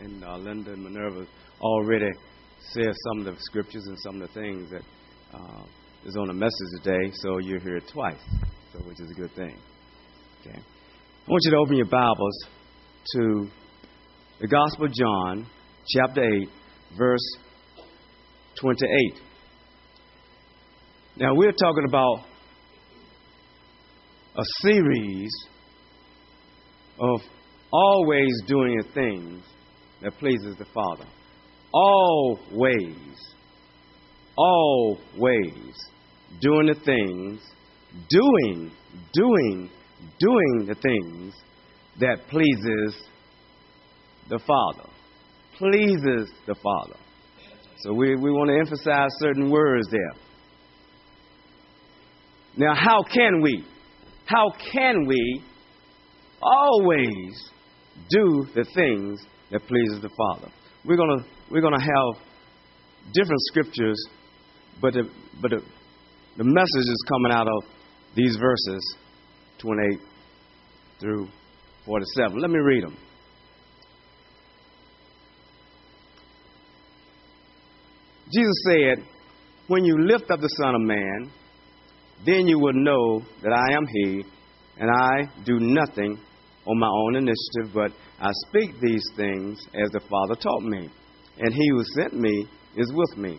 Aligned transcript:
and 0.00 0.24
uh, 0.24 0.36
Linda 0.38 0.72
and 0.72 0.82
Minerva 0.82 1.26
already 1.60 2.10
said 2.72 2.92
some 3.08 3.20
of 3.20 3.24
the 3.26 3.36
scriptures 3.40 3.84
and 3.86 3.98
some 4.00 4.20
of 4.20 4.28
the 4.28 4.34
things 4.40 4.70
that 4.70 4.82
uh, 5.34 5.62
is 6.04 6.16
on 6.16 6.28
the 6.28 6.34
message 6.34 6.82
today, 6.82 7.10
so 7.14 7.38
you're 7.38 7.60
here 7.60 7.80
twice, 7.92 8.20
so 8.72 8.78
which 8.80 9.00
is 9.00 9.10
a 9.10 9.14
good 9.14 9.32
thing. 9.32 9.56
Okay, 10.40 10.58
I 10.58 11.30
want 11.30 11.42
you 11.44 11.50
to 11.50 11.56
open 11.58 11.76
your 11.76 11.86
Bibles 11.86 12.44
to 13.14 13.48
the 14.40 14.48
Gospel 14.48 14.86
of 14.86 14.92
John, 14.92 15.46
chapter 15.88 16.24
eight, 16.24 16.48
verse 16.96 17.36
twenty-eight. 18.58 19.20
Now 21.16 21.34
we're 21.34 21.52
talking 21.52 21.84
about 21.86 22.24
a 24.36 24.44
series 24.62 25.30
of 26.98 27.20
always 27.72 28.30
doing 28.46 28.82
things 28.94 29.42
that 30.02 30.12
pleases 30.18 30.56
the 30.58 30.66
Father. 30.66 31.04
Always, 31.72 33.34
always 34.36 35.74
doing 36.40 36.66
the 36.66 36.80
things, 36.84 37.40
doing, 38.08 38.70
doing, 39.12 39.70
doing 40.18 40.66
the 40.66 40.74
things 40.74 41.34
that 42.00 42.26
pleases 42.28 43.02
the 44.28 44.38
Father. 44.38 44.88
Pleases 45.58 46.30
the 46.46 46.54
Father. 46.54 46.96
So 47.80 47.92
we, 47.92 48.14
we 48.16 48.30
want 48.30 48.50
to 48.50 48.58
emphasize 48.58 49.08
certain 49.18 49.50
words 49.50 49.88
there. 49.90 50.12
Now, 52.56 52.74
how 52.74 53.02
can 53.02 53.40
we? 53.42 53.64
How 54.26 54.50
can 54.72 55.06
we 55.06 55.42
always 56.42 57.50
do 58.10 58.46
the 58.54 58.64
things 58.74 59.20
that 59.50 59.66
pleases 59.66 60.00
the 60.00 60.10
Father? 60.16 60.52
We're 60.84 60.96
gonna 60.96 61.24
we're 61.50 61.60
gonna 61.62 61.80
have 61.80 62.22
different 63.12 63.40
scriptures, 63.48 63.98
but 64.80 64.94
the, 64.94 65.08
but 65.40 65.50
the, 65.50 65.60
the 66.36 66.44
message 66.44 66.88
is 66.88 67.04
coming 67.08 67.32
out 67.32 67.48
of 67.48 67.64
these 68.14 68.36
verses, 68.36 68.96
28 69.58 70.00
through 71.00 71.28
47. 71.86 72.38
Let 72.38 72.50
me 72.50 72.58
read 72.58 72.84
them. 72.84 72.96
Jesus 78.32 78.62
said, 78.68 79.04
When 79.66 79.84
you 79.84 79.96
lift 79.98 80.30
up 80.30 80.40
the 80.40 80.48
Son 80.62 80.74
of 80.74 80.80
Man, 80.82 81.30
then 82.24 82.46
you 82.46 82.58
will 82.58 82.74
know 82.74 83.22
that 83.42 83.52
I 83.52 83.74
am 83.74 83.86
He, 83.86 84.24
and 84.78 84.90
I 84.90 85.44
do 85.44 85.58
nothing 85.58 86.18
on 86.66 86.78
my 86.78 86.88
own 86.88 87.16
initiative, 87.16 87.74
but 87.74 87.92
I 88.20 88.30
speak 88.48 88.80
these 88.80 89.04
things 89.16 89.60
as 89.74 89.90
the 89.92 90.00
Father 90.00 90.34
taught 90.40 90.62
me. 90.62 90.88
And 91.38 91.54
He 91.54 91.68
who 91.70 91.82
sent 92.00 92.14
me 92.14 92.46
is 92.76 92.92
with 92.94 93.16
me. 93.16 93.38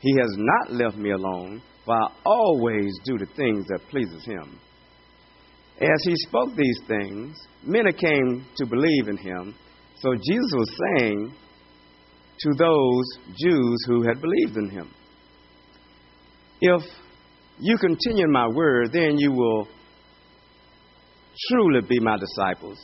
He 0.00 0.16
has 0.18 0.30
not 0.36 0.72
left 0.72 0.96
me 0.96 1.10
alone, 1.10 1.62
for 1.84 1.94
I 1.94 2.08
always 2.24 2.92
do 3.04 3.18
the 3.18 3.26
things 3.36 3.66
that 3.68 3.80
pleases 3.90 4.24
Him. 4.24 4.58
As 5.80 6.04
he 6.04 6.14
spoke 6.28 6.50
these 6.54 6.80
things, 6.86 7.36
many 7.64 7.92
came 7.92 8.46
to 8.56 8.66
believe 8.66 9.08
in 9.08 9.16
him. 9.16 9.54
So 9.96 10.14
Jesus 10.14 10.52
was 10.52 10.78
saying 10.96 11.34
to 12.38 12.50
those 12.56 13.04
Jews 13.36 13.78
who 13.88 14.02
had 14.02 14.20
believed 14.20 14.56
in 14.56 14.70
him, 14.70 14.88
If 16.60 16.82
you 17.58 17.76
continue 17.76 18.24
in 18.24 18.32
my 18.32 18.46
word, 18.46 18.92
then 18.92 19.18
you 19.18 19.32
will 19.32 19.66
truly 21.48 21.80
be 21.88 22.00
my 22.00 22.16
disciples, 22.18 22.78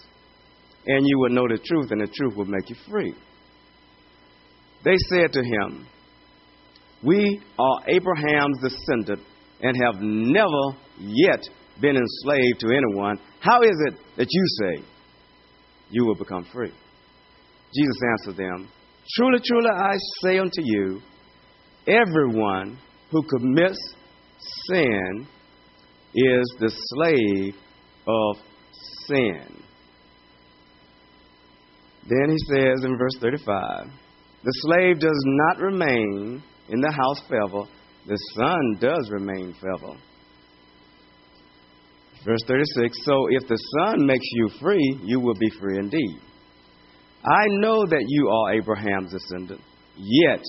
and 0.87 1.07
you 1.07 1.19
will 1.19 1.31
know 1.31 1.47
the 1.49 1.59
truth, 1.59 1.91
and 1.91 2.01
the 2.01 2.13
truth 2.13 2.37
will 2.37 2.47
make 2.47 2.69
you 2.69 2.77
free. 2.91 3.15
They 4.85 4.97
said 5.11 5.33
to 5.33 5.43
him, 5.43 5.87
We 7.03 7.41
are 7.59 7.81
Abraham's 7.87 8.59
descendant 8.63 9.21
and 9.63 9.77
have 9.85 10.01
never 10.01 10.79
yet 10.99 11.43
been 11.81 11.97
enslaved 11.97 12.61
to 12.61 12.69
anyone. 12.69 13.19
How 13.41 13.63
is 13.63 13.77
it 13.89 13.95
that 14.17 14.27
you 14.31 14.45
say 14.61 14.85
you 15.91 16.07
will 16.07 16.15
become 16.15 16.45
free? 16.53 16.73
Jesus 17.75 17.97
answered 18.13 18.37
them, 18.37 18.69
Truly, 19.15 19.39
truly, 19.45 19.71
I 19.71 19.95
say 20.23 20.39
unto 20.39 20.63
you, 20.63 21.01
everyone 21.87 22.79
who 23.11 23.23
commits 23.23 23.79
sin 24.69 25.27
is 26.15 26.55
the 26.59 26.71
slave 26.71 27.55
of 28.11 28.37
sin. 29.07 29.63
Then 32.09 32.31
he 32.31 32.39
says 32.53 32.85
in 32.85 32.97
verse 32.99 33.17
35 33.21 33.87
The 34.45 34.53
slave 34.63 35.01
does 35.01 35.23
not 35.25 35.59
remain 35.59 36.43
in 36.69 36.81
the 36.81 36.93
house 36.93 37.21
forever, 37.29 37.69
the 38.07 38.19
son 38.37 38.79
does 38.81 39.11
remain 39.11 39.55
forever. 39.61 39.99
Verse 42.25 42.41
36 42.47 42.99
So 43.05 43.27
if 43.31 43.49
the 43.49 43.59
son 43.79 44.07
makes 44.07 44.27
you 44.33 44.49
free, 44.61 45.01
you 45.05 45.21
will 45.21 45.35
be 45.35 45.51
free 45.61 45.79
indeed. 45.79 46.21
I 47.25 47.45
know 47.61 47.85
that 47.85 48.05
you 48.07 48.29
are 48.29 48.55
Abraham's 48.55 49.13
descendant, 49.13 49.61
yet 49.97 50.43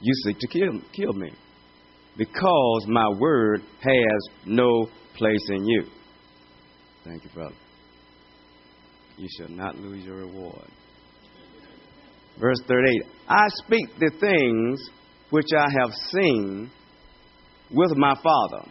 you 0.00 0.14
seek 0.24 0.38
to 0.38 0.46
kill, 0.46 0.80
kill 0.92 1.12
me, 1.14 1.30
because 2.16 2.86
my 2.88 3.08
word 3.18 3.62
has 3.80 4.46
no 4.46 4.86
place 5.16 5.48
in 5.48 5.66
you. 5.66 5.84
Thank 7.04 7.24
you, 7.24 7.30
brother. 7.34 7.54
You 9.16 9.28
shall 9.38 9.48
not 9.48 9.76
lose 9.76 10.04
your 10.04 10.16
reward. 10.16 10.68
Verse 12.40 12.58
38 12.66 13.02
I 13.28 13.46
speak 13.64 13.86
the 13.98 14.10
things 14.20 14.90
which 15.30 15.48
I 15.56 15.66
have 15.80 15.92
seen 16.10 16.70
with 17.70 17.96
my 17.96 18.14
Father. 18.22 18.68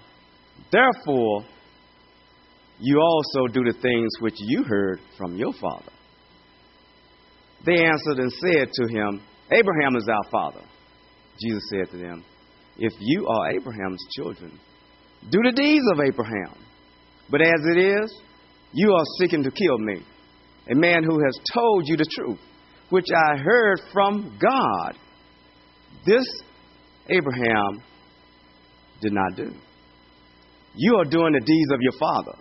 Therefore, 0.72 1.46
you 2.80 3.00
also 3.00 3.54
do 3.54 3.64
the 3.64 3.78
things 3.80 4.10
which 4.20 4.36
you 4.40 4.64
heard 4.64 5.00
from 5.18 5.36
your 5.36 5.54
father. 5.54 5.92
They 7.66 7.86
answered 7.86 8.18
and 8.18 8.32
said 8.32 8.70
to 8.74 8.88
him, 8.88 9.22
Abraham 9.52 9.96
is 9.96 10.08
our 10.10 10.32
father. 10.32 10.62
Jesus 11.40 11.64
said 11.70 11.92
to 11.92 11.98
them, 11.98 12.24
If 12.78 12.94
you 13.00 13.28
are 13.28 13.52
Abraham's 13.52 14.04
children, 14.16 14.60
do 15.30 15.40
the 15.44 15.52
deeds 15.52 15.86
of 15.94 16.00
Abraham. 16.00 16.56
But 17.32 17.42
as 17.42 17.62
it 17.76 17.80
is, 17.80 18.22
you 18.74 18.92
are 18.94 19.06
seeking 19.20 19.44
to 19.44 19.52
kill 19.52 19.78
me, 19.78 20.04
a 20.70 20.76
man 20.76 21.04
who 21.04 21.18
has 21.24 21.40
told 21.54 21.88
you 21.88 21.96
the 21.96 22.06
truth, 22.18 22.40
which 22.90 23.08
I 23.16 23.38
heard 23.38 23.80
from 23.94 24.38
God. 24.40 24.98
This 26.06 26.26
Abraham 27.10 27.82
did 29.02 29.14
not 29.14 29.36
do. 29.36 29.52
You 30.76 30.98
are 30.98 31.06
doing 31.06 31.34
the 31.34 31.46
deeds 31.46 31.72
of 31.74 31.80
your 31.82 31.94
father. 32.00 32.38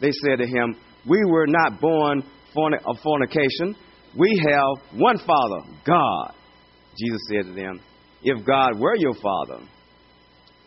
They 0.00 0.10
said 0.10 0.38
to 0.38 0.46
him, 0.46 0.76
We 1.08 1.18
were 1.26 1.46
not 1.46 1.80
born 1.80 2.22
of 2.54 2.96
fornication. 3.02 3.76
We 4.18 4.42
have 4.46 4.98
one 4.98 5.18
Father, 5.18 5.60
God. 5.86 6.34
Jesus 6.98 7.20
said 7.30 7.46
to 7.46 7.52
them, 7.52 7.80
If 8.22 8.44
God 8.44 8.78
were 8.78 8.96
your 8.96 9.14
Father, 9.14 9.64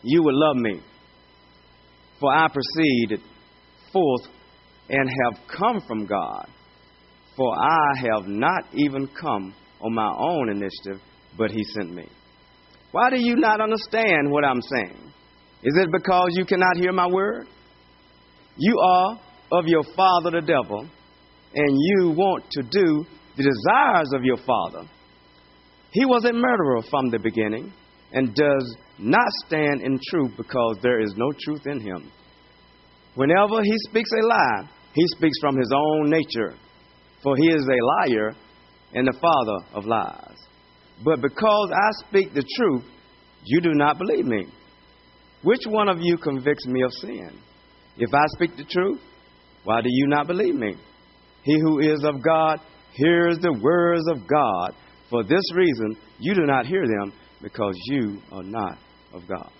you 0.02 0.22
would 0.22 0.34
love 0.34 0.56
me. 0.56 0.80
For 2.18 2.32
I 2.32 2.48
proceeded 2.48 3.20
forth 3.96 4.28
and 4.88 5.08
have 5.24 5.48
come 5.48 5.80
from 5.86 6.06
God. 6.06 6.46
For 7.36 7.52
I 7.58 7.98
have 7.98 8.28
not 8.28 8.64
even 8.72 9.08
come 9.08 9.54
on 9.80 9.94
my 9.94 10.12
own 10.18 10.50
initiative, 10.50 11.02
but 11.36 11.50
He 11.50 11.62
sent 11.74 11.94
me. 11.94 12.06
Why 12.92 13.10
do 13.10 13.18
you 13.18 13.36
not 13.36 13.60
understand 13.60 14.30
what 14.30 14.44
I'm 14.44 14.60
saying? 14.62 15.12
Is 15.62 15.76
it 15.76 15.88
because 15.92 16.28
you 16.30 16.44
cannot 16.44 16.76
hear 16.76 16.92
my 16.92 17.06
word? 17.06 17.46
You 18.56 18.78
are 18.78 19.20
of 19.52 19.66
your 19.66 19.82
father 19.82 20.30
the 20.30 20.46
devil, 20.46 20.80
and 21.54 21.78
you 21.78 22.10
want 22.10 22.44
to 22.50 22.62
do 22.62 23.04
the 23.36 23.42
desires 23.42 24.10
of 24.14 24.24
your 24.24 24.38
father. 24.38 24.88
He 25.90 26.04
was 26.04 26.24
a 26.24 26.32
murderer 26.32 26.82
from 26.90 27.10
the 27.10 27.18
beginning 27.18 27.72
and 28.12 28.34
does 28.34 28.76
not 28.98 29.28
stand 29.46 29.82
in 29.82 29.98
truth 30.10 30.32
because 30.36 30.78
there 30.82 31.00
is 31.00 31.14
no 31.16 31.32
truth 31.44 31.66
in 31.66 31.80
him. 31.80 32.10
Whenever 33.16 33.62
he 33.62 33.74
speaks 33.88 34.10
a 34.12 34.26
lie, 34.26 34.68
he 34.92 35.02
speaks 35.16 35.38
from 35.40 35.56
his 35.56 35.70
own 35.74 36.10
nature, 36.10 36.54
for 37.22 37.36
he 37.36 37.48
is 37.48 37.62
a 37.62 38.12
liar 38.12 38.34
and 38.92 39.06
the 39.06 39.18
father 39.20 39.66
of 39.74 39.86
lies. 39.86 40.36
But 41.04 41.20
because 41.20 41.70
I 41.74 42.06
speak 42.06 42.32
the 42.32 42.44
truth, 42.56 42.84
you 43.44 43.60
do 43.60 43.72
not 43.72 43.98
believe 43.98 44.24
me. 44.24 44.46
Which 45.42 45.62
one 45.66 45.88
of 45.88 45.98
you 46.00 46.16
convicts 46.18 46.66
me 46.66 46.82
of 46.82 46.92
sin? 46.92 47.30
If 47.98 48.12
I 48.12 48.24
speak 48.34 48.56
the 48.56 48.64
truth, 48.64 49.00
why 49.64 49.80
do 49.80 49.88
you 49.90 50.06
not 50.08 50.26
believe 50.26 50.54
me? 50.54 50.74
He 51.42 51.58
who 51.60 51.80
is 51.80 52.04
of 52.04 52.22
God 52.22 52.60
hears 52.92 53.38
the 53.38 53.58
words 53.62 54.04
of 54.10 54.26
God. 54.28 54.74
For 55.10 55.22
this 55.22 55.42
reason, 55.54 55.96
you 56.18 56.34
do 56.34 56.46
not 56.46 56.66
hear 56.66 56.84
them 56.86 57.12
because 57.42 57.74
you 57.86 58.20
are 58.32 58.42
not 58.42 58.78
of 59.12 59.22
God. 59.28 59.50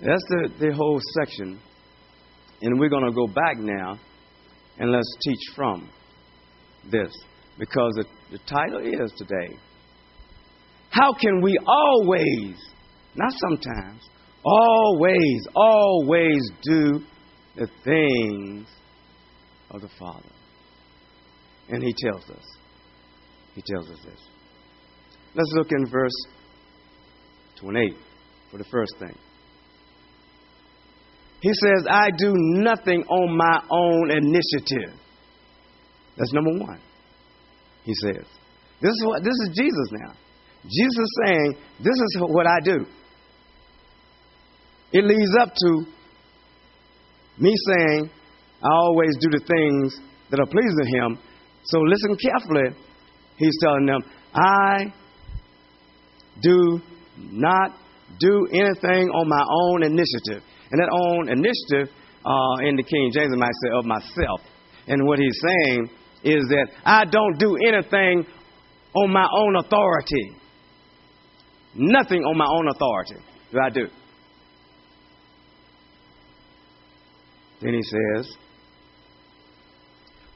That's 0.00 0.24
the, 0.28 0.50
the 0.60 0.74
whole 0.74 1.00
section. 1.20 1.58
And 2.62 2.78
we're 2.78 2.88
going 2.88 3.04
to 3.04 3.12
go 3.12 3.26
back 3.26 3.58
now 3.58 3.98
and 4.78 4.90
let's 4.90 5.16
teach 5.22 5.54
from 5.54 5.88
this. 6.90 7.12
Because 7.58 7.92
the, 7.96 8.04
the 8.32 8.38
title 8.46 8.80
is 8.80 9.12
today 9.16 9.56
How 10.90 11.12
can 11.12 11.40
we 11.40 11.56
always, 11.66 12.56
not 13.14 13.32
sometimes, 13.48 14.02
always, 14.44 15.46
always 15.54 16.40
do 16.62 17.00
the 17.56 17.68
things 17.84 18.66
of 19.70 19.80
the 19.80 19.90
Father? 19.98 20.28
And 21.68 21.82
he 21.82 21.94
tells 21.96 22.28
us. 22.28 22.44
He 23.54 23.62
tells 23.72 23.88
us 23.88 23.98
this. 24.04 24.20
Let's 25.34 25.50
look 25.54 25.68
in 25.70 25.86
verse 25.90 26.12
28 27.60 27.96
for 28.50 28.58
the 28.58 28.64
first 28.64 28.94
thing. 28.98 29.16
He 31.44 31.50
says, 31.52 31.86
I 31.90 32.08
do 32.16 32.32
nothing 32.34 33.02
on 33.02 33.36
my 33.36 33.60
own 33.70 34.10
initiative. 34.10 34.98
That's 36.16 36.32
number 36.32 36.64
one. 36.64 36.80
He 37.82 37.92
says. 38.02 38.24
This 38.80 38.90
is 38.90 39.04
what 39.04 39.22
this 39.22 39.34
is 39.34 39.50
Jesus 39.54 39.88
now. 39.92 40.14
Jesus 40.62 40.96
is 40.96 41.20
saying, 41.26 41.56
This 41.80 41.92
is 41.92 42.16
what 42.20 42.46
I 42.46 42.60
do. 42.64 42.86
It 44.92 45.04
leads 45.04 45.36
up 45.38 45.52
to 45.54 45.84
me 47.38 47.52
saying, 47.68 48.08
I 48.62 48.68
always 48.72 49.14
do 49.20 49.28
the 49.28 49.44
things 49.46 50.00
that 50.30 50.40
are 50.40 50.46
pleasing 50.46 50.96
him. 50.96 51.18
So 51.64 51.78
listen 51.80 52.16
carefully. 52.16 52.74
He's 53.36 53.58
telling 53.62 53.84
them, 53.84 54.00
I 54.32 54.94
do 56.40 56.80
not 57.18 57.72
do 58.18 58.48
anything 58.50 59.10
on 59.10 59.28
my 59.28 59.44
own 59.50 59.82
initiative. 59.82 60.42
And 60.74 60.82
that 60.82 60.90
own 60.90 61.28
initiative 61.28 61.94
uh, 62.26 62.66
in 62.66 62.74
the 62.74 62.82
King 62.82 63.12
James 63.14 63.30
I 63.32 63.38
might 63.38 63.54
say 63.62 63.70
of 63.78 63.84
myself. 63.84 64.40
And 64.88 65.06
what 65.06 65.20
he's 65.20 65.38
saying 65.40 65.88
is 66.24 66.42
that 66.48 66.66
I 66.84 67.04
don't 67.04 67.38
do 67.38 67.54
anything 67.68 68.26
on 68.92 69.12
my 69.12 69.28
own 69.30 69.54
authority. 69.54 70.34
Nothing 71.76 72.22
on 72.24 72.36
my 72.36 72.46
own 72.50 72.66
authority 72.74 73.22
do 73.52 73.60
I 73.60 73.70
do. 73.70 73.86
Then 77.60 77.74
he 77.74 77.82
says, 77.82 78.36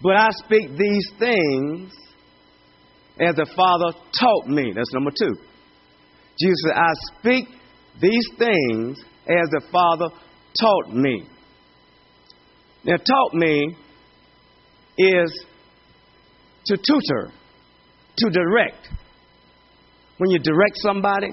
But 0.01 0.17
I 0.17 0.29
speak 0.45 0.71
these 0.79 1.11
things 1.19 1.93
as 3.21 3.35
the 3.35 3.51
Father 3.57 3.99
taught 4.21 4.47
me. 4.47 4.73
That's 4.73 4.93
number 4.95 5.11
two. 5.11 5.35
Jesus 6.41 6.63
said, 6.69 6.77
I 6.77 6.91
speak 7.19 7.49
these 8.01 8.29
things 8.39 8.99
as 9.27 9.49
the 9.51 9.63
Father 9.73 10.15
taught 10.61 10.95
me. 10.95 11.27
Now, 12.85 12.97
taught 12.97 13.35
me 13.35 13.77
is 14.97 15.45
to 16.67 16.77
tutor, 16.77 17.33
to 18.19 18.31
direct. 18.31 18.89
When 20.19 20.31
you 20.31 20.39
direct 20.39 20.77
somebody, 20.77 21.29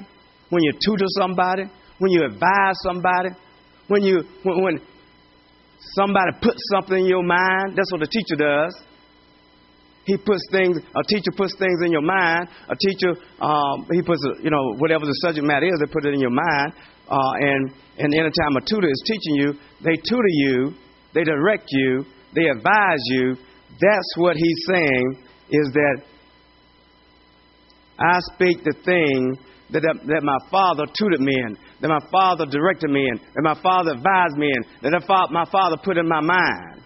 when 0.49 0.63
you 0.63 0.73
tutor 0.73 1.05
somebody, 1.19 1.63
when 1.97 2.11
you 2.11 2.25
advise 2.25 2.75
somebody, 2.83 3.29
when 3.87 4.03
you 4.03 4.23
when, 4.43 4.63
when 4.63 4.79
somebody 5.79 6.31
puts 6.41 6.61
something 6.73 6.97
in 6.97 7.05
your 7.05 7.23
mind, 7.23 7.75
that's 7.75 7.91
what 7.91 8.01
a 8.01 8.07
teacher 8.07 8.35
does. 8.37 8.75
He 10.05 10.17
puts 10.17 10.41
things. 10.51 10.77
A 10.77 11.03
teacher 11.07 11.31
puts 11.35 11.55
things 11.57 11.81
in 11.83 11.91
your 11.91 12.03
mind. 12.03 12.47
A 12.69 12.75
teacher, 12.75 13.19
um, 13.41 13.87
he 13.91 14.03
puts, 14.03 14.21
you 14.43 14.51
know, 14.51 14.75
whatever 14.77 15.03
the 15.03 15.17
subject 15.25 15.45
matter 15.45 15.65
is, 15.65 15.73
they 15.79 15.91
put 15.91 16.05
it 16.05 16.13
in 16.13 16.19
your 16.19 16.29
mind. 16.29 16.73
Uh, 17.09 17.33
and 17.39 17.71
and 17.97 18.13
anytime 18.13 18.55
a 18.57 18.61
tutor 18.61 18.89
is 18.89 19.03
teaching 19.05 19.35
you, 19.35 19.53
they 19.83 19.95
tutor 20.09 20.27
you, 20.27 20.73
they 21.13 21.23
direct 21.23 21.65
you, 21.69 22.05
they 22.33 22.45
advise 22.47 23.03
you. 23.07 23.35
That's 23.79 24.11
what 24.17 24.35
he's 24.35 24.65
saying 24.67 25.23
is 25.49 25.71
that 25.73 26.01
I 27.99 28.19
speak 28.33 28.63
the 28.63 28.75
thing 28.83 29.37
that, 29.71 29.81
that 29.81 30.21
my 30.23 30.37
father 30.51 30.83
tutored 30.97 31.21
me 31.21 31.33
in, 31.33 31.57
that 31.81 31.87
my 31.87 32.03
father 32.11 32.45
directed 32.45 32.91
me 32.91 33.07
in, 33.07 33.17
that 33.17 33.41
my 33.43 33.59
father 33.61 33.91
advised 33.91 34.37
me 34.37 34.51
in, 34.51 34.91
that 34.91 35.29
my 35.31 35.45
father 35.45 35.77
put 35.83 35.97
in 35.97 36.07
my 36.07 36.21
mind. 36.21 36.81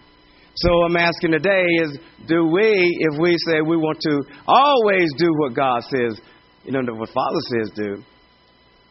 So 0.54 0.70
I'm 0.82 0.96
asking 0.96 1.32
today 1.32 1.64
is 1.82 1.98
do 2.26 2.46
we, 2.46 2.70
if 3.10 3.18
we 3.20 3.34
say 3.46 3.60
we 3.60 3.76
want 3.76 3.98
to 4.00 4.22
always 4.46 5.08
do 5.16 5.30
what 5.38 5.54
God 5.54 5.82
says, 5.82 6.20
you 6.64 6.72
know, 6.72 6.80
what 6.94 7.08
Father 7.08 7.40
says 7.56 7.70
do, 7.74 8.02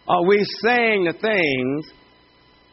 are 0.10 0.26
we 0.26 0.44
saying 0.66 1.06
the 1.06 1.14
things 1.14 1.94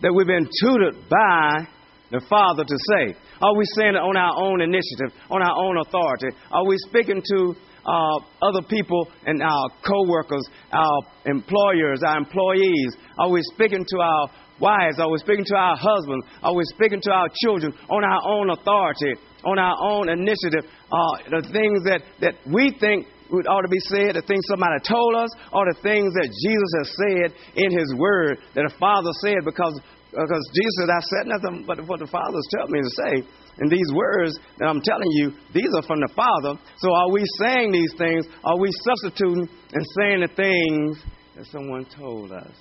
that 0.00 0.12
we've 0.12 0.26
been 0.26 0.48
tutored 0.64 0.96
by 1.08 1.68
the 2.10 2.24
Father 2.30 2.64
to 2.64 2.76
say? 2.96 3.12
Are 3.42 3.54
we 3.54 3.64
saying 3.76 3.92
it 3.92 4.00
on 4.00 4.16
our 4.16 4.40
own 4.40 4.62
initiative, 4.62 5.12
on 5.28 5.42
our 5.42 5.52
own 5.52 5.76
authority? 5.84 6.32
Are 6.50 6.64
we 6.64 6.76
speaking 6.88 7.20
to 7.20 7.54
uh, 7.84 8.16
other 8.40 8.64
people 8.64 9.12
and 9.26 9.42
our 9.42 9.68
co 9.84 10.08
workers, 10.08 10.48
our 10.72 10.98
employers, 11.26 12.00
our 12.08 12.16
employees? 12.16 12.96
Are 13.18 13.28
we 13.28 13.42
speaking 13.52 13.84
to 13.84 13.98
our 14.00 14.30
wives? 14.58 14.98
Are 14.98 15.10
we 15.10 15.18
speaking 15.18 15.44
to 15.44 15.56
our 15.56 15.76
husbands? 15.76 16.24
Are 16.42 16.56
we 16.56 16.64
speaking 16.72 17.00
to 17.02 17.12
our 17.12 17.28
children 17.44 17.74
on 17.90 18.00
our 18.00 18.22
own 18.32 18.48
authority, 18.48 19.12
on 19.44 19.58
our 19.58 19.76
own 19.84 20.08
initiative? 20.08 20.64
Uh, 20.88 21.20
the 21.28 21.44
things 21.52 21.84
that, 21.84 22.00
that 22.24 22.34
we 22.48 22.72
think 22.80 23.06
would 23.30 23.46
ought 23.46 23.62
to 23.62 23.72
be 23.72 23.82
said, 23.90 24.14
the 24.14 24.22
things 24.22 24.44
somebody 24.48 24.78
told 24.86 25.14
us, 25.16 25.30
or 25.52 25.66
the 25.66 25.78
things 25.82 26.12
that 26.14 26.28
Jesus 26.30 26.70
has 26.78 26.88
said 26.94 27.28
in 27.58 27.70
His 27.70 27.90
Word 27.98 28.38
that 28.54 28.66
the 28.68 28.74
Father 28.78 29.10
said 29.22 29.44
because 29.44 29.74
uh, 30.16 30.22
because 30.22 30.44
Jesus 30.54 30.74
said, 30.80 30.88
I 30.88 31.02
said 31.02 31.24
nothing 31.28 31.64
but 31.66 31.82
what 31.88 32.00
the 32.00 32.06
Father 32.06 32.38
has 32.38 32.48
told 32.54 32.70
me 32.70 32.80
to 32.80 32.92
say. 32.94 33.14
And 33.58 33.70
these 33.70 33.90
words 33.92 34.38
that 34.58 34.68
I'm 34.68 34.80
telling 34.80 35.10
you, 35.12 35.32
these 35.52 35.68
are 35.76 35.82
from 35.82 36.00
the 36.00 36.12
Father. 36.14 36.60
So 36.78 36.92
are 36.92 37.10
we 37.10 37.24
saying 37.40 37.72
these 37.72 37.92
things? 37.98 38.26
Are 38.44 38.58
we 38.58 38.70
substituting 38.84 39.48
and 39.72 39.84
saying 39.98 40.20
the 40.24 40.32
things 40.32 41.02
that 41.36 41.46
someone 41.46 41.84
told 41.86 42.32
us? 42.32 42.54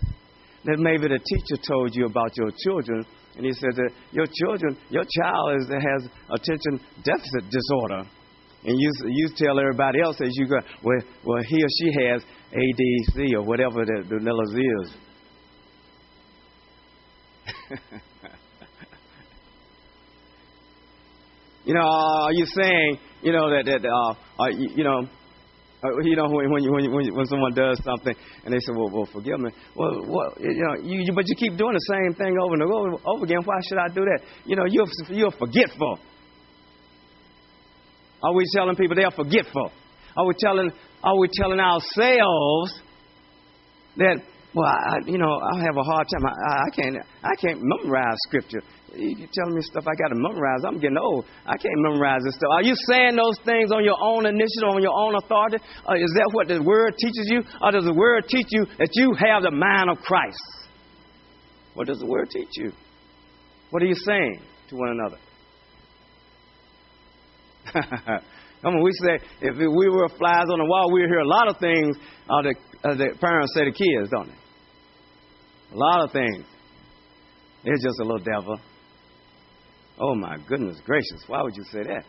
That 0.66 0.80
maybe 0.80 1.08
the 1.08 1.20
teacher 1.20 1.62
told 1.62 1.94
you 1.94 2.08
about 2.08 2.36
your 2.36 2.52
children, 2.66 3.06
and 3.38 3.46
he 3.46 3.54
said 3.54 3.76
that 3.76 3.92
your 4.12 4.26
children, 4.26 4.76
your 4.90 5.06
child 5.22 5.62
is, 5.62 5.68
has 5.70 6.10
attention 6.32 6.82
deficit 7.04 7.44
disorder. 7.52 8.10
And 8.66 8.80
you, 8.80 8.92
you 9.06 9.30
tell 9.38 9.60
everybody 9.60 10.02
else 10.02 10.20
as 10.22 10.32
you 10.34 10.48
go, 10.48 10.58
well, 10.82 11.00
well, 11.24 11.44
he 11.48 11.64
or 11.64 11.68
she 11.80 11.92
has 12.02 12.24
ADC 12.52 13.34
or 13.36 13.44
whatever 13.44 13.86
the, 13.86 14.04
the 14.10 14.16
letters 14.16 14.56
is. 14.56 14.98
you 21.66 21.76
know, 21.76 21.82
are 21.82 22.34
you 22.34 22.46
saying, 22.48 22.98
you 23.22 23.32
know, 23.32 23.52
that, 23.52 23.66
that 23.66 23.86
uh, 23.86 24.16
you, 24.48 24.70
you 24.78 24.84
know, 24.84 25.08
uh, 25.84 25.90
you 26.02 26.16
know, 26.16 26.28
when, 26.28 26.50
when, 26.50 26.72
when, 26.72 27.06
you, 27.06 27.14
when 27.14 27.26
someone 27.28 27.54
does 27.54 27.80
something 27.84 28.16
and 28.46 28.52
they 28.52 28.58
say, 28.58 28.72
well, 28.72 28.90
well 28.92 29.06
forgive 29.14 29.40
me. 29.40 29.52
Well, 29.76 30.02
well 30.08 30.34
you 30.40 30.64
know, 30.64 30.82
you, 30.82 31.02
you, 31.02 31.14
but 31.14 31.28
you 31.28 31.36
keep 31.36 31.56
doing 31.56 31.74
the 31.74 31.86
same 31.94 32.16
thing 32.16 32.36
over 32.42 32.54
and 32.56 32.64
over, 32.64 32.98
over 33.06 33.26
again. 33.26 33.44
Why 33.46 33.60
should 33.70 33.78
I 33.78 33.90
do 33.90 34.02
that? 34.02 34.22
You 34.46 34.56
know, 34.56 34.66
you're, 34.68 34.88
you're 35.10 35.32
forgetful. 35.38 36.00
Are 38.26 38.34
we 38.34 38.44
telling 38.54 38.76
people 38.76 38.96
they're 38.96 39.12
forgetful? 39.12 39.72
Are 40.18 40.26
we 40.26 40.34
telling, 40.40 40.72
are 41.04 41.20
we 41.20 41.30
telling 41.32 41.60
ourselves 41.60 42.82
that 43.98 44.18
well, 44.56 44.72
I, 44.72 45.04
you 45.06 45.18
know, 45.18 45.28
I 45.28 45.60
have 45.68 45.76
a 45.76 45.84
hard 45.84 46.08
time. 46.08 46.26
I, 46.26 46.32
I 46.32 46.70
can't, 46.72 46.96
I 47.22 47.36
can't 47.36 47.60
memorize 47.62 48.16
scripture. 48.26 48.64
You're 48.96 49.28
telling 49.34 49.54
me 49.54 49.62
stuff 49.62 49.84
I 49.84 49.96
got 50.00 50.16
to 50.16 50.16
memorize. 50.16 50.64
I'm 50.66 50.80
getting 50.80 50.98
old. 50.98 51.26
I 51.46 51.58
can't 51.58 51.76
memorize 51.76 52.22
this 52.24 52.36
stuff. 52.36 52.48
Are 52.52 52.64
you 52.64 52.74
saying 52.88 53.18
those 53.18 53.38
things 53.44 53.74
on 53.74 53.84
your 53.84 53.98
own 54.00 54.26
initiative, 54.26 54.72
on 54.72 54.82
your 54.82 54.96
own 54.96 55.16
authority? 55.16 55.58
Or 55.86 55.98
is 55.98 56.10
that 56.16 56.30
what 56.32 56.48
the 56.48 56.64
Word 56.64 56.96
teaches 56.98 57.28
you? 57.28 57.44
Or 57.62 57.72
does 57.72 57.84
the 57.84 57.94
Word 57.94 58.30
teach 58.30 58.48
you 58.52 58.66
that 58.80 58.90
you 58.94 59.12
have 59.20 59.44
the 59.44 59.52
mind 59.52 59.90
of 59.92 59.98
Christ? 59.98 60.40
What 61.74 61.88
does 61.88 62.00
the 62.00 62.08
Word 62.08 62.30
teach 62.32 62.56
you? 62.56 62.72
What 63.72 63.84
are 63.84 63.88
you 63.88 63.96
saying 64.08 64.40
to 64.70 64.76
one 64.78 64.90
another? 64.90 65.18
Come 68.62 68.76
on, 68.76 68.84
we 68.84 68.92
say 69.04 69.20
if 69.42 69.58
we 69.58 69.90
were 69.90 70.10
flies 70.18 70.48
on 70.50 70.60
the 70.60 70.66
wall, 70.66 70.92
we'd 70.92 71.08
hear 71.08 71.20
a 71.20 71.28
lot 71.28 71.48
of 71.48 71.58
things 71.60 71.98
uh, 72.30 72.42
that, 72.42 72.56
uh, 72.84 72.96
that 72.96 73.20
parents 73.20 73.54
say 73.54 73.66
to 73.66 73.72
kids, 73.72 74.10
don't 74.10 74.28
they? 74.28 75.76
A 75.76 75.78
lot 75.78 76.04
of 76.04 76.12
things. 76.12 76.46
It's 77.64 77.84
just 77.84 78.00
a 78.00 78.04
little 78.04 78.24
devil. 78.24 78.60
Oh 80.00 80.16
my 80.16 80.38
goodness 80.48 80.78
gracious! 80.86 81.24
Why 81.28 81.42
would 81.42 81.56
you 81.56 81.64
say 81.72 81.84
that? 81.84 82.06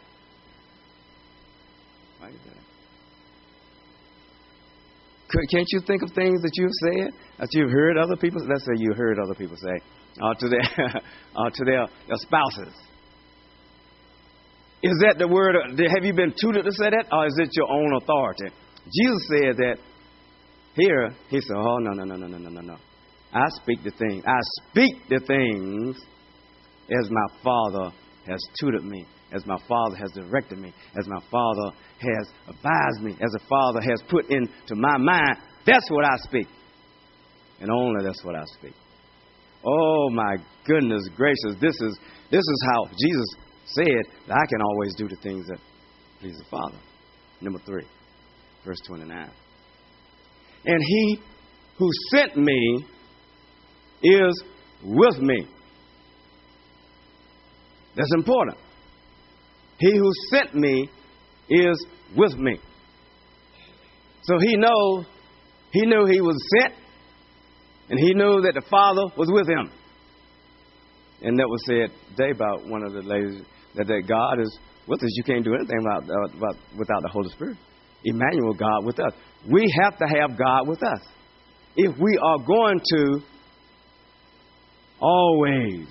Why 2.18 2.28
you 2.28 2.38
that? 2.46 2.56
Can't 5.50 5.66
you 5.72 5.80
think 5.86 6.02
of 6.02 6.10
things 6.12 6.40
that 6.42 6.52
you've 6.54 6.70
said 6.84 7.12
that 7.38 7.48
you've 7.52 7.70
heard 7.70 7.98
other 7.98 8.16
people? 8.16 8.40
Let's 8.48 8.64
say 8.64 8.72
you 8.76 8.94
heard 8.94 9.18
other 9.18 9.34
people 9.34 9.56
say 9.56 9.80
uh, 10.22 10.34
to 10.34 10.48
their 10.48 10.60
uh, 11.36 11.50
to 11.50 11.64
their, 11.64 11.86
their 12.06 12.16
spouses. 12.16 12.74
Is 14.82 14.92
that 15.02 15.16
the 15.18 15.28
word? 15.28 15.56
Uh, 15.56 15.70
have 15.94 16.04
you 16.04 16.12
been 16.12 16.34
tutored 16.40 16.64
to 16.64 16.72
say 16.72 16.90
that, 16.90 17.06
or 17.10 17.26
is 17.26 17.34
it 17.38 17.50
your 17.54 17.70
own 17.70 17.94
authority? 17.96 18.54
Jesus 18.84 19.28
said 19.28 19.56
that 19.56 19.76
here. 20.74 21.10
He 21.28 21.40
said, 21.40 21.56
"Oh 21.56 21.78
no, 21.78 21.92
no, 21.92 22.04
no, 22.04 22.16
no, 22.16 22.26
no, 22.26 22.38
no, 22.38 22.48
no, 22.50 22.60
no. 22.60 22.76
I 23.32 23.44
speak 23.62 23.82
the 23.82 23.90
things. 23.90 24.22
I 24.26 24.38
speak 24.70 25.08
the 25.08 25.20
things 25.26 25.96
as 26.90 27.10
my 27.10 27.26
Father 27.42 27.90
has 28.26 28.40
tutored 28.60 28.84
me. 28.84 29.06
as 29.32 29.44
my 29.44 29.58
Father 29.66 29.96
has 29.96 30.10
directed 30.12 30.58
me, 30.58 30.72
as 30.96 31.06
my 31.08 31.20
Father 31.30 31.74
has 31.98 32.28
advised 32.48 33.02
me, 33.02 33.12
as 33.12 33.34
a 33.34 33.48
Father 33.48 33.80
has 33.80 34.00
put 34.08 34.30
into 34.30 34.74
my 34.76 34.96
mind. 34.98 35.38
That's 35.66 35.90
what 35.90 36.04
I 36.04 36.16
speak. 36.18 36.46
And 37.60 37.70
only 37.70 38.04
that's 38.04 38.22
what 38.24 38.36
I 38.36 38.44
speak. 38.58 38.74
Oh 39.64 40.10
my 40.12 40.36
goodness 40.64 41.02
gracious. 41.16 41.58
This 41.60 41.74
is 41.80 41.98
this 42.30 42.40
is 42.40 42.66
how 42.70 42.84
Jesus 42.86 43.28
said 43.66 44.12
that 44.28 44.36
I 44.36 44.46
can 44.48 44.62
always 44.62 44.94
do 44.96 45.08
the 45.08 45.16
things 45.16 45.46
that 45.46 45.58
please 46.20 46.36
the 46.38 46.44
Father. 46.50 46.78
Number 47.40 47.58
three, 47.58 47.84
verse 48.64 48.78
29. 48.86 49.30
And 50.64 50.82
he 50.82 51.18
who 51.78 51.88
sent 52.10 52.36
me 52.36 52.86
is 54.02 54.42
with 54.82 55.18
me. 55.18 55.46
That's 57.96 58.12
important. 58.14 58.58
He 59.78 59.96
who 59.96 60.10
sent 60.30 60.54
me 60.54 60.88
is 61.48 61.86
with 62.16 62.36
me. 62.36 62.58
So 64.22 64.38
he 64.40 64.56
knows, 64.56 65.06
he 65.72 65.82
knew 65.86 66.06
he 66.06 66.20
was 66.20 66.36
sent, 66.58 66.74
and 67.88 67.98
he 67.98 68.14
knew 68.14 68.42
that 68.42 68.54
the 68.54 68.66
Father 68.68 69.02
was 69.16 69.28
with 69.30 69.48
him. 69.48 69.70
And 71.22 71.38
that 71.38 71.48
was 71.48 71.62
said 71.66 71.90
today 72.10 72.30
about 72.34 72.66
one 72.66 72.82
of 72.84 72.92
the 72.92 73.02
ladies 73.02 73.42
that, 73.76 73.86
that 73.86 74.02
God 74.08 74.40
is 74.40 74.58
with 74.86 75.02
us. 75.02 75.10
You 75.12 75.24
can't 75.24 75.44
do 75.44 75.54
anything 75.54 75.78
about, 75.80 76.04
about, 76.04 76.56
without 76.78 77.02
the 77.02 77.08
Holy 77.12 77.28
Spirit. 77.30 77.56
Emmanuel, 78.04 78.54
God 78.54 78.84
with 78.84 78.98
us. 79.00 79.12
We 79.50 79.72
have 79.82 79.98
to 79.98 80.06
have 80.06 80.38
God 80.38 80.68
with 80.68 80.82
us. 80.82 81.00
If 81.76 81.96
we 81.98 82.18
are 82.22 82.38
going 82.38 82.80
to 82.92 83.20
always 85.00 85.86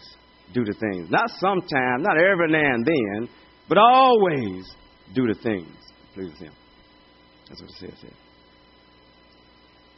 do 0.54 0.63
the 0.63 0.74
things, 0.74 1.10
not 1.10 1.30
sometimes, 1.39 2.04
not 2.04 2.18
every 2.18 2.51
now 2.51 2.74
and 2.74 2.86
then, 2.86 3.30
but 3.68 3.77
always 3.77 4.65
do 5.13 5.27
the 5.27 5.36
things 5.42 5.68
that 5.68 6.13
please 6.13 6.39
Him. 6.39 6.54
That's 7.48 7.62
what 7.62 7.70
it 7.70 7.75
says 7.80 8.00
here. 8.01 8.12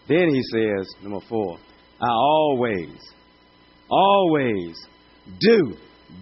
Then 0.08 0.30
he 0.30 0.42
says, 0.54 0.88
number 1.04 1.20
four, 1.28 1.58
I 2.02 2.10
always, 2.10 2.98
always 3.90 4.78
do, 5.40 5.74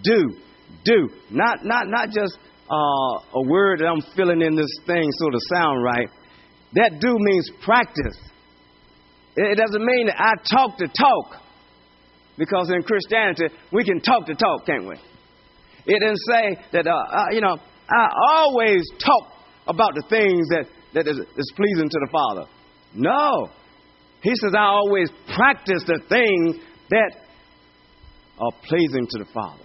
do, 0.02 0.36
do. 0.84 1.08
Not, 1.30 1.64
not, 1.64 1.88
not 1.88 2.08
just 2.08 2.38
uh, 2.70 3.38
a 3.38 3.42
word 3.46 3.80
that 3.80 3.86
I'm 3.86 4.02
filling 4.16 4.42
in 4.42 4.56
this 4.56 4.70
thing 4.86 5.08
so 5.18 5.30
to 5.30 5.38
sound 5.54 5.82
right. 5.82 6.08
That 6.74 6.98
do 7.00 7.16
means 7.18 7.50
practice. 7.64 8.18
It 9.36 9.56
doesn't 9.56 9.84
mean 9.84 10.06
that 10.06 10.16
I 10.18 10.32
talk 10.50 10.78
to 10.78 10.86
talk. 10.88 11.42
Because 12.38 12.70
in 12.70 12.82
Christianity, 12.82 13.46
we 13.72 13.84
can 13.84 14.00
talk 14.00 14.26
to 14.26 14.34
talk, 14.34 14.66
can't 14.66 14.86
we? 14.86 14.94
It 15.86 16.00
didn't 16.00 16.18
say 16.30 16.58
that, 16.72 16.86
uh, 16.86 16.90
uh, 16.90 17.24
you 17.30 17.40
know, 17.40 17.56
I 17.88 18.08
always 18.30 18.82
talk 18.98 19.32
about 19.66 19.94
the 19.94 20.02
things 20.10 20.48
that, 20.48 20.66
that 20.94 21.08
is, 21.08 21.18
is 21.18 21.52
pleasing 21.56 21.88
to 21.88 21.98
the 22.00 22.08
Father. 22.12 22.50
No. 22.94 23.50
He 24.22 24.32
says, 24.34 24.52
I 24.56 24.64
always 24.64 25.08
practice 25.34 25.82
the 25.86 26.00
things 26.08 26.62
that 26.90 27.12
are 28.38 28.52
pleasing 28.64 29.06
to 29.10 29.18
the 29.18 29.26
Father. 29.32 29.64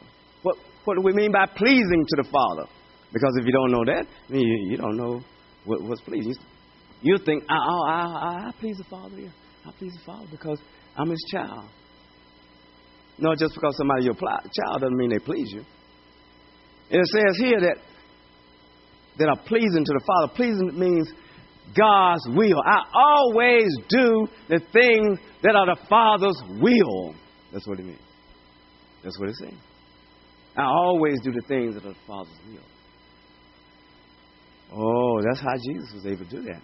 What, 0.86 0.96
do 0.96 1.02
we 1.04 1.14
mean 1.14 1.32
by 1.32 1.46
pleasing 1.46 2.06
to 2.08 2.24
the 2.24 2.30
Father? 2.32 2.70
Because 3.14 3.34
if 3.40 3.46
you 3.46 3.52
don't 3.52 3.72
know 3.72 3.86
that, 3.86 4.06
I 4.30 4.34
you, 4.34 4.70
you 4.70 4.78
don't 4.78 4.98
know 4.98 5.22
what, 5.66 5.82
what's 5.84 6.02
pleasing. 6.02 6.36
You 7.02 7.18
think, 7.18 7.44
I, 7.50 7.56
I, 7.56 7.88
I, 7.90 8.48
I 8.48 8.52
please 8.60 8.78
the 8.78 8.84
Father. 8.86 9.20
Yeah. 9.20 9.30
I 9.66 9.72
please 9.78 9.94
the 9.94 10.06
Father 10.06 10.28
because 10.32 10.60
I'm 10.96 11.10
His 11.10 11.24
child. 11.32 11.66
No, 13.18 13.36
just 13.36 13.54
because 13.54 13.76
somebody's 13.78 14.06
your 14.06 14.16
child 14.16 14.82
doesn't 14.82 14.98
mean 14.98 15.12
they 15.12 15.20
please 15.20 15.48
you. 15.54 15.64
And 16.90 17.02
it 17.02 17.08
says 17.08 17.38
here 17.38 17.60
that 17.62 17.78
that 19.18 19.28
are 19.28 19.44
pleasing 19.46 19.86
to 19.86 19.94
the 19.94 20.04
Father. 20.06 20.34
Pleasing 20.36 20.80
means 20.80 21.12
God's 21.78 22.24
will. 22.30 22.62
I 22.66 22.84
always 22.94 23.68
do 23.90 24.28
the 24.50 24.60
things 24.72 25.20
that 25.44 25.56
are 25.56 25.76
the 25.76 25.80
Father's 25.90 26.42
will. 26.62 27.16
That's 27.52 27.68
what 27.68 27.80
it 27.80 27.86
means. 27.86 28.00
That's 29.04 29.20
what 29.20 29.30
it's 29.30 29.40
saying. 29.40 29.58
I 30.58 30.64
always 30.64 31.20
do 31.24 31.32
the 31.32 31.42
things 31.48 31.76
that 31.76 31.86
are 31.86 31.94
the 31.94 32.00
Father's 32.08 32.34
will. 32.48 32.62
Oh, 34.74 35.22
that's 35.22 35.42
how 35.42 35.56
Jesus 35.56 35.94
was 35.94 36.06
able 36.06 36.26
to 36.26 36.30
do 36.30 36.44
that. 36.44 36.62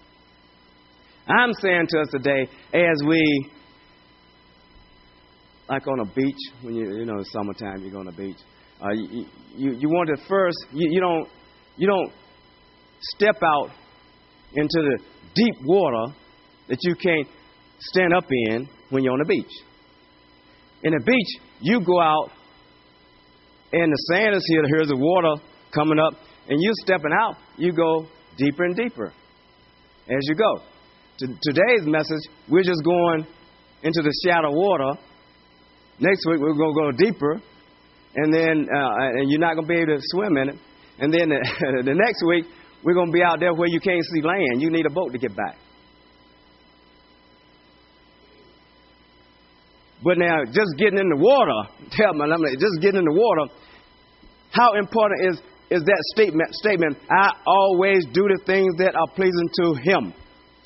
I'm 1.27 1.53
saying 1.62 1.88
to 1.89 2.00
us 2.00 2.08
today, 2.12 2.48
as 2.74 3.03
we, 3.06 3.50
like 5.67 5.86
on 5.88 6.00
a 6.00 6.06
beach, 6.13 6.38
when 6.62 6.75
you, 6.75 7.00
you 7.00 7.06
know, 7.06 7.22
summertime, 7.32 7.84
you 7.84 7.91
go 7.91 8.00
on 8.00 8.06
the 8.06 8.13
beach, 8.13 8.38
uh, 8.82 8.91
you, 8.94 9.25
you, 9.56 9.72
you 9.74 9.89
want 9.89 10.10
to 10.15 10.25
first, 10.27 10.58
you, 10.72 10.89
you, 10.89 11.01
don't, 11.01 11.27
you 11.75 11.88
don't 11.88 12.12
step 13.15 13.36
out 13.44 13.72
into 14.53 14.67
the 14.74 15.00
deep 15.36 15.56
water 15.65 16.13
that 16.70 16.77
you 16.82 16.96
can't 16.96 17.27
stand 17.79 18.13
up 18.13 18.25
in 18.29 18.67
when 18.89 19.03
you're 19.03 19.13
on 19.13 19.20
the 19.20 19.25
beach. 19.25 19.51
In 20.84 20.94
the 20.94 21.03
beach, 21.06 21.44
you 21.60 21.82
go 21.82 22.00
out 22.00 22.29
and 23.74 23.91
the 23.91 23.97
sand 24.13 24.36
is 24.36 24.45
here, 24.47 24.63
here's 24.67 24.88
the 24.88 24.97
water 24.97 25.41
coming 25.74 26.00
up, 26.00 26.13
and 26.47 26.57
you're 26.62 26.74
stepping 26.83 27.12
out, 27.12 27.36
you 27.57 27.74
go 27.74 28.07
deeper 28.38 28.63
and 28.63 28.75
deeper 28.75 29.13
as 30.09 30.24
you 30.24 30.36
go. 30.36 30.62
To, 31.19 31.27
today's 31.41 31.86
message, 31.86 32.21
we're 32.50 32.63
just 32.63 32.83
going 32.83 33.25
into 33.83 34.01
the 34.01 34.13
shallow 34.25 34.51
water. 34.53 35.00
Next 36.00 36.25
week, 36.29 36.39
we're 36.39 36.53
going 36.53 36.74
to 36.74 36.79
go 36.79 36.91
deeper, 36.91 37.33
and 38.15 38.33
then 38.33 38.67
uh, 38.69 39.17
and 39.17 39.29
you're 39.29 39.39
not 39.39 39.55
going 39.55 39.67
to 39.67 39.74
be 39.74 39.79
able 39.79 39.97
to 39.97 40.01
swim 40.01 40.38
in 40.38 40.50
it. 40.50 40.55
And 41.00 41.13
then 41.13 41.29
the, 41.29 41.83
the 41.86 41.93
next 41.93 42.24
week, 42.27 42.45
we're 42.83 42.93
going 42.93 43.07
to 43.07 43.13
be 43.13 43.24
out 43.24 43.39
there 43.39 43.53
where 43.53 43.67
you 43.67 43.79
can't 43.79 44.03
see 44.13 44.21
land. 44.21 44.62
You 44.62 44.69
need 44.69 44.86
a 44.86 44.93
boat 44.93 45.12
to 45.12 45.17
get 45.17 45.36
back. 45.36 45.57
But 50.07 50.19
now, 50.19 50.39
just 50.45 50.71
getting 50.79 50.99
in 50.99 51.09
the 51.09 51.19
water, 51.19 51.67
tell 51.91 52.13
me, 52.15 52.23
just 52.55 52.79
getting 52.79 53.03
in 53.03 53.03
the 53.03 53.11
water, 53.11 53.51
how 54.51 54.79
important 54.79 55.19
is, 55.27 55.35
is 55.69 55.83
that 55.83 56.01
statement? 56.15 56.55
Statement, 56.55 56.95
I 57.11 57.35
always 57.45 58.05
do 58.13 58.23
the 58.23 58.39
things 58.45 58.71
that 58.77 58.95
are 58.95 59.11
pleasing 59.19 59.49
to 59.59 59.75
Him. 59.83 60.13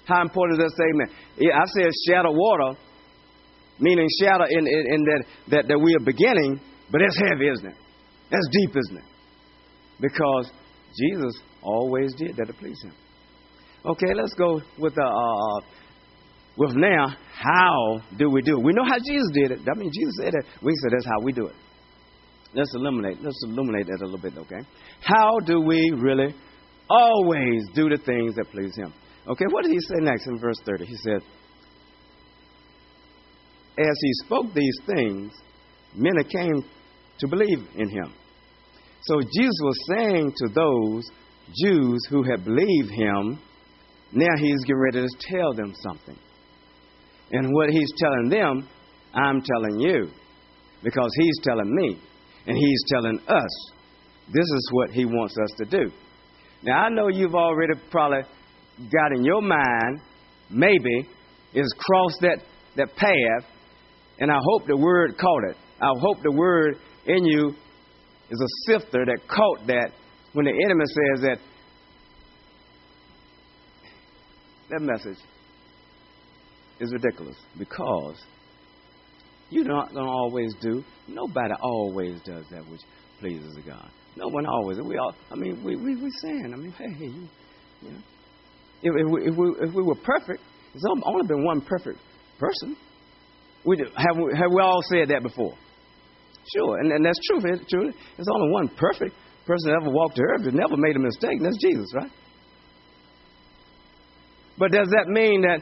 How 0.05 0.21
important 0.21 0.61
is 0.61 0.65
that 0.65 0.73
statement? 0.77 1.09
I 1.41 1.65
said 1.73 1.89
shadow 2.05 2.29
water, 2.31 2.77
meaning 3.79 4.07
shadow 4.21 4.45
in, 4.45 4.67
in, 4.67 4.83
in 4.93 5.01
that, 5.09 5.23
that, 5.49 5.67
that 5.69 5.79
we 5.79 5.95
are 5.95 6.05
beginning, 6.05 6.61
but 6.91 7.01
that's 7.01 7.17
heavy, 7.17 7.49
isn't 7.49 7.65
it? 7.65 7.77
That's 8.29 8.47
deep, 8.61 8.77
isn't 8.77 8.97
it? 8.97 9.09
Because 9.99 10.51
Jesus 10.93 11.41
always 11.63 12.13
did 12.13 12.35
that 12.37 12.45
to 12.45 12.53
please 12.53 12.79
him. 12.83 12.93
Okay, 13.85 14.13
let's 14.13 14.35
go 14.35 14.61
with 14.77 14.93
the 14.93 15.01
uh, 15.01 15.57
uh, 15.57 15.61
with 16.57 16.75
now. 16.75 17.15
How 17.33 18.01
do 18.17 18.29
we 18.29 18.41
do 18.41 18.57
it? 18.59 18.63
We 18.63 18.73
know 18.73 18.83
how 18.83 18.97
Jesus 18.97 19.27
did 19.33 19.51
it. 19.51 19.59
I 19.61 19.77
mean, 19.77 19.91
Jesus 19.93 20.13
said 20.21 20.33
that. 20.33 20.43
We 20.61 20.73
said 20.75 20.91
that's 20.93 21.05
how 21.05 21.23
we 21.23 21.31
do 21.31 21.47
it. 21.47 21.55
Let's 22.53 22.73
eliminate. 22.75 23.21
Let's 23.21 23.41
illuminate 23.45 23.87
that 23.87 24.01
a 24.01 24.05
little 24.05 24.19
bit. 24.19 24.37
Okay, 24.37 24.67
how 25.01 25.39
do 25.45 25.61
we 25.61 25.91
really 25.95 26.35
always 26.89 27.63
do 27.73 27.89
the 27.89 27.97
things 27.97 28.35
that 28.35 28.45
please 28.51 28.75
Him? 28.75 28.93
Okay, 29.27 29.45
what 29.49 29.63
did 29.63 29.71
He 29.71 29.79
say 29.79 29.99
next 29.99 30.27
in 30.27 30.37
verse 30.39 30.57
thirty? 30.65 30.85
He 30.85 30.95
said, 30.95 31.21
as 33.77 33.97
He 34.01 34.13
spoke 34.25 34.53
these 34.53 34.77
things, 34.85 35.31
many 35.95 36.23
came 36.25 36.63
to 37.19 37.27
believe 37.27 37.59
in 37.75 37.89
Him. 37.89 38.13
So 39.03 39.19
Jesus 39.19 39.59
was 39.63 39.75
saying 39.89 40.31
to 40.37 40.47
those 40.53 41.09
Jews 41.63 42.05
who 42.09 42.23
had 42.23 42.45
believed 42.45 42.91
him, 42.91 43.39
now 44.13 44.35
he's 44.37 44.63
getting 44.63 44.77
ready 44.77 45.01
to 45.01 45.17
tell 45.19 45.53
them 45.53 45.73
something. 45.75 46.17
And 47.31 47.53
what 47.53 47.69
he's 47.69 47.91
telling 47.97 48.29
them, 48.29 48.67
I'm 49.13 49.41
telling 49.41 49.79
you. 49.79 50.09
Because 50.83 51.09
he's 51.17 51.39
telling 51.43 51.73
me. 51.73 51.99
And 52.47 52.57
he's 52.57 52.83
telling 52.87 53.19
us. 53.27 53.71
This 54.27 54.45
is 54.45 54.69
what 54.71 54.91
he 54.91 55.05
wants 55.05 55.35
us 55.41 55.49
to 55.57 55.65
do. 55.65 55.91
Now, 56.63 56.83
I 56.83 56.89
know 56.89 57.07
you've 57.07 57.35
already 57.35 57.73
probably 57.89 58.21
got 58.77 59.11
in 59.15 59.23
your 59.23 59.41
mind, 59.41 60.01
maybe, 60.49 61.07
is 61.53 61.73
crossed 61.77 62.21
that, 62.21 62.37
that 62.77 62.95
path, 62.95 63.49
and 64.19 64.31
I 64.31 64.37
hope 64.41 64.67
the 64.67 64.77
word 64.77 65.17
caught 65.19 65.43
it. 65.49 65.57
I 65.81 65.89
hope 65.99 66.17
the 66.23 66.31
word 66.31 66.75
in 67.05 67.25
you 67.25 67.55
is 68.29 68.41
a 68.41 68.71
sifter 68.71 69.05
that 69.05 69.27
caught 69.27 69.67
that 69.67 69.91
when 70.33 70.45
the 70.45 70.51
enemy 70.51 70.85
says 70.85 71.23
that 71.23 71.37
that 74.69 74.81
message 74.81 75.17
is 76.81 76.91
ridiculous 76.91 77.37
because 77.57 78.17
you're 79.49 79.65
not 79.65 79.93
to 79.93 79.99
always 79.99 80.53
do. 80.61 80.83
Nobody 81.07 81.53
always 81.61 82.19
does 82.25 82.45
that 82.51 82.67
which 82.69 82.81
pleases 83.19 83.57
God. 83.65 83.89
No 84.15 84.27
one 84.27 84.45
always. 84.45 84.79
We 84.81 84.97
all. 84.97 85.15
I 85.29 85.35
mean, 85.35 85.63
we 85.63 85.75
we 85.75 85.95
we 85.95 86.09
saying. 86.21 86.51
I 86.53 86.57
mean, 86.57 86.71
hey, 86.71 87.05
you, 87.05 87.27
you 87.81 87.91
know, 87.91 87.99
if, 88.81 88.93
if, 88.97 89.11
we, 89.11 89.27
if 89.27 89.37
we 89.37 89.67
if 89.67 89.73
we 89.73 89.83
were 89.83 89.95
perfect, 89.95 90.41
there's 90.73 90.83
only 91.05 91.27
been 91.27 91.45
one 91.45 91.61
perfect 91.61 91.99
person. 92.39 92.75
We 93.63 93.77
have 93.77 94.17
we, 94.17 94.37
have 94.37 94.51
we 94.53 94.61
all 94.61 94.81
said 94.89 95.09
that 95.09 95.21
before? 95.21 95.53
Sure, 96.55 96.79
and, 96.79 96.91
and 96.91 97.05
that's 97.05 97.19
true. 97.27 97.39
It's 97.53 97.69
true. 97.69 97.91
There's 97.91 98.27
only 98.33 98.51
one 98.51 98.67
perfect 98.69 99.15
person 99.45 99.71
that 99.71 99.81
ever 99.81 99.91
walked 99.91 100.15
the 100.15 100.23
earth 100.23 100.45
that 100.45 100.53
never 100.53 100.75
made 100.75 100.95
a 100.95 100.99
mistake, 100.99 101.37
and 101.37 101.45
that's 101.45 101.57
Jesus, 101.61 101.87
right? 101.95 102.11
But 104.57 104.71
does 104.71 104.87
that 104.89 105.07
mean 105.07 105.41
that 105.41 105.61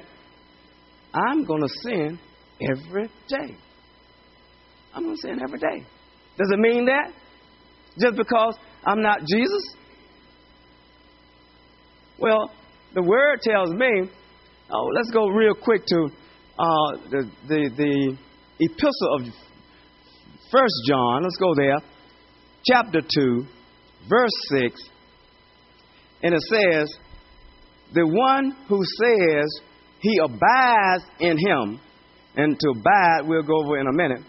I'm 1.13 1.43
going 1.45 1.61
to 1.61 1.69
sin 1.83 2.19
every 2.61 3.07
day? 3.27 3.55
I'm 4.93 5.03
going 5.03 5.15
to 5.15 5.21
sin 5.21 5.39
every 5.41 5.59
day. 5.59 5.85
Does 6.37 6.51
it 6.51 6.59
mean 6.59 6.85
that? 6.85 7.11
Just 7.99 8.15
because 8.15 8.55
I'm 8.85 9.01
not 9.01 9.19
Jesus? 9.19 9.75
Well, 12.19 12.51
the 12.93 13.01
word 13.01 13.39
tells 13.41 13.69
me, 13.71 14.09
oh, 14.71 14.89
let's 14.95 15.11
go 15.11 15.27
real 15.27 15.53
quick 15.53 15.85
to 15.85 16.07
uh, 16.57 16.91
the, 17.09 17.31
the, 17.47 17.69
the 17.77 18.17
epistle 18.59 19.15
of 19.15 19.21
First 20.51 20.75
John. 20.87 21.23
Let's 21.23 21.37
go 21.37 21.53
there. 21.55 21.77
Chapter 22.65 23.01
2, 23.01 23.45
verse 24.09 24.31
6. 24.49 24.81
And 26.23 26.33
it 26.33 26.41
says, 26.41 26.93
The 27.93 28.05
one 28.05 28.55
who 28.67 28.81
says 28.83 29.61
he 30.01 30.17
abides 30.23 31.03
in 31.19 31.37
him, 31.37 31.79
and 32.35 32.57
to 32.59 32.69
abide, 32.69 33.27
we'll 33.27 33.43
go 33.43 33.63
over 33.63 33.79
in 33.79 33.87
a 33.87 33.93
minute, 33.93 34.21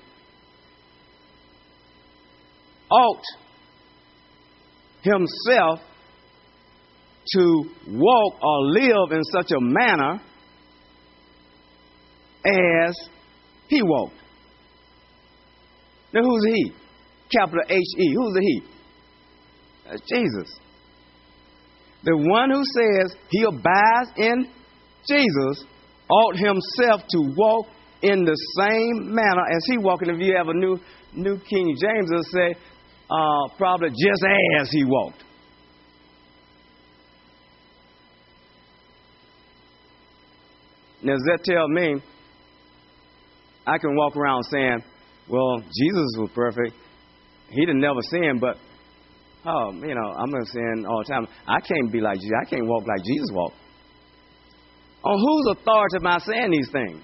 ought 2.91 3.23
himself 5.03 5.81
to 7.33 7.65
walk 7.89 8.35
or 8.43 8.65
live 8.67 9.13
in 9.13 9.23
such 9.25 9.53
a 9.53 9.61
manner 9.61 10.21
as 12.45 12.97
he 13.69 13.83
walked. 13.83 14.15
Now, 16.13 16.23
who's 16.23 16.45
he? 16.53 16.73
Capital 17.31 17.63
H 17.69 17.77
E. 17.99 18.15
Who's 18.15 18.35
the 18.35 18.41
he? 18.41 18.63
That's 19.89 20.03
Jesus. 20.09 20.59
The 22.03 22.17
one 22.17 22.51
who 22.51 22.63
says 22.65 23.15
he 23.31 23.45
abides 23.45 24.11
in 24.17 24.49
Jesus 25.11 25.65
ought 26.09 26.37
himself 26.37 27.03
to 27.11 27.35
walk 27.37 27.67
in 28.03 28.25
the 28.25 28.37
same 28.59 29.15
manner 29.15 29.45
as 29.51 29.65
he 29.67 29.79
walked. 29.79 30.07
If 30.07 30.21
you 30.21 30.37
have 30.37 30.49
a 30.49 30.55
new 30.55 30.79
New 31.13 31.39
King 31.39 31.75
James, 31.81 32.11
it'll 32.11 32.23
say 32.25 32.55
uh, 33.11 33.57
probably 33.59 33.91
just 33.91 34.25
as 34.61 34.71
he 34.71 34.85
walked. 34.85 35.25
Now, 41.03 41.15
does 41.15 41.23
that 41.27 41.45
tell 41.45 41.67
me 41.69 41.95
I 43.67 43.79
can 43.79 43.97
walk 43.97 44.17
around 44.17 44.43
saying, 44.45 44.83
well, 45.29 45.59
Jesus 45.59 46.17
was 46.19 46.31
perfect. 46.35 46.75
He 47.49 47.61
didn't 47.61 47.81
never 47.81 48.01
sin, 48.03 48.39
but, 48.41 48.57
oh, 49.47 49.73
you 49.73 49.95
know, 49.95 50.13
I'm 50.17 50.31
going 50.31 50.45
to 50.45 50.51
sin 50.51 50.87
all 50.89 51.03
the 51.07 51.13
time. 51.13 51.27
I 51.47 51.61
can't 51.61 51.91
be 51.91 52.01
like 52.01 52.17
Jesus. 52.17 52.33
I 52.41 52.49
can't 52.49 52.67
walk 52.67 52.87
like 52.87 53.05
Jesus 53.05 53.31
walked. 53.33 53.57
Oh, 55.05 55.11
On 55.11 55.19
whose 55.19 55.59
authority 55.59 55.97
am 56.01 56.07
I 56.07 56.19
saying 56.19 56.51
these 56.51 56.71
things? 56.71 57.03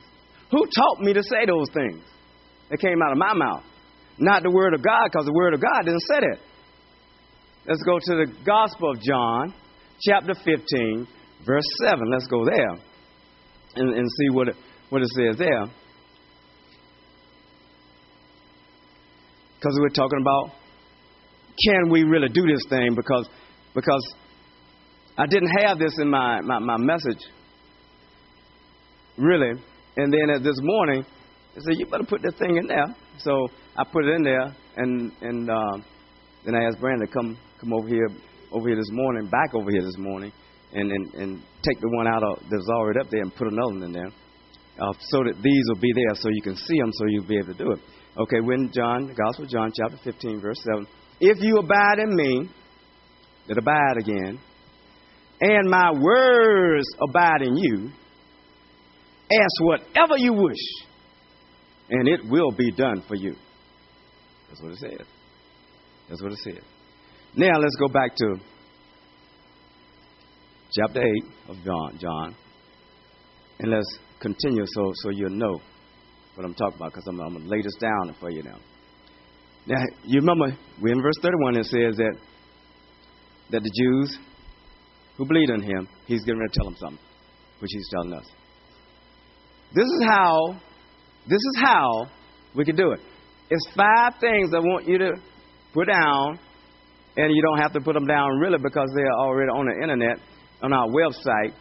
Who 0.50 0.64
taught 0.66 1.00
me 1.00 1.12
to 1.12 1.22
say 1.22 1.46
those 1.46 1.68
things 1.72 2.02
that 2.70 2.78
came 2.78 3.00
out 3.02 3.12
of 3.12 3.18
my 3.18 3.34
mouth? 3.34 3.64
Not 4.18 4.42
the 4.42 4.50
Word 4.50 4.74
of 4.74 4.82
God, 4.82 5.10
because 5.10 5.26
the 5.26 5.32
Word 5.32 5.54
of 5.54 5.60
God 5.60 5.84
didn't 5.84 6.00
say 6.00 6.20
that. 6.20 6.38
Let's 7.66 7.82
go 7.82 7.98
to 7.98 8.26
the 8.26 8.32
Gospel 8.44 8.92
of 8.92 9.00
John, 9.00 9.52
chapter 10.00 10.34
15, 10.34 11.06
verse 11.44 11.64
7. 11.82 12.00
Let's 12.10 12.26
go 12.26 12.44
there 12.44 12.70
and, 13.76 13.94
and 13.94 14.08
see 14.08 14.30
what 14.30 14.48
it, 14.48 14.56
what 14.88 15.02
it 15.02 15.08
says 15.08 15.36
there. 15.38 15.64
Because 19.58 19.78
we're 19.80 19.88
talking 19.88 20.20
about 20.20 20.52
can 21.64 21.90
we 21.90 22.04
really 22.04 22.28
do 22.28 22.42
this 22.42 22.62
thing? 22.68 22.94
Because 22.94 23.28
because 23.76 24.14
I 25.18 25.26
didn't 25.26 25.50
have 25.60 25.78
this 25.78 25.92
in 26.00 26.10
my, 26.10 26.40
my, 26.40 26.58
my 26.58 26.76
message, 26.78 27.22
really. 29.16 29.50
And 29.96 30.12
then 30.12 30.42
this 30.42 30.58
morning, 30.60 31.04
I 31.56 31.60
said, 31.60 31.78
You 31.78 31.86
better 31.86 32.04
put 32.04 32.22
that 32.22 32.36
thing 32.38 32.56
in 32.56 32.66
there. 32.66 32.86
So 33.18 33.48
I 33.76 33.84
put 33.84 34.04
it 34.04 34.14
in 34.14 34.22
there, 34.22 34.54
and 34.76 35.12
and 35.22 35.50
uh, 35.50 35.78
then 36.44 36.54
I 36.54 36.64
asked 36.64 36.80
Brandon 36.80 37.06
to 37.06 37.12
come 37.12 37.38
come 37.60 37.72
over 37.72 37.88
here 37.88 38.08
over 38.52 38.68
here 38.68 38.76
this 38.76 38.90
morning, 38.92 39.28
back 39.28 39.54
over 39.54 39.70
here 39.70 39.82
this 39.82 39.98
morning, 39.98 40.32
and 40.72 40.90
and, 40.90 41.14
and 41.14 41.42
take 41.62 41.80
the 41.80 41.88
one 41.96 42.06
out 42.06 42.22
of, 42.22 42.42
that's 42.50 42.68
already 42.70 43.00
up 43.00 43.10
there 43.10 43.22
and 43.22 43.34
put 43.34 43.48
another 43.48 43.72
one 43.72 43.82
in 43.82 43.92
there, 43.92 44.08
uh, 44.80 44.92
so 45.10 45.24
that 45.24 45.34
these 45.42 45.64
will 45.68 45.80
be 45.80 45.92
there, 45.92 46.14
so 46.14 46.28
you 46.28 46.42
can 46.42 46.56
see 46.56 46.78
them, 46.78 46.90
so 46.92 47.06
you'll 47.08 47.26
be 47.26 47.38
able 47.38 47.52
to 47.54 47.64
do 47.64 47.70
it. 47.72 47.80
Okay, 48.18 48.40
when 48.40 48.70
John, 48.72 49.08
the 49.08 49.14
Gospel 49.14 49.44
of 49.44 49.50
John, 49.50 49.72
chapter 49.76 49.98
15, 50.04 50.40
verse 50.40 50.58
7. 50.72 50.86
If 51.20 51.38
you 51.40 51.58
abide 51.58 51.98
in 51.98 52.14
me, 52.14 52.48
that 53.48 53.58
abide 53.58 53.96
again, 53.98 54.38
and 55.40 55.68
my 55.68 55.92
words 55.92 56.86
abide 57.08 57.42
in 57.42 57.56
you, 57.56 57.90
ask 59.32 59.60
whatever 59.60 60.16
you 60.16 60.32
wish, 60.32 60.84
and 61.90 62.08
it 62.08 62.20
will 62.28 62.50
be 62.52 62.70
done 62.70 63.02
for 63.06 63.14
you. 63.14 63.34
That's 64.48 64.62
what 64.62 64.72
it 64.72 64.78
said. 64.78 65.06
That's 66.08 66.22
what 66.22 66.32
it 66.32 66.38
said. 66.38 66.60
Now 67.34 67.58
let's 67.58 67.76
go 67.76 67.88
back 67.88 68.14
to 68.16 68.36
chapter 70.72 71.00
8 71.00 71.50
of 71.50 71.56
John, 71.64 71.98
John. 71.98 72.34
And 73.58 73.70
let's 73.70 73.98
continue 74.20 74.64
so, 74.66 74.92
so 74.96 75.10
you'll 75.10 75.30
know 75.30 75.60
what 76.34 76.44
I'm 76.44 76.54
talking 76.54 76.76
about 76.76 76.92
because 76.92 77.06
I'm, 77.08 77.20
I'm 77.20 77.32
going 77.32 77.44
to 77.44 77.48
lay 77.48 77.62
this 77.62 77.74
down 77.80 78.14
for 78.20 78.30
you 78.30 78.42
now. 78.42 78.58
Now, 79.66 79.82
you 80.04 80.20
remember, 80.20 80.56
we're 80.80 80.92
in 80.92 81.02
verse 81.02 81.16
31, 81.22 81.56
it 81.56 81.64
says 81.64 81.96
that, 81.96 82.16
that 83.50 83.62
the 83.62 83.70
Jews 83.82 84.18
who 85.16 85.26
believe 85.26 85.48
in 85.50 85.62
him, 85.62 85.88
he's 86.06 86.22
getting 86.24 86.38
ready 86.38 86.52
to 86.52 86.58
tell 86.58 86.66
them 86.66 86.76
something, 86.78 87.04
which 87.60 87.70
he's 87.72 87.88
telling 87.90 88.12
us. 88.12 88.26
This 89.74 89.84
is 89.84 90.04
how, 90.06 90.60
this 91.28 91.38
is 91.38 91.60
how 91.62 92.06
we 92.54 92.64
can 92.64 92.76
do 92.76 92.92
it. 92.92 93.00
It's 93.50 93.66
five 93.76 94.14
things 94.20 94.50
I 94.54 94.58
want 94.58 94.88
you 94.88 94.98
to 94.98 95.12
put 95.72 95.86
down, 95.86 96.38
and 97.16 97.34
you 97.34 97.42
don't 97.42 97.58
have 97.58 97.72
to 97.74 97.80
put 97.80 97.94
them 97.94 98.06
down 98.06 98.38
really 98.38 98.58
because 98.58 98.88
they 98.96 99.02
are 99.02 99.18
already 99.20 99.50
on 99.50 99.66
the 99.66 99.82
internet, 99.82 100.18
on 100.62 100.72
our 100.72 100.88
website. 100.88 101.52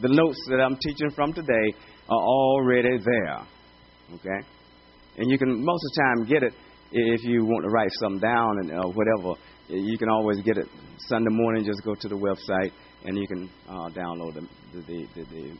The 0.00 0.08
notes 0.08 0.38
that 0.50 0.60
I'm 0.60 0.76
teaching 0.76 1.10
from 1.14 1.32
today 1.32 1.74
are 2.08 2.20
already 2.20 2.98
there. 2.98 3.38
Okay? 4.14 4.46
And 5.16 5.30
you 5.30 5.38
can 5.38 5.64
most 5.64 5.84
of 5.84 5.90
the 5.94 6.02
time 6.02 6.28
get 6.28 6.42
it 6.42 6.52
if 6.92 7.24
you 7.24 7.44
want 7.44 7.64
to 7.64 7.70
write 7.70 7.90
something 8.00 8.20
down 8.20 8.58
and 8.60 8.70
uh, 8.72 8.88
whatever. 8.88 9.34
You 9.68 9.96
can 9.98 10.08
always 10.08 10.40
get 10.42 10.58
it 10.58 10.66
Sunday 11.08 11.30
morning. 11.30 11.64
Just 11.64 11.82
go 11.84 11.94
to 11.94 12.08
the 12.08 12.16
website 12.16 12.72
and 13.04 13.16
you 13.16 13.26
can 13.26 13.50
uh, 13.68 13.88
download 13.90 14.34
the, 14.34 14.40
the, 14.74 15.06
the, 15.14 15.24
the, 15.24 15.52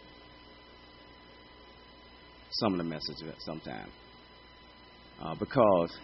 some 2.60 2.72
of 2.72 2.78
the 2.78 2.84
message 2.84 3.16
sometime. 3.40 3.88
Uh, 5.20 5.34
because 5.34 5.96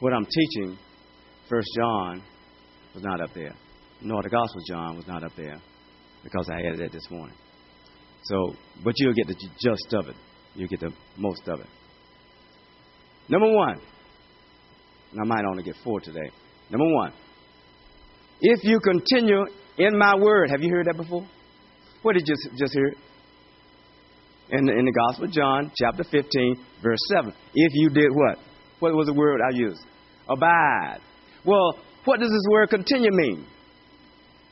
what 0.00 0.12
I'm 0.12 0.26
teaching, 0.26 0.78
First 1.48 1.68
John, 1.76 2.22
was 2.94 3.02
not 3.02 3.20
up 3.20 3.30
there, 3.34 3.54
nor 4.00 4.22
the 4.22 4.28
Gospel 4.28 4.60
John 4.68 4.96
was 4.96 5.06
not 5.06 5.24
up 5.24 5.32
there, 5.36 5.60
because 6.22 6.48
I 6.50 6.60
added 6.60 6.80
it 6.80 6.92
this 6.92 7.10
morning. 7.10 7.36
So, 8.24 8.54
but 8.84 8.94
you'll 8.96 9.14
get 9.14 9.28
the 9.28 9.34
gist 9.34 9.94
of 9.94 10.08
it. 10.08 10.16
You'll 10.54 10.68
get 10.68 10.80
the 10.80 10.92
most 11.16 11.42
of 11.46 11.60
it. 11.60 11.66
Number 13.28 13.52
one, 13.52 13.80
and 15.12 15.20
I 15.20 15.24
might 15.24 15.44
only 15.48 15.62
get 15.62 15.76
four 15.84 16.00
today. 16.00 16.30
Number 16.70 16.86
one, 16.94 17.12
if 18.40 18.64
you 18.64 18.78
continue 18.80 19.44
in 19.78 19.98
my 19.98 20.16
word, 20.16 20.50
have 20.50 20.62
you 20.62 20.70
heard 20.70 20.86
that 20.86 20.96
before? 20.96 21.26
What 22.02 22.14
did 22.14 22.26
you 22.26 22.34
just, 22.34 22.58
just 22.58 22.72
hear? 22.72 22.94
In 24.48 24.64
the, 24.64 24.72
in 24.72 24.84
the 24.84 24.92
Gospel 24.92 25.24
of 25.24 25.32
John, 25.32 25.72
chapter 25.76 26.04
15, 26.04 26.56
verse 26.82 26.98
7. 27.16 27.32
If 27.54 27.72
you 27.74 27.90
did 27.90 28.10
what? 28.12 28.38
What 28.78 28.94
was 28.94 29.06
the 29.06 29.12
word 29.12 29.40
I 29.40 29.56
used? 29.56 29.82
Abide. 30.28 31.00
Well, 31.44 31.78
what 32.04 32.20
does 32.20 32.30
this 32.30 32.46
word 32.50 32.70
continue 32.70 33.10
mean? 33.10 33.46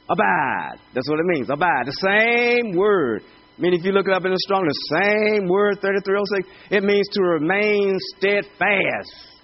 Abide. 0.09 0.79
That's 0.95 1.09
what 1.09 1.21
it 1.21 1.27
means. 1.27 1.49
Abide. 1.49 1.87
The 1.87 1.99
same 2.03 2.77
word. 2.77 3.23
I 3.57 3.61
mean, 3.61 3.73
if 3.73 3.85
you 3.85 3.93
look 3.93 4.09
it 4.09 4.13
up 4.13 4.25
in 4.25 4.33
the 4.33 4.39
strong, 4.45 4.67
the 4.67 4.99
same 4.99 5.49
word, 5.49 5.79
3306, 5.81 6.49
it 6.71 6.83
means 6.83 7.07
to 7.13 7.23
remain 7.23 7.97
steadfast. 8.17 9.39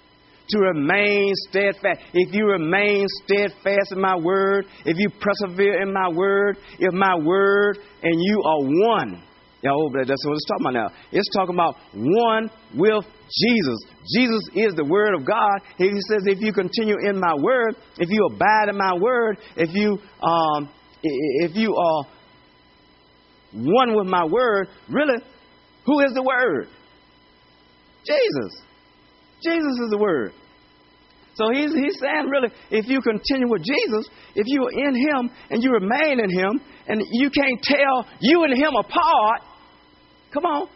To 0.49 0.59
remain 0.59 1.31
steadfast. 1.47 2.01
If 2.13 2.35
you 2.35 2.45
remain 2.45 3.05
steadfast 3.23 3.93
in 3.93 4.01
my 4.01 4.17
word, 4.17 4.65
if 4.85 4.97
you 4.99 5.09
persevere 5.09 5.81
in 5.81 5.93
my 5.93 6.09
word, 6.09 6.57
if 6.77 6.93
my 6.93 7.15
word 7.23 7.77
and 8.03 8.13
you 8.19 8.43
are 8.45 8.59
one, 8.59 9.23
yeah, 9.63 9.71
oh, 9.71 9.89
that's 9.93 10.25
what 10.25 10.33
it's 10.33 10.45
talking 10.45 10.65
about 10.65 10.73
now. 10.73 10.89
It's 11.11 11.29
talking 11.35 11.53
about 11.53 11.75
one 11.93 12.49
with 12.73 13.05
Jesus. 13.29 13.79
Jesus 14.09 14.41
is 14.55 14.73
the 14.73 14.85
Word 14.85 15.13
of 15.13 15.25
God. 15.25 15.61
He 15.77 15.89
says, 16.09 16.23
if 16.25 16.41
you 16.41 16.51
continue 16.51 16.95
in 17.07 17.19
my 17.19 17.35
Word, 17.35 17.75
if 17.99 18.09
you 18.09 18.25
abide 18.25 18.69
in 18.69 18.77
my 18.77 18.93
Word, 18.99 19.37
if 19.55 19.69
you 19.75 19.99
um, 20.23 20.69
if 21.03 21.55
you 21.55 21.75
are 21.75 22.03
one 23.53 23.95
with 23.95 24.07
my 24.07 24.25
Word, 24.25 24.67
really, 24.89 25.21
who 25.85 25.99
is 26.01 26.11
the 26.13 26.23
Word? 26.23 26.67
Jesus. 28.05 28.63
Jesus 29.43 29.73
is 29.83 29.89
the 29.91 29.97
Word. 29.99 30.33
So 31.35 31.49
he's, 31.53 31.73
he's 31.73 31.97
saying, 31.99 32.27
really, 32.29 32.49
if 32.71 32.87
you 32.87 32.99
continue 33.01 33.49
with 33.49 33.63
Jesus, 33.63 34.09
if 34.35 34.45
you 34.47 34.63
are 34.65 34.71
in 34.71 34.95
Him 34.95 35.31
and 35.49 35.63
you 35.63 35.71
remain 35.71 36.19
in 36.19 36.29
Him, 36.29 36.61
and 36.87 37.01
you 37.11 37.29
can't 37.29 37.61
tell 37.63 38.05
you 38.19 38.43
and 38.43 38.53
Him 38.53 38.73
apart, 38.77 39.41
come 40.33 40.45
on, 40.45 40.67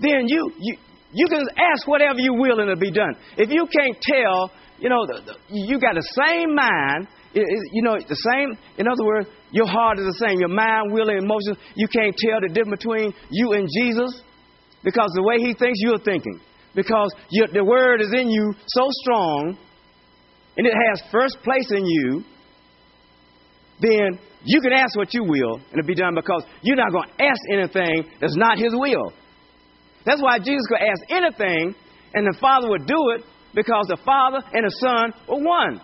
then 0.00 0.28
you, 0.28 0.52
you, 0.58 0.76
you 1.12 1.26
can 1.28 1.42
ask 1.58 1.86
whatever 1.86 2.18
you 2.18 2.34
will 2.34 2.60
and 2.60 2.70
it'll 2.70 2.80
be 2.80 2.90
done. 2.90 3.14
If 3.36 3.50
you 3.50 3.66
can't 3.66 3.96
tell, 4.00 4.50
you 4.78 4.88
know, 4.88 5.06
the, 5.06 5.20
the, 5.26 5.34
you 5.50 5.80
got 5.80 5.94
the 5.94 6.06
same 6.14 6.54
mind, 6.54 7.08
it, 7.34 7.40
it, 7.40 7.60
you 7.72 7.82
know, 7.82 7.98
the 7.98 8.16
same, 8.32 8.56
in 8.78 8.86
other 8.86 9.04
words, 9.04 9.28
your 9.52 9.66
heart 9.66 9.98
is 9.98 10.06
the 10.06 10.26
same, 10.26 10.38
your 10.38 10.48
mind, 10.48 10.92
will, 10.92 11.08
and 11.08 11.22
emotions, 11.22 11.58
you 11.74 11.88
can't 11.88 12.16
tell 12.16 12.40
the 12.40 12.48
difference 12.48 12.78
between 12.78 13.12
you 13.30 13.52
and 13.52 13.68
Jesus 13.68 14.22
because 14.82 15.10
the 15.14 15.22
way 15.22 15.38
He 15.38 15.54
thinks, 15.54 15.78
you're 15.80 15.98
thinking. 15.98 16.40
Because 16.74 17.12
the 17.30 17.64
Word 17.64 18.00
is 18.00 18.12
in 18.14 18.30
you 18.30 18.54
so 18.66 18.86
strong 19.02 19.58
and 20.56 20.66
it 20.66 20.74
has 20.74 21.02
first 21.10 21.38
place 21.42 21.70
in 21.70 21.84
you, 21.84 22.24
then 23.80 24.18
you 24.44 24.60
can 24.60 24.72
ask 24.72 24.96
what 24.96 25.12
you 25.12 25.24
will 25.24 25.56
and 25.56 25.78
it'll 25.78 25.86
be 25.86 25.94
done 25.94 26.14
because 26.14 26.44
you're 26.62 26.76
not 26.76 26.92
going 26.92 27.08
to 27.08 27.24
ask 27.24 27.40
anything 27.52 28.10
that's 28.20 28.36
not 28.36 28.58
His 28.58 28.72
will. 28.72 29.12
That's 30.04 30.22
why 30.22 30.38
Jesus 30.38 30.62
could 30.68 30.80
ask 30.80 31.00
anything 31.10 31.74
and 32.14 32.26
the 32.26 32.36
Father 32.40 32.68
would 32.68 32.86
do 32.86 33.10
it 33.16 33.24
because 33.54 33.86
the 33.88 33.98
Father 34.04 34.38
and 34.52 34.64
the 34.64 34.74
Son 34.80 35.12
were 35.28 35.44
one. 35.44 35.80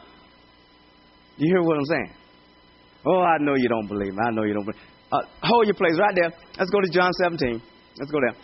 You 1.37 1.53
hear 1.53 1.63
what 1.63 1.77
I'm 1.77 1.85
saying? 1.85 2.13
Oh, 3.05 3.21
I 3.21 3.37
know 3.41 3.55
you 3.55 3.69
don't 3.69 3.87
believe 3.87 4.13
me. 4.13 4.19
I 4.27 4.31
know 4.31 4.45
you 4.45 4.55
don't 4.55 4.65
believe. 4.65 4.81
Uh, 5.13 5.23
hold 5.43 5.67
your 5.67 5.75
place 5.75 5.95
right 5.99 6.15
there. 6.15 6.33
Let's 6.59 6.71
go 6.71 6.81
to 6.81 6.89
John 6.91 7.13
17. 7.23 7.63
Let's 7.99 8.11
go 8.11 8.19
there. 8.21 8.37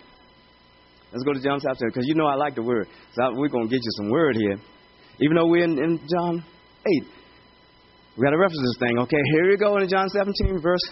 Let's 1.11 1.25
go 1.25 1.33
to 1.33 1.41
John 1.41 1.59
17 1.59 1.89
because 1.89 2.07
you 2.07 2.15
know 2.15 2.27
I 2.27 2.35
like 2.35 2.55
the 2.55 2.63
word. 2.63 2.87
So 3.15 3.23
we're 3.35 3.49
going 3.49 3.69
to 3.69 3.71
get 3.71 3.83
you 3.83 3.93
some 3.97 4.11
word 4.11 4.37
here. 4.37 4.57
Even 5.21 5.37
though 5.37 5.47
we're 5.47 5.65
in, 5.65 5.79
in 5.83 6.01
John 6.09 6.45
8. 7.03 7.05
We 8.17 8.25
got 8.25 8.31
to 8.31 8.39
reference 8.39 8.61
this 8.61 8.89
thing. 8.89 8.99
Okay, 8.99 9.23
here 9.33 9.49
we 9.49 9.57
go 9.57 9.79
in 9.79 9.89
John 9.89 10.07
17, 10.09 10.61
verse. 10.61 10.83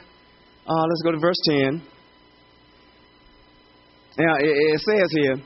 Uh, 0.67 0.85
let's 0.89 1.03
go 1.05 1.13
to 1.13 1.19
verse 1.19 1.37
10. 1.51 1.83
Now, 4.19 4.37
it, 4.37 4.49
it 4.49 4.81
says 4.81 5.09
here, 5.13 5.37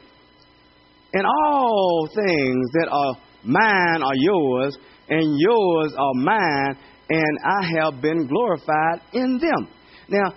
and 1.14 1.26
all 1.26 2.08
things 2.14 2.70
that 2.74 2.88
are 2.90 3.16
mine 3.42 4.02
are 4.02 4.14
yours, 4.14 4.78
and 5.08 5.36
yours 5.36 5.94
are 5.98 6.14
mine, 6.14 6.78
and 7.10 7.38
I 7.44 7.80
have 7.80 8.00
been 8.00 8.28
glorified 8.28 9.00
in 9.12 9.38
them. 9.38 9.68
Now, 10.08 10.32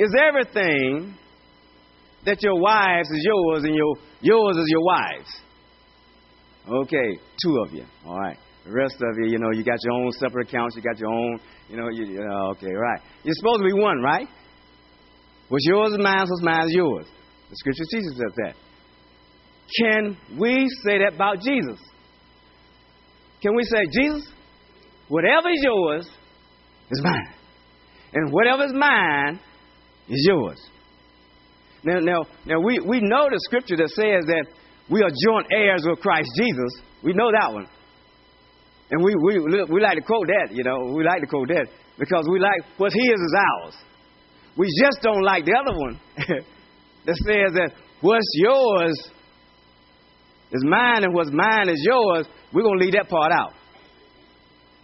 is 0.00 0.12
everything 0.28 1.14
that 2.24 2.42
your 2.42 2.60
wives 2.60 3.08
is 3.10 3.24
yours 3.24 3.64
and 3.64 3.74
your 3.74 3.94
yours 4.20 4.56
is 4.56 4.66
your 4.68 4.84
wives? 4.84 5.40
Okay, 6.68 7.18
two 7.42 7.58
of 7.64 7.72
you. 7.72 7.84
All 8.06 8.18
right. 8.18 8.36
The 8.64 8.72
rest 8.72 8.96
of 8.96 9.16
you, 9.16 9.30
you 9.30 9.38
know, 9.38 9.50
you 9.52 9.64
got 9.64 9.78
your 9.82 9.94
own 9.94 10.12
separate 10.12 10.48
accounts. 10.48 10.76
You 10.76 10.82
got 10.82 10.98
your 10.98 11.10
own, 11.10 11.40
you 11.70 11.76
know, 11.76 11.88
you, 11.88 12.20
know, 12.20 12.50
okay, 12.50 12.72
right. 12.72 13.00
You're 13.22 13.34
supposed 13.38 13.60
to 13.60 13.64
be 13.64 13.80
one, 13.80 14.02
right? 14.02 14.28
What's 15.48 15.64
yours 15.66 15.92
is 15.92 15.98
mine, 15.98 16.26
what's 16.28 16.42
mine 16.42 16.66
is 16.66 16.74
yours. 16.74 17.06
The 17.48 17.56
scripture 17.56 17.84
teaches 17.90 18.20
us 18.20 18.32
that. 18.36 18.54
Can 19.80 20.16
we 20.38 20.68
say 20.84 20.98
that 20.98 21.14
about 21.14 21.40
Jesus? 21.40 21.80
Can 23.40 23.54
we 23.54 23.62
say, 23.64 23.86
Jesus, 23.90 24.28
whatever 25.08 25.48
is 25.48 25.62
yours 25.62 26.08
is 26.90 27.02
mine. 27.02 27.34
And 28.12 28.32
whatever 28.32 28.64
is 28.64 28.72
mine 28.74 29.40
is 30.08 30.26
yours. 30.28 30.60
Now, 31.84 32.00
now, 32.00 32.26
now 32.44 32.60
we, 32.60 32.80
we 32.80 33.00
know 33.00 33.28
the 33.30 33.40
scripture 33.44 33.76
that 33.76 33.88
says 33.90 34.24
that 34.26 34.46
we 34.90 35.02
are 35.02 35.10
joint 35.10 35.46
heirs 35.52 35.84
with 35.84 36.00
Christ 36.00 36.28
Jesus. 36.36 36.82
We 37.02 37.12
know 37.12 37.30
that 37.32 37.52
one. 37.52 37.66
And 38.90 39.04
we, 39.04 39.14
we, 39.14 39.64
we 39.70 39.80
like 39.80 39.96
to 39.96 40.02
quote 40.02 40.26
that, 40.28 40.54
you 40.54 40.64
know, 40.64 40.94
we 40.94 41.04
like 41.04 41.20
to 41.20 41.26
quote 41.26 41.48
that 41.48 41.66
because 41.98 42.26
we 42.30 42.38
like 42.38 42.62
what's 42.78 42.94
his 42.94 43.20
is 43.20 43.34
ours. 43.36 43.74
We 44.56 44.66
just 44.80 45.02
don't 45.02 45.22
like 45.22 45.44
the 45.44 45.54
other 45.54 45.78
one 45.78 46.00
that 47.06 47.16
says 47.26 47.52
that 47.54 47.70
what's 48.00 48.26
yours 48.34 48.96
is 50.50 50.64
mine 50.64 51.04
and 51.04 51.14
what's 51.14 51.30
mine 51.32 51.68
is 51.68 51.80
yours. 51.84 52.26
We're 52.52 52.62
going 52.62 52.78
to 52.78 52.84
leave 52.84 52.94
that 52.94 53.08
part 53.08 53.30
out. 53.30 53.52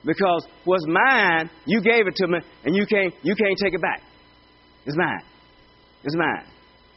Because 0.05 0.47
what's 0.65 0.85
mine, 0.87 1.51
you 1.67 1.81
gave 1.81 2.07
it 2.07 2.15
to 2.17 2.27
me, 2.29 2.39
and 2.65 2.77
you 2.77 2.85
can't, 2.85 3.15
you 3.23 3.35
can't 3.35 3.57
take 3.59 3.73
it 3.73 3.81
back. 3.81 4.03
It's 4.85 4.97
mine. 4.99 5.23
It's 6.05 6.15
mine. 6.15 6.45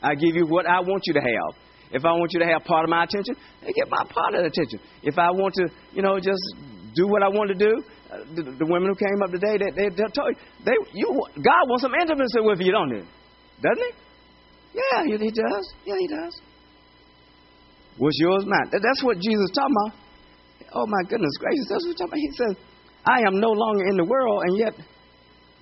I 0.03 0.13
give 0.15 0.35
you 0.35 0.45
what 0.45 0.67
I 0.67 0.81
want 0.81 1.03
you 1.05 1.13
to 1.13 1.21
have. 1.21 1.66
If 1.91 2.03
I 2.03 2.11
want 2.11 2.33
you 2.33 2.39
to 2.39 2.47
have 2.47 2.63
part 2.63 2.83
of 2.83 2.89
my 2.89 3.03
attention, 3.03 3.35
they 3.61 3.71
get 3.71 3.89
my 3.89 4.03
part 4.09 4.35
of 4.35 4.43
the 4.43 4.51
attention. 4.51 4.79
If 5.03 5.17
I 5.17 5.31
want 5.31 5.53
to, 5.55 5.69
you 5.93 6.01
know, 6.01 6.19
just 6.19 6.41
do 6.95 7.07
what 7.07 7.23
I 7.23 7.29
want 7.29 7.49
to 7.49 7.57
do, 7.57 7.71
uh, 8.11 8.23
the, 8.35 8.43
the, 8.43 8.67
women 8.67 8.89
who 8.91 8.95
came 8.95 9.21
up 9.23 9.31
today, 9.31 9.59
they, 9.59 9.71
they, 9.71 9.89
they 9.89 10.07
told 10.11 10.31
you, 10.31 10.39
they, 10.63 10.75
you, 10.93 11.07
God 11.35 11.63
wants 11.67 11.83
some 11.83 11.93
intimacy 11.95 12.39
with 12.43 12.59
you, 12.59 12.71
don't 12.71 12.91
he? 12.91 13.03
Doesn't 13.61 13.83
he? 13.83 13.91
Yeah, 14.75 15.03
he, 15.05 15.11
he 15.17 15.31
does. 15.31 15.65
Yeah, 15.85 15.95
he 15.99 16.07
does. 16.07 16.41
What's 17.97 18.17
yours, 18.19 18.45
mine? 18.45 18.69
That's 18.71 19.03
what 19.03 19.17
Jesus 19.17 19.49
talking 19.55 19.75
about. 19.75 20.07
Oh 20.73 20.85
my 20.85 21.09
goodness 21.09 21.31
gracious, 21.39 21.67
that's 21.69 21.85
what 21.87 21.97
talking 21.97 22.13
about. 22.13 22.19
He 22.19 22.31
says, 22.35 22.53
I 23.05 23.19
am 23.25 23.39
no 23.39 23.51
longer 23.51 23.87
in 23.87 23.97
the 23.97 24.05
world, 24.05 24.43
and 24.45 24.57
yet 24.57 24.73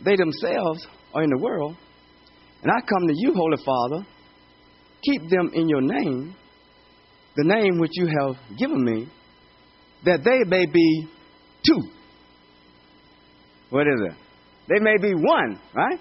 they 0.04 0.16
themselves 0.16 0.88
are 1.14 1.24
in 1.24 1.30
the 1.30 1.42
world. 1.42 1.78
And 2.64 2.72
I 2.72 2.82
come 2.82 3.08
to 3.08 3.14
you, 3.16 3.34
Holy 3.34 3.58
Father, 3.64 4.06
keep 5.06 5.30
them 5.30 5.52
in 5.54 5.70
your 5.70 5.82
name, 5.82 6.36
the 7.36 7.44
name 7.44 7.80
which 7.80 7.92
you 7.94 8.08
have 8.08 8.36
given 8.58 8.84
me, 8.84 9.08
that 10.06 10.24
they 10.24 10.44
may 10.48 10.66
be 10.66 11.08
two. 11.66 11.82
What 13.70 13.88
is 13.88 14.02
it? 14.10 14.14
They 14.68 14.80
may 14.80 14.98
be 15.02 15.14
one, 15.14 15.60
right? 15.74 16.00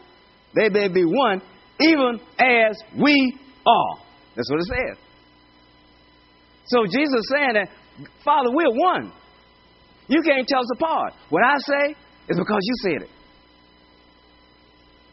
They 0.54 0.68
may 0.68 0.88
be 0.88 1.04
one, 1.04 1.42
even 1.80 2.20
as 2.38 2.76
we 3.00 3.36
are. 3.66 3.98
That's 4.36 4.50
what 4.50 4.60
it 4.60 4.66
says. 4.66 4.98
So 6.66 6.84
Jesus 6.86 7.14
is 7.14 7.32
saying 7.34 7.54
that, 7.54 7.68
Father, 8.24 8.50
we're 8.50 8.70
one. 8.70 9.12
You 10.08 10.20
can't 10.22 10.46
tell 10.46 10.60
us 10.60 10.70
apart. 10.76 11.12
What 11.30 11.42
I 11.44 11.54
say 11.58 11.94
is 12.28 12.38
because 12.38 12.60
you 12.62 12.74
said 12.82 13.02
it. 13.02 13.10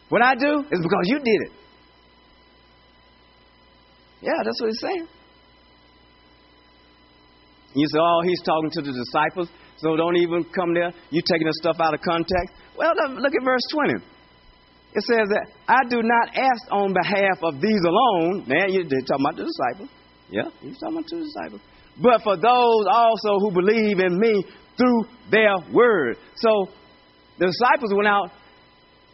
What 0.09 0.21
I 0.21 0.35
do 0.35 0.59
is 0.59 0.79
because 0.81 1.05
you 1.05 1.19
did 1.19 1.41
it. 1.47 1.51
Yeah, 4.21 4.37
that's 4.43 4.61
what 4.61 4.69
he's 4.69 4.79
saying. 4.81 5.07
You 7.73 7.87
say, 7.87 7.99
oh, 7.99 8.21
he's 8.23 8.41
talking 8.43 8.69
to 8.71 8.81
the 8.81 8.91
disciples, 8.91 9.49
so 9.77 9.95
don't 9.95 10.17
even 10.17 10.43
come 10.53 10.73
there. 10.73 10.91
You're 11.09 11.23
taking 11.25 11.47
the 11.47 11.53
stuff 11.61 11.77
out 11.79 11.93
of 11.93 12.01
context. 12.01 12.53
Well, 12.77 12.91
look 13.15 13.33
at 13.33 13.43
verse 13.43 13.61
20. 13.71 13.93
It 14.93 15.03
says 15.07 15.27
that 15.31 15.47
I 15.67 15.87
do 15.89 16.03
not 16.03 16.35
ask 16.35 16.67
on 16.69 16.93
behalf 16.93 17.39
of 17.43 17.61
these 17.61 17.79
alone. 17.87 18.43
Man, 18.45 18.73
you're 18.75 18.83
talking 18.83 19.23
about 19.23 19.37
the 19.37 19.47
disciples. 19.47 19.89
Yeah, 20.29 20.51
he's 20.59 20.77
talking 20.79 20.97
about 20.99 21.09
the 21.09 21.23
disciples. 21.23 21.61
But 21.95 22.21
for 22.23 22.35
those 22.35 22.85
also 22.91 23.39
who 23.39 23.51
believe 23.51 23.99
in 23.99 24.19
me 24.19 24.43
through 24.77 25.03
their 25.31 25.55
word. 25.71 26.17
So 26.35 26.67
the 27.39 27.47
disciples 27.47 27.93
went 27.95 28.07
out 28.07 28.31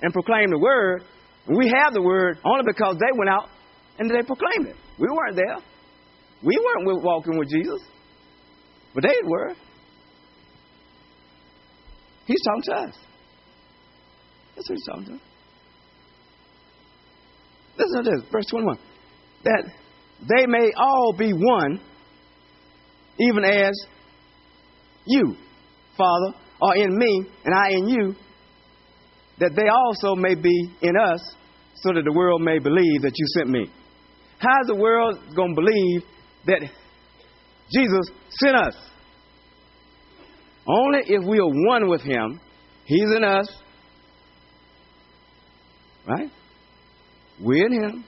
and 0.01 0.11
proclaimed 0.11 0.51
the 0.51 0.59
word. 0.59 1.03
We 1.47 1.67
have 1.69 1.93
the 1.93 2.01
word 2.01 2.39
only 2.43 2.63
because 2.65 2.97
they 2.97 3.13
went 3.17 3.29
out 3.29 3.49
and 3.99 4.09
they 4.09 4.23
proclaimed 4.25 4.67
it. 4.67 4.75
We 4.99 5.07
weren't 5.07 5.35
there. 5.35 5.57
We 6.43 6.57
weren't 6.57 7.03
walking 7.03 7.37
with 7.37 7.49
Jesus. 7.49 7.81
But 8.93 9.03
they 9.03 9.15
were. 9.23 9.53
He's 12.25 12.41
talking 12.43 12.63
to 12.63 12.73
us. 12.73 12.95
That's 14.55 14.69
what 14.69 14.75
he's 14.75 14.85
talking 14.85 15.05
to 15.05 15.13
us. 15.13 15.19
Listen 17.77 18.03
to 18.03 18.11
this, 18.11 18.31
verse 18.31 18.45
21. 18.49 18.77
That 19.43 19.63
they 20.27 20.45
may 20.47 20.71
all 20.75 21.13
be 21.17 21.31
one, 21.31 21.79
even 23.19 23.45
as 23.45 23.71
you, 25.05 25.35
Father, 25.95 26.33
are 26.61 26.75
in 26.75 26.97
me, 26.97 27.23
and 27.45 27.53
I 27.53 27.69
in 27.69 27.87
you, 27.87 28.15
that 29.39 29.51
they 29.55 29.67
also 29.69 30.15
may 30.15 30.33
be 30.35 30.71
in 30.81 30.93
us, 30.97 31.35
so 31.75 31.93
that 31.93 32.03
the 32.03 32.13
world 32.13 32.41
may 32.41 32.57
believe 32.57 33.03
that 33.03 33.13
you 33.15 33.25
sent 33.37 33.49
me. 33.49 33.71
How's 34.39 34.67
the 34.67 34.75
world 34.75 35.19
going 35.35 35.55
to 35.55 35.61
believe 35.61 36.03
that 36.45 36.61
Jesus 37.73 38.05
sent 38.29 38.55
us? 38.55 38.75
Only 40.67 40.99
if 41.05 41.23
we 41.25 41.39
are 41.39 41.67
one 41.67 41.89
with 41.89 42.01
Him. 42.01 42.39
He's 42.85 43.15
in 43.15 43.23
us. 43.23 43.47
Right? 46.07 46.29
We're 47.39 47.65
in 47.65 47.73
Him. 47.73 48.05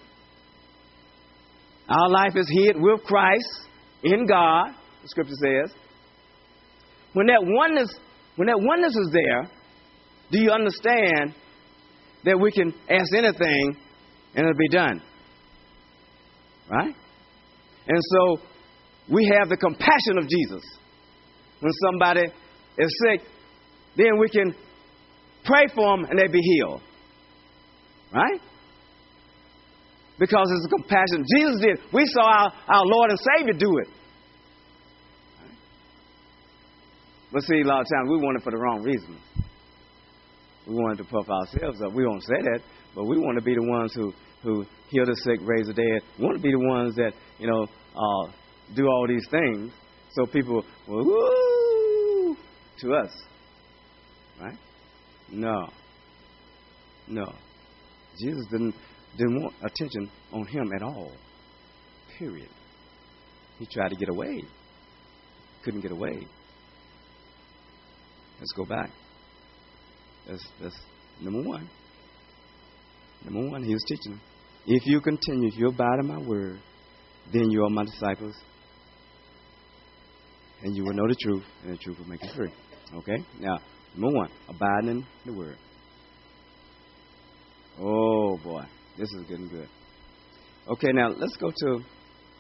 Our 1.90 2.10
life 2.10 2.34
is 2.36 2.48
hid 2.52 2.76
with 2.80 3.04
Christ 3.04 3.68
in 4.04 4.28
God, 4.28 4.68
the 5.02 5.08
scripture 5.08 5.34
says. 5.44 5.76
When 7.14 7.26
that 7.28 7.42
oneness, 7.42 7.90
when 8.36 8.48
that 8.48 8.60
oneness 8.60 8.96
is 8.96 9.10
there, 9.12 9.50
do 10.32 10.40
you 10.40 10.52
understand 10.52 11.34
that 12.26 12.40
we 12.40 12.52
can 12.52 12.74
ask 12.90 13.14
anything 13.18 13.76
and 14.36 14.46
it'll 14.46 14.54
be 14.54 14.70
done? 14.70 15.02
Right? 16.70 16.96
And 17.88 18.02
so 18.02 18.38
we 19.12 19.32
have 19.40 19.50
the 19.50 19.58
compassion 19.58 20.18
of 20.18 20.28
Jesus. 20.30 20.64
When 21.60 21.72
somebody 21.86 22.28
is 22.78 23.02
sick, 23.08 23.22
then 23.98 24.20
we 24.20 24.30
can 24.30 24.54
pray 25.44 25.66
for 25.74 25.98
them 25.98 26.06
and 26.10 26.20
they 26.20 26.28
be 26.28 26.40
healed. 26.40 26.82
Right? 28.14 28.40
Because 30.20 30.48
it's 30.52 30.66
a 30.66 30.70
compassion. 30.70 31.26
Jesus 31.38 31.62
did. 31.62 31.80
We 31.94 32.06
saw 32.06 32.22
our, 32.22 32.54
our 32.68 32.84
Lord 32.86 33.12
and 33.12 33.20
Savior 33.38 33.54
do 33.54 33.78
it. 33.80 33.88
But 37.32 37.44
see, 37.44 37.62
a 37.62 37.66
lot 37.66 37.82
of 37.82 37.88
times 37.88 38.10
we 38.10 38.18
want 38.18 38.38
it 38.38 38.44
for 38.44 38.52
the 38.52 38.58
wrong 38.58 38.82
reasons. 38.82 39.20
We 40.68 40.76
want 40.76 40.98
to 40.98 41.04
puff 41.04 41.28
ourselves 41.30 41.82
up. 41.82 41.94
We 41.94 42.04
don't 42.04 42.22
say 42.22 42.42
that, 42.42 42.60
but 42.96 43.06
we 43.06 43.18
want 43.18 43.38
to 43.38 43.44
be 43.44 43.56
the 43.56 43.64
ones 43.64 43.94
who, 43.94 44.14
who 44.44 44.66
heal 44.90 45.06
the 45.06 45.16
sick, 45.24 45.40
raise 45.44 45.68
the 45.68 45.74
dead. 45.74 46.02
Want 46.20 46.38
to 46.38 46.42
be 46.42 46.52
the 46.52 46.60
ones 46.60 46.96
that, 46.96 47.12
you 47.38 47.48
know, 47.48 47.64
uh, 47.96 48.32
do 48.76 48.86
all 48.88 49.06
these 49.08 49.26
things 49.30 49.72
so 50.12 50.26
people 50.26 50.64
will, 50.88 51.06
woo, 51.06 52.38
to 52.80 52.94
us. 52.94 53.12
Right? 54.42 54.58
No. 55.32 55.68
No. 57.08 57.34
Jesus 58.20 58.46
didn't, 58.52 58.76
didn't 59.18 59.42
want 59.42 59.54
attention 59.64 60.10
on 60.32 60.46
him 60.46 60.72
at 60.76 60.82
all. 60.82 61.12
Period. 62.18 62.50
He 63.60 63.66
tried 63.66 63.90
to 63.90 63.96
get 63.96 64.10
away. 64.10 64.44
Couldn't 65.64 65.82
get 65.82 65.92
away. 65.92 66.26
Let's 68.40 68.52
go 68.56 68.66
back. 68.66 68.90
That's, 70.28 70.48
that's 70.62 70.80
number 71.22 71.42
one. 71.42 71.70
Number 73.26 73.50
one, 73.50 73.64
he 73.64 73.74
was 73.74 73.84
teaching 73.88 74.14
them. 74.14 74.22
If 74.66 74.86
you 74.86 75.02
continue, 75.02 75.48
if 75.48 75.58
you 75.58 75.70
abide 75.70 76.00
in 76.00 76.08
my 76.08 76.20
word, 76.20 76.60
then 77.34 77.50
you 77.50 77.64
are 77.64 77.70
my 77.70 77.86
disciples. 77.86 78.36
And 80.62 80.76
you 80.76 80.84
will 80.84 80.94
know 80.94 81.08
the 81.08 81.16
truth, 81.22 81.44
and 81.64 81.74
the 81.74 81.78
truth 81.78 81.98
will 82.00 82.08
make 82.08 82.24
you 82.24 82.30
free. 82.36 82.52
Okay? 82.94 83.24
Now, 83.40 83.60
number 83.96 84.18
one, 84.18 84.30
abiding 84.48 84.90
in 84.90 85.06
the 85.26 85.34
word. 85.34 85.58
Oh 87.82 88.38
boy, 88.44 88.64
this 88.98 89.08
is 89.10 89.26
getting 89.30 89.48
good. 89.48 89.70
Okay, 90.68 90.92
now 90.92 91.10
let's 91.10 91.38
go 91.38 91.50
to 91.50 91.80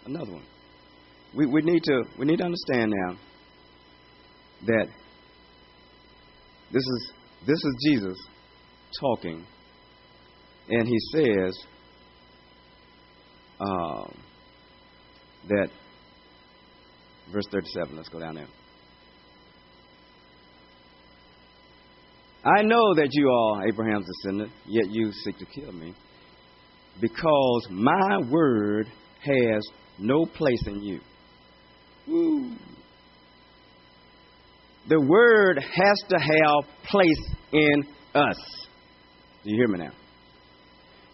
another 0.06 0.34
one. 0.34 0.46
We, 1.34 1.46
we 1.46 1.62
need 1.62 1.82
to 1.84 2.04
we 2.18 2.26
need 2.26 2.38
to 2.38 2.44
understand 2.44 2.92
now 2.92 3.18
that 4.66 4.88
this 6.72 6.84
is 6.84 7.12
this 7.48 7.56
is 7.56 7.76
Jesus 7.88 8.18
talking, 9.00 9.46
and 10.70 10.88
he 10.88 10.98
says 11.14 11.58
um, 13.60 14.18
that 15.48 15.70
verse 17.32 17.46
thirty-seven. 17.52 17.96
Let's 17.96 18.10
go 18.10 18.20
down 18.20 18.36
there. 18.36 18.48
I 22.46 22.62
know 22.62 22.96
that 22.96 23.10
you 23.12 23.30
are 23.30 23.68
Abraham's 23.68 24.06
descendant, 24.06 24.52
yet 24.66 24.86
you 24.90 25.12
seek 25.12 25.38
to 25.40 25.46
kill 25.46 25.74
me, 25.74 25.94
because 27.02 27.68
my 27.70 28.20
word 28.32 28.88
has 29.22 29.62
no 30.00 30.26
place 30.26 30.64
in 30.66 30.82
you. 30.82 31.02
Woo. 32.08 32.54
The 34.88 35.00
word 35.02 35.60
has 35.62 36.04
to 36.10 36.18
have 36.18 36.64
place 36.90 37.36
in 37.52 37.84
us. 38.16 38.68
Do 39.44 39.52
you 39.52 39.58
hear 39.58 39.68
me 39.68 39.80
now? 39.80 39.92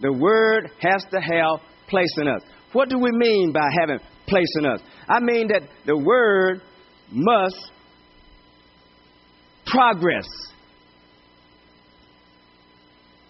The 0.01 0.11
word 0.11 0.71
has 0.81 1.03
to 1.11 1.19
have 1.19 1.59
place 1.87 2.13
in 2.17 2.27
us. 2.27 2.41
What 2.73 2.89
do 2.89 2.99
we 2.99 3.11
mean 3.11 3.53
by 3.53 3.67
having 3.79 3.99
place 4.27 4.51
in 4.59 4.65
us? 4.65 4.81
I 5.07 5.19
mean 5.21 5.47
that 5.47 5.61
the 5.85 5.97
word 5.97 6.61
must 7.11 7.71
progress. 9.65 10.25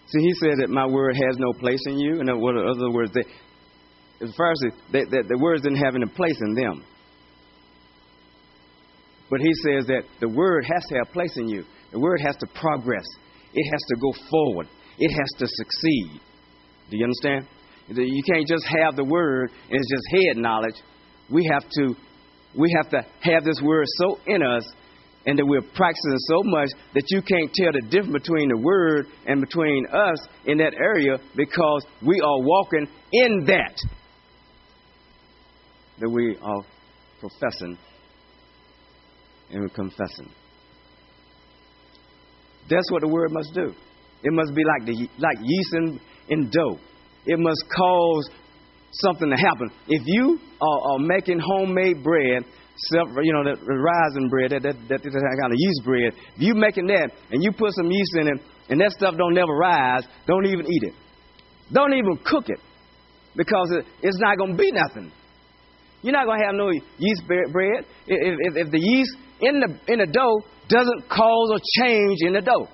See, 0.08 0.20
he 0.20 0.32
said 0.34 0.58
that 0.60 0.70
my 0.70 0.86
word 0.86 1.14
has 1.14 1.36
no 1.38 1.52
place 1.58 1.80
in 1.86 1.98
you. 1.98 2.20
and 2.20 2.28
In 2.28 2.36
other 2.36 2.90
words, 2.90 3.12
they, 3.12 3.24
as 4.24 4.34
far 4.36 4.52
as 4.52 4.58
they, 4.92 5.04
the 5.04 5.38
words 5.40 5.62
didn't 5.62 5.82
have 5.82 5.94
any 5.94 6.06
place 6.06 6.38
in 6.40 6.54
them. 6.54 6.84
But 9.28 9.40
he 9.40 9.52
says 9.64 9.86
that 9.86 10.02
the 10.20 10.28
word 10.28 10.64
has 10.64 10.84
to 10.88 10.94
have 10.98 11.12
place 11.12 11.36
in 11.36 11.48
you. 11.48 11.64
The 11.92 11.98
word 11.98 12.20
has 12.24 12.36
to 12.36 12.46
progress. 12.54 13.04
It 13.52 13.70
has 13.72 13.80
to 13.88 13.96
go 14.00 14.12
forward. 14.30 14.68
It 14.98 15.10
has 15.10 15.30
to 15.40 15.46
succeed. 15.46 16.20
Do 16.90 16.96
you 16.96 17.04
understand? 17.04 17.46
You 17.88 18.22
can't 18.26 18.46
just 18.46 18.66
have 18.82 18.96
the 18.96 19.04
word 19.04 19.50
and 19.70 19.78
it's 19.78 19.90
just 19.90 20.24
head 20.24 20.36
knowledge. 20.36 20.74
We 21.30 21.48
have 21.52 21.62
to 21.68 21.94
we 22.58 22.72
have 22.76 22.90
to 22.90 23.02
have 23.20 23.44
this 23.44 23.60
word 23.62 23.84
so 23.98 24.18
in 24.26 24.42
us 24.42 24.64
and 25.26 25.38
that 25.38 25.44
we're 25.44 25.62
practicing 25.74 26.18
so 26.28 26.42
much 26.44 26.70
that 26.94 27.04
you 27.10 27.20
can't 27.20 27.52
tell 27.52 27.72
the 27.72 27.82
difference 27.90 28.22
between 28.22 28.48
the 28.48 28.58
word 28.58 29.06
and 29.26 29.40
between 29.40 29.86
us 29.92 30.18
in 30.46 30.58
that 30.58 30.72
area 30.74 31.18
because 31.36 31.84
we 32.04 32.20
are 32.20 32.40
walking 32.40 32.86
in 33.12 33.44
that 33.46 33.76
that 35.98 36.10
we 36.10 36.36
are 36.40 36.62
professing 37.20 37.76
and 39.50 39.72
confessing. 39.74 40.30
That's 42.68 42.90
what 42.90 43.02
the 43.02 43.08
word 43.08 43.30
must 43.32 43.54
do. 43.54 43.72
It 44.22 44.32
must 44.32 44.54
be 44.54 44.62
like 44.64 44.86
the 44.86 45.08
like 45.18 45.38
yeast 45.42 45.74
in, 45.74 46.00
in 46.28 46.50
dough. 46.50 46.78
It 47.26 47.38
must 47.38 47.64
cause 47.74 48.30
something 48.92 49.30
to 49.30 49.36
happen. 49.36 49.70
If 49.88 50.02
you 50.06 50.38
are, 50.60 50.92
are 50.92 50.98
making 50.98 51.40
homemade 51.40 52.02
bread, 52.02 52.44
you 52.92 53.32
know, 53.32 53.44
the, 53.44 53.56
the 53.56 53.74
rising 53.74 54.28
bread, 54.28 54.50
that, 54.50 54.62
that, 54.62 54.76
that, 54.88 55.02
that 55.02 55.38
kind 55.40 55.52
of 55.52 55.58
yeast 55.58 55.80
bread, 55.84 56.12
if 56.36 56.40
you're 56.42 56.54
making 56.54 56.86
that 56.88 57.10
and 57.30 57.42
you 57.42 57.52
put 57.52 57.72
some 57.72 57.90
yeast 57.90 58.12
in 58.20 58.28
it 58.28 58.40
and 58.68 58.80
that 58.80 58.92
stuff 58.92 59.14
don't 59.16 59.34
never 59.34 59.52
rise, 59.52 60.04
don't 60.26 60.46
even 60.46 60.66
eat 60.66 60.82
it. 60.82 60.94
Don't 61.72 61.92
even 61.94 62.18
cook 62.24 62.48
it 62.48 62.60
because 63.34 63.70
it, 63.72 63.84
it's 64.02 64.18
not 64.20 64.38
going 64.38 64.52
to 64.52 64.56
be 64.56 64.70
nothing. 64.72 65.10
You're 66.02 66.12
not 66.12 66.26
going 66.26 66.38
to 66.38 66.46
have 66.46 66.54
no 66.54 66.70
yeast 66.70 67.22
bread 67.26 67.84
if, 68.06 68.38
if, 68.46 68.66
if 68.66 68.70
the 68.70 68.78
yeast 68.78 69.16
in 69.40 69.60
the, 69.60 69.92
in 69.92 69.98
the 69.98 70.06
dough 70.06 70.44
doesn't 70.68 71.08
cause 71.08 71.50
a 71.56 71.82
change 71.82 72.18
in 72.20 72.32
the 72.32 72.40
dough. 72.40 72.68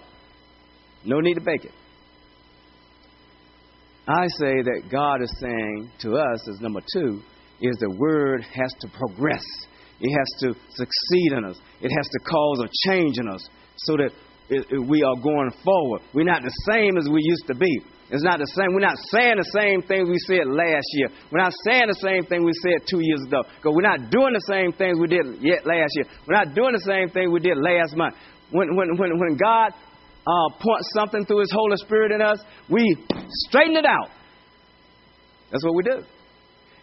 No 1.05 1.21
need 1.21 1.35
to 1.35 1.41
bake 1.41 1.65
it. 1.65 1.73
I 4.09 4.27
say 4.41 4.63
that 4.63 4.91
God 4.91 5.23
is 5.23 5.33
saying 5.39 5.91
to 6.01 6.17
us, 6.17 6.49
as 6.49 6.61
number 6.61 6.81
two, 6.93 7.23
is 7.61 7.77
the 7.79 7.95
word 7.99 8.43
has 8.43 8.73
to 8.81 8.89
progress. 8.89 9.45
It 10.01 10.11
has 10.11 10.29
to 10.41 10.59
succeed 10.75 11.33
in 11.39 11.45
us. 11.45 11.57
It 11.81 11.91
has 11.95 12.09
to 12.11 12.19
cause 12.27 12.67
a 12.67 12.91
change 12.91 13.19
in 13.19 13.29
us 13.29 13.49
so 13.77 13.97
that 13.97 14.11
it, 14.51 14.67
it, 14.69 14.83
we 14.89 15.03
are 15.07 15.15
going 15.23 15.53
forward. 15.63 16.03
We're 16.13 16.27
not 16.27 16.43
the 16.43 16.55
same 16.67 16.99
as 16.99 17.07
we 17.07 17.23
used 17.23 17.47
to 17.47 17.55
be. 17.55 17.81
It's 18.11 18.25
not 18.25 18.41
the 18.41 18.51
same. 18.59 18.75
We're 18.75 18.85
not 18.85 18.99
saying 19.15 19.39
the 19.39 19.51
same 19.55 19.81
thing 19.87 20.11
we 20.11 20.19
said 20.27 20.51
last 20.51 20.85
year. 20.99 21.09
We're 21.31 21.41
not 21.41 21.55
saying 21.65 21.87
the 21.87 22.03
same 22.03 22.27
thing 22.27 22.45
we 22.45 22.53
said 22.61 22.83
two 22.91 23.01
years 23.01 23.23
ago. 23.23 23.47
Because 23.57 23.73
we're 23.73 23.87
not 23.87 24.11
doing 24.11 24.35
the 24.35 24.47
same 24.51 24.75
things 24.75 24.99
we 24.99 25.07
did 25.07 25.41
yet 25.41 25.65
last 25.65 25.95
year. 25.95 26.11
We're 26.27 26.43
not 26.43 26.53
doing 26.53 26.75
the 26.75 26.85
same 26.85 27.09
thing 27.09 27.31
we 27.31 27.41
did 27.41 27.57
last 27.57 27.97
month. 27.97 28.19
When, 28.51 28.77
when, 28.77 28.99
when, 28.99 29.17
when 29.17 29.39
God 29.39 29.73
uh, 30.27 30.49
points 30.61 30.89
something 30.95 31.25
through 31.27 31.41
His 31.41 31.53
Holy 31.53 31.77
Spirit 31.77 32.13
in 32.13 32.23
us, 32.23 32.39
we 32.71 32.97
straighten 33.49 33.77
it 33.77 33.87
out. 33.87 34.11
That's 35.51 35.65
what 35.65 35.75
we 35.75 35.83
do. 35.83 36.03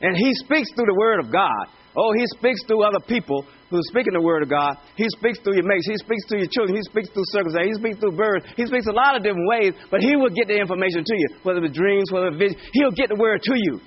And 0.01 0.15
He 0.15 0.33
speaks 0.35 0.69
through 0.75 0.85
the 0.85 0.97
Word 0.99 1.19
of 1.19 1.31
God. 1.31 1.65
Oh, 1.95 2.13
He 2.15 2.25
speaks 2.37 2.61
through 2.67 2.83
other 2.83 2.99
people 2.99 3.45
who's 3.69 3.85
speaking 3.87 4.13
the 4.13 4.21
word 4.21 4.41
of 4.41 4.49
God. 4.49 4.77
He 4.97 5.05
speaks 5.17 5.39
through 5.39 5.53
your 5.53 5.65
mates. 5.65 5.85
He 5.85 5.97
speaks 6.01 6.25
through 6.27 6.41
your 6.41 6.51
children. 6.51 6.75
He 6.75 6.83
speaks 6.89 7.09
through 7.13 7.25
circumstances. 7.29 7.77
He 7.77 7.81
speaks 7.81 7.97
through 8.01 8.17
birds. 8.17 8.45
He 8.57 8.65
speaks 8.65 8.89
a 8.89 8.97
lot 8.97 9.15
of 9.15 9.21
different 9.21 9.45
ways, 9.47 9.73
but 9.93 10.01
he 10.01 10.17
will 10.17 10.33
get 10.33 10.49
the 10.49 10.57
information 10.57 11.05
to 11.05 11.15
you, 11.15 11.27
whether 11.45 11.61
it's 11.63 11.77
dreams, 11.77 12.09
whether 12.11 12.33
it's 12.33 12.37
vision. 12.37 12.57
He'll 12.73 12.97
get 12.97 13.09
the 13.09 13.19
word 13.21 13.41
to 13.45 13.55
you. 13.55 13.79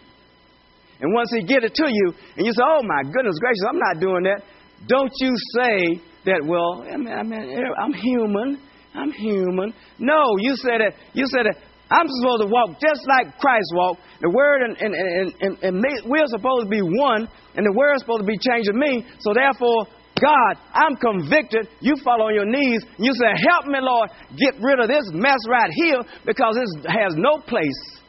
And 1.02 1.10
once 1.14 1.34
he 1.34 1.42
get 1.42 1.66
it 1.66 1.74
to 1.74 1.86
you, 1.90 2.14
and 2.38 2.46
you 2.46 2.52
say, 2.54 2.62
"Oh 2.62 2.82
my 2.86 3.02
goodness 3.02 3.34
gracious, 3.42 3.66
I'm 3.68 3.78
not 3.78 3.98
doing 3.98 4.22
that," 4.22 4.46
don't 4.86 5.10
you 5.18 5.34
say 5.58 6.00
that. 6.30 6.46
Well, 6.46 6.86
I 6.86 6.96
mean, 6.96 7.12
I 7.12 7.22
mean 7.24 7.42
I'm 7.82 7.92
human. 7.92 8.62
I'm 8.94 9.12
human. 9.12 9.72
No, 9.98 10.36
you 10.38 10.54
said 10.56 10.80
it. 10.80 10.94
You 11.14 11.24
said 11.26 11.46
it. 11.46 11.56
I'm 11.90 12.06
supposed 12.08 12.42
to 12.42 12.48
walk 12.48 12.80
just 12.80 13.06
like 13.06 13.38
Christ 13.38 13.68
walked. 13.74 14.00
The 14.20 14.30
Word 14.30 14.62
and, 14.62 14.76
and, 14.80 14.94
and, 14.94 15.34
and, 15.40 15.58
and 15.62 15.76
me, 15.80 15.90
we're 16.06 16.26
supposed 16.26 16.64
to 16.64 16.70
be 16.70 16.80
one, 16.80 17.28
and 17.54 17.66
the 17.66 17.74
Word's 17.76 18.00
supposed 18.00 18.20
to 18.20 18.26
be 18.26 18.38
changing 18.38 18.78
me. 18.78 19.04
So 19.20 19.34
therefore, 19.34 19.86
God, 20.20 20.54
I'm 20.72 20.96
convicted. 20.96 21.68
You 21.80 21.96
fall 22.02 22.22
on 22.22 22.34
your 22.34 22.46
knees. 22.46 22.80
And 22.96 23.04
you 23.04 23.12
say, 23.12 23.28
Help 23.48 23.66
me, 23.66 23.78
Lord, 23.80 24.10
get 24.36 24.54
rid 24.62 24.80
of 24.80 24.88
this 24.88 25.04
mess 25.12 25.38
right 25.48 25.70
here 25.74 26.00
because 26.24 26.54
this 26.54 26.84
has 26.88 27.12
no 27.16 27.38
place 27.38 28.00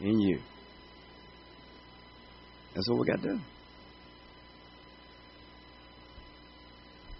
in 0.00 0.18
you. 0.18 0.38
That's 2.74 2.88
what 2.88 3.00
we 3.00 3.06
got 3.06 3.22
to 3.22 3.28
do. 3.28 3.38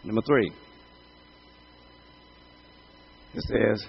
Number 0.04 0.22
three. 0.26 0.50
It 3.34 3.42
says, 3.42 3.86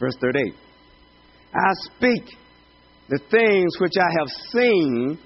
Verse 0.00 0.16
38 0.20 0.54
I 1.54 1.70
speak 1.94 2.24
the 3.08 3.20
things 3.30 3.78
which 3.78 3.92
I 4.00 4.08
have 4.18 4.28
seen 4.52 5.18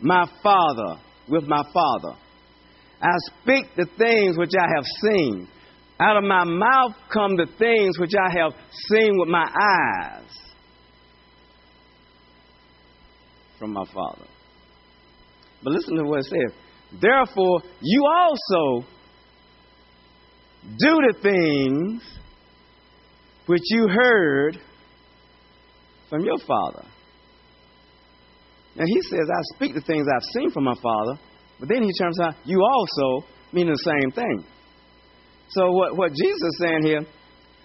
my 0.00 0.26
Father 0.42 1.00
with 1.28 1.44
my 1.48 1.62
Father. 1.72 2.16
I 3.00 3.14
speak 3.40 3.64
the 3.76 3.86
things 3.96 4.36
which 4.36 4.52
I 4.58 4.66
have 4.76 4.84
seen. 5.02 5.48
Out 6.00 6.16
of 6.16 6.24
my 6.24 6.44
mouth 6.44 6.94
come 7.12 7.36
the 7.36 7.46
things 7.58 7.98
which 7.98 8.12
I 8.14 8.38
have 8.38 8.52
seen 8.88 9.18
with 9.18 9.28
my 9.28 9.44
eyes 9.44 10.30
from 13.58 13.72
my 13.72 13.84
Father. 13.92 14.26
But 15.62 15.72
listen 15.72 15.96
to 15.96 16.04
what 16.04 16.20
it 16.20 16.26
says. 16.26 17.00
Therefore, 17.00 17.62
you 17.80 18.04
also 18.06 18.86
do 20.76 21.00
the 21.08 21.14
things 21.22 22.02
which 23.46 23.62
you 23.70 23.88
heard 23.88 24.58
from 26.10 26.24
your 26.24 26.38
Father. 26.38 26.84
Now 28.76 28.84
he 28.86 29.02
says, 29.02 29.20
I 29.20 29.56
speak 29.56 29.74
the 29.74 29.80
things 29.80 30.06
I've 30.06 30.22
seen 30.34 30.50
from 30.50 30.64
my 30.64 30.74
Father, 30.82 31.18
but 31.58 31.68
then 31.68 31.82
he 31.82 31.90
turns 31.98 32.20
out, 32.20 32.34
you 32.44 32.62
also 32.62 33.26
mean 33.52 33.66
the 33.66 33.76
same 33.84 34.12
thing. 34.12 34.44
So 35.50 35.70
what, 35.72 35.96
what 35.96 36.12
Jesus 36.12 36.42
is 36.42 36.58
saying 36.60 36.82
here, 36.84 37.00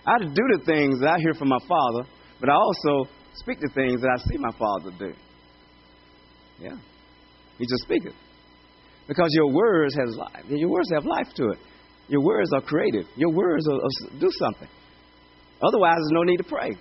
I 0.06 0.20
do 0.20 0.44
the 0.58 0.64
things 0.66 1.00
that 1.02 1.16
I 1.16 1.20
hear 1.20 1.34
from 1.34 1.50
my 1.50 1.60
Father, 1.68 2.10
but 2.40 2.50
I 2.50 2.54
also 2.54 3.10
speak 3.36 3.60
the 3.60 3.70
things 3.74 4.02
that 4.02 4.10
I 4.10 4.18
see 4.30 4.38
my 4.38 4.52
Father 4.58 4.92
do. 4.98 5.14
Yeah. 6.60 6.78
He 7.58 7.66
just 7.66 7.84
speaks 7.84 8.06
Because 9.08 9.30
your 9.32 9.52
words 9.54 9.96
has 9.96 10.16
life. 10.18 10.46
Your 10.50 10.70
words 10.70 10.90
have 10.94 11.06
life 11.06 11.28
to 11.36 11.50
it. 11.50 11.60
Your 12.08 12.22
words 12.22 12.52
are 12.54 12.62
creative. 12.62 13.06
Your 13.16 13.32
words 13.32 13.68
are, 13.68 13.76
are, 13.76 14.20
do 14.20 14.30
something. 14.40 14.68
Otherwise, 15.62 15.96
there's 15.98 16.12
no 16.12 16.24
need 16.24 16.38
to 16.38 16.44
pray. 16.44 16.72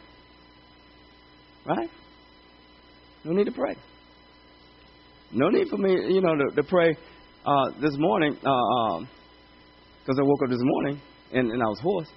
Right? 1.64 1.90
No 3.24 3.32
need 3.32 3.44
to 3.44 3.52
pray. 3.52 3.76
No 5.32 5.48
need 5.48 5.68
for 5.68 5.78
me, 5.78 5.92
you 5.92 6.20
know, 6.20 6.34
to, 6.34 6.56
to 6.56 6.62
pray 6.64 6.94
uh, 7.46 7.80
this 7.80 7.92
morning 7.98 8.34
because 8.34 8.46
uh, 8.46 10.12
um, 10.12 10.18
I 10.18 10.22
woke 10.22 10.42
up 10.44 10.50
this 10.50 10.60
morning 10.60 11.00
and, 11.32 11.50
and 11.50 11.62
I 11.62 11.66
was 11.66 11.80
hoarse. 11.80 12.08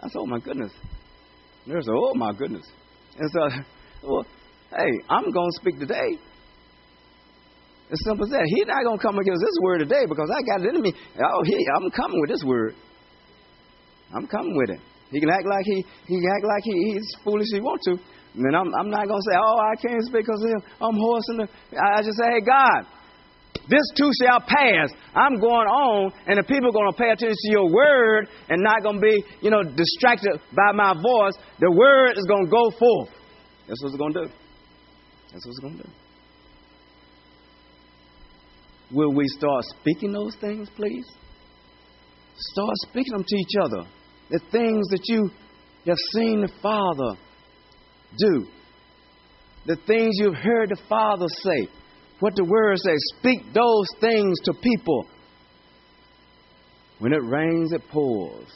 I 0.00 0.08
said, 0.08 0.18
oh 0.18 0.26
my 0.26 0.38
goodness. 0.38 0.72
And 1.64 1.74
There's 1.74 1.86
oh 1.88 2.14
my 2.14 2.32
goodness. 2.32 2.66
And 3.18 3.30
so, 3.30 3.48
well, 4.08 4.26
hey, 4.70 4.90
I'm 5.08 5.30
going 5.30 5.50
to 5.50 5.60
speak 5.60 5.78
today. 5.78 6.18
As 7.92 8.00
simple 8.04 8.24
as 8.24 8.32
that. 8.32 8.46
He's 8.48 8.66
not 8.66 8.82
going 8.84 8.98
to 8.98 9.02
come 9.04 9.18
against 9.18 9.44
this 9.44 9.58
word 9.62 9.78
today 9.84 10.08
because 10.08 10.30
I 10.32 10.40
got 10.42 10.64
it 10.64 10.74
in 10.74 10.80
me. 10.80 10.92
Oh, 11.20 11.42
he, 11.44 11.56
I'm 11.76 11.90
coming 11.90 12.20
with 12.20 12.30
this 12.30 12.42
word. 12.44 12.74
I'm 14.14 14.26
coming 14.26 14.56
with 14.56 14.70
it. 14.70 14.80
He 15.10 15.20
can 15.20 15.30
act 15.30 15.46
like 15.46 15.64
he, 15.64 15.84
he 16.08 16.14
can 16.20 16.30
act 16.32 16.44
like 16.44 16.64
he, 16.64 16.74
he's 16.92 17.06
foolish 17.22 17.48
he 17.52 17.60
wants 17.60 17.84
to. 17.86 17.92
And 18.34 18.42
then 18.42 18.54
I'm, 18.54 18.72
I'm 18.74 18.90
not 18.90 19.06
going 19.06 19.20
to 19.20 19.26
say, 19.30 19.36
oh, 19.38 19.58
I 19.60 19.76
can't 19.76 20.02
speak 20.02 20.26
because 20.26 20.42
of 20.42 20.50
him. 20.50 20.62
I'm 20.80 20.96
hoarse. 20.96 21.28
And 21.28 21.48
I 21.76 22.02
just 22.02 22.18
say, 22.18 22.28
hey, 22.34 22.42
God, 22.42 22.88
this 23.68 23.86
too 23.96 24.10
shall 24.22 24.40
pass. 24.40 24.90
I'm 25.14 25.38
going 25.38 25.68
on, 25.68 26.12
and 26.26 26.38
the 26.38 26.42
people 26.42 26.68
are 26.68 26.76
going 26.76 26.90
to 26.90 26.98
pay 26.98 27.10
attention 27.12 27.36
to 27.36 27.50
your 27.52 27.70
word 27.70 28.28
and 28.48 28.62
not 28.62 28.82
going 28.82 28.96
to 28.96 29.04
be, 29.06 29.24
you 29.40 29.50
know, 29.50 29.62
distracted 29.62 30.40
by 30.50 30.72
my 30.74 30.94
voice. 30.94 31.36
The 31.60 31.70
word 31.70 32.18
is 32.18 32.24
going 32.26 32.46
to 32.46 32.50
go 32.50 32.70
forth. 32.74 33.10
That's 33.68 33.80
what 33.82 33.88
it's 33.92 33.98
going 33.98 34.12
to 34.14 34.20
do. 34.26 34.28
That's 35.32 35.46
what 35.46 35.52
it's 35.52 35.60
going 35.60 35.76
to 35.78 35.82
do. 35.84 35.90
Will 38.92 39.12
we 39.12 39.26
start 39.28 39.64
speaking 39.80 40.12
those 40.12 40.36
things, 40.36 40.68
please? 40.76 41.06
Start 42.36 42.74
speaking 42.88 43.12
them 43.12 43.24
to 43.26 43.36
each 43.36 43.56
other. 43.62 43.88
The 44.30 44.40
things 44.50 44.88
that 44.88 45.02
you 45.04 45.30
have 45.86 45.98
seen 46.12 46.40
the 46.40 46.52
Father 46.62 47.18
do. 48.18 48.46
The 49.66 49.76
things 49.86 50.14
you've 50.18 50.36
heard 50.36 50.70
the 50.70 50.80
Father 50.88 51.26
say. 51.28 51.68
What 52.20 52.34
the 52.36 52.44
Word 52.44 52.78
says. 52.78 52.98
Speak 53.18 53.40
those 53.52 53.86
things 54.00 54.38
to 54.44 54.54
people. 54.54 55.06
When 56.98 57.12
it 57.12 57.22
rains, 57.22 57.72
it 57.72 57.82
pours. 57.90 58.46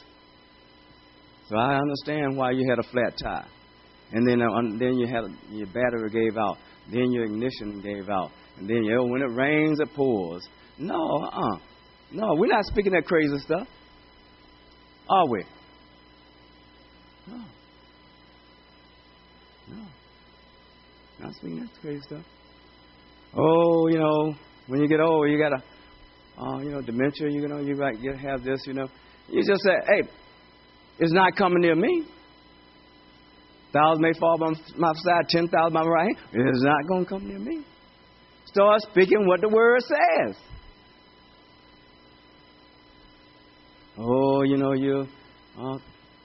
So 1.47 1.57
I 1.57 1.79
understand 1.79 2.37
why 2.37 2.51
you 2.51 2.67
had 2.69 2.79
a 2.79 2.89
flat 2.89 3.17
tire. 3.21 3.47
And 4.11 4.27
then, 4.27 4.41
uh, 4.41 4.61
then 4.77 4.97
you 4.97 5.07
had 5.07 5.23
your 5.51 5.67
battery 5.67 6.09
gave 6.11 6.37
out. 6.37 6.57
Then 6.91 7.11
your 7.11 7.25
ignition 7.25 7.81
gave 7.81 8.09
out. 8.09 8.31
And 8.59 8.69
then 8.69 8.83
you 8.83 8.95
know, 8.95 9.05
when 9.05 9.21
it 9.21 9.33
rains, 9.33 9.79
it 9.79 9.89
pours. 9.95 10.47
No, 10.77 10.95
uh-uh. 10.95 11.57
No, 12.11 12.35
we're 12.35 12.47
not 12.47 12.65
speaking 12.65 12.91
that 12.93 13.05
crazy 13.05 13.37
stuff. 13.39 13.67
Are 15.09 15.27
we? 15.27 15.43
No. 17.27 17.37
No. 19.69 19.85
Not 21.19 21.33
speaking 21.35 21.59
that 21.61 21.69
crazy 21.81 22.01
stuff. 22.01 22.23
Oh, 23.35 23.87
you 23.87 23.99
know, 23.99 24.35
when 24.67 24.81
you 24.81 24.87
get 24.87 24.99
old, 24.99 25.29
you 25.29 25.37
got 25.37 25.49
to, 25.49 25.63
uh, 26.41 26.59
you 26.59 26.71
know, 26.71 26.81
dementia, 26.81 27.29
you 27.29 27.47
know, 27.47 27.59
you 27.59 27.75
got 27.75 27.99
you 27.99 28.13
have 28.13 28.43
this, 28.43 28.59
you 28.65 28.73
know. 28.73 28.87
You 29.29 29.43
just 29.45 29.63
say, 29.63 29.71
hey, 29.87 30.09
it's 30.99 31.13
not 31.13 31.35
coming 31.35 31.61
near 31.61 31.75
me. 31.75 32.05
Thousand 33.71 34.01
may 34.01 34.13
fall 34.19 34.37
by 34.39 34.49
my 34.77 34.93
side, 34.93 35.29
ten 35.29 35.47
thousand 35.47 35.73
by 35.73 35.83
my 35.83 35.87
right 35.87 36.17
hand. 36.17 36.49
It's 36.49 36.63
not 36.63 36.87
going 36.87 37.05
to 37.05 37.09
come 37.09 37.27
near 37.27 37.39
me. 37.39 37.63
Start 38.51 38.81
speaking 38.89 39.27
what 39.27 39.41
the 39.41 39.49
word 39.49 39.81
says. 39.81 40.35
Oh, 43.97 44.43
you 44.43 44.57
know, 44.57 44.73
you're 44.73 45.05
uh, 45.59 45.77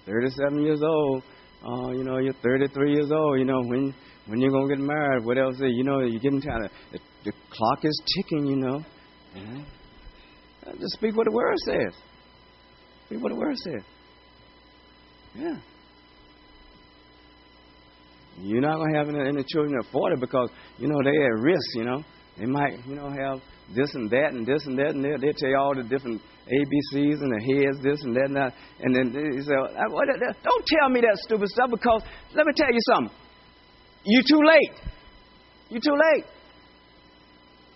37 0.06 0.64
years 0.64 0.80
old. 0.82 1.22
Uh, 1.62 1.90
you 1.90 2.04
know, 2.04 2.18
you're 2.18 2.34
33 2.42 2.92
years 2.92 3.10
old. 3.10 3.38
You 3.38 3.44
know, 3.44 3.60
when 3.62 3.94
when 4.26 4.40
you're 4.40 4.50
going 4.50 4.68
to 4.68 4.76
get 4.76 4.82
married, 4.82 5.24
what 5.24 5.36
else? 5.36 5.56
You 5.58 5.84
know, 5.84 6.00
you're 6.00 6.20
getting 6.20 6.40
tired. 6.40 6.70
The, 6.92 6.98
the 7.24 7.32
clock 7.50 7.84
is 7.84 8.02
ticking, 8.16 8.46
you 8.46 8.56
know. 8.56 8.84
Uh, 9.36 10.72
just 10.80 10.94
speak 10.94 11.14
what 11.16 11.26
the 11.26 11.32
word 11.32 11.56
says. 11.66 11.94
Speak 13.06 13.22
what 13.22 13.30
the 13.30 13.38
word 13.38 13.56
says. 13.58 13.82
Yeah. 15.34 15.56
You're 18.40 18.62
not 18.62 18.76
to 18.76 18.96
have 18.96 19.08
any, 19.08 19.28
any 19.28 19.44
children 19.44 19.74
at 19.78 19.90
40 19.92 20.16
because, 20.20 20.50
you 20.78 20.88
know, 20.88 20.98
they're 21.04 21.36
at 21.36 21.42
risk, 21.42 21.66
you 21.74 21.84
know. 21.84 22.02
They 22.38 22.46
might, 22.46 22.84
you 22.86 22.96
know, 22.96 23.08
have 23.08 23.40
this 23.74 23.94
and 23.94 24.10
that 24.10 24.32
and 24.32 24.46
this 24.46 24.66
and 24.66 24.76
that, 24.78 24.94
and 24.94 25.04
they'll, 25.04 25.18
they'll 25.18 25.38
tell 25.38 25.50
you 25.50 25.58
all 25.58 25.74
the 25.74 25.84
different 25.84 26.20
ABCs 26.50 27.22
and 27.22 27.30
the 27.30 27.40
heads, 27.40 27.78
this 27.82 28.02
and 28.02 28.14
that 28.16 28.26
and 28.26 28.36
that. 28.36 28.52
And 28.80 28.94
then 28.94 29.12
they 29.14 29.40
say, 29.40 29.54
uh, 29.54 29.86
well, 29.88 30.02
uh, 30.02 30.30
uh, 30.30 30.32
don't 30.42 30.66
tell 30.66 30.88
me 30.90 31.00
that 31.00 31.16
stupid 31.22 31.48
stuff 31.48 31.70
because 31.70 32.02
let 32.34 32.46
me 32.46 32.52
tell 32.56 32.72
you 32.72 32.82
something. 32.92 33.14
You're 34.04 34.28
too 34.28 34.42
late. 34.44 34.76
You're 35.70 35.80
too 35.80 35.96
late. 36.12 36.26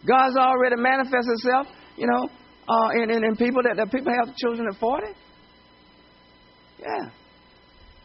God's 0.07 0.37
already 0.37 0.77
manifested 0.77 1.38
Himself, 1.38 1.66
you 1.97 2.07
know, 2.07 2.29
uh, 2.68 2.88
in, 3.03 3.11
in, 3.11 3.25
in 3.25 3.37
people 3.37 3.62
that, 3.62 3.77
that 3.77 3.90
people 3.90 4.12
have 4.12 4.35
children 4.37 4.66
at 4.71 4.79
40. 4.79 5.07
Yeah. 6.81 7.11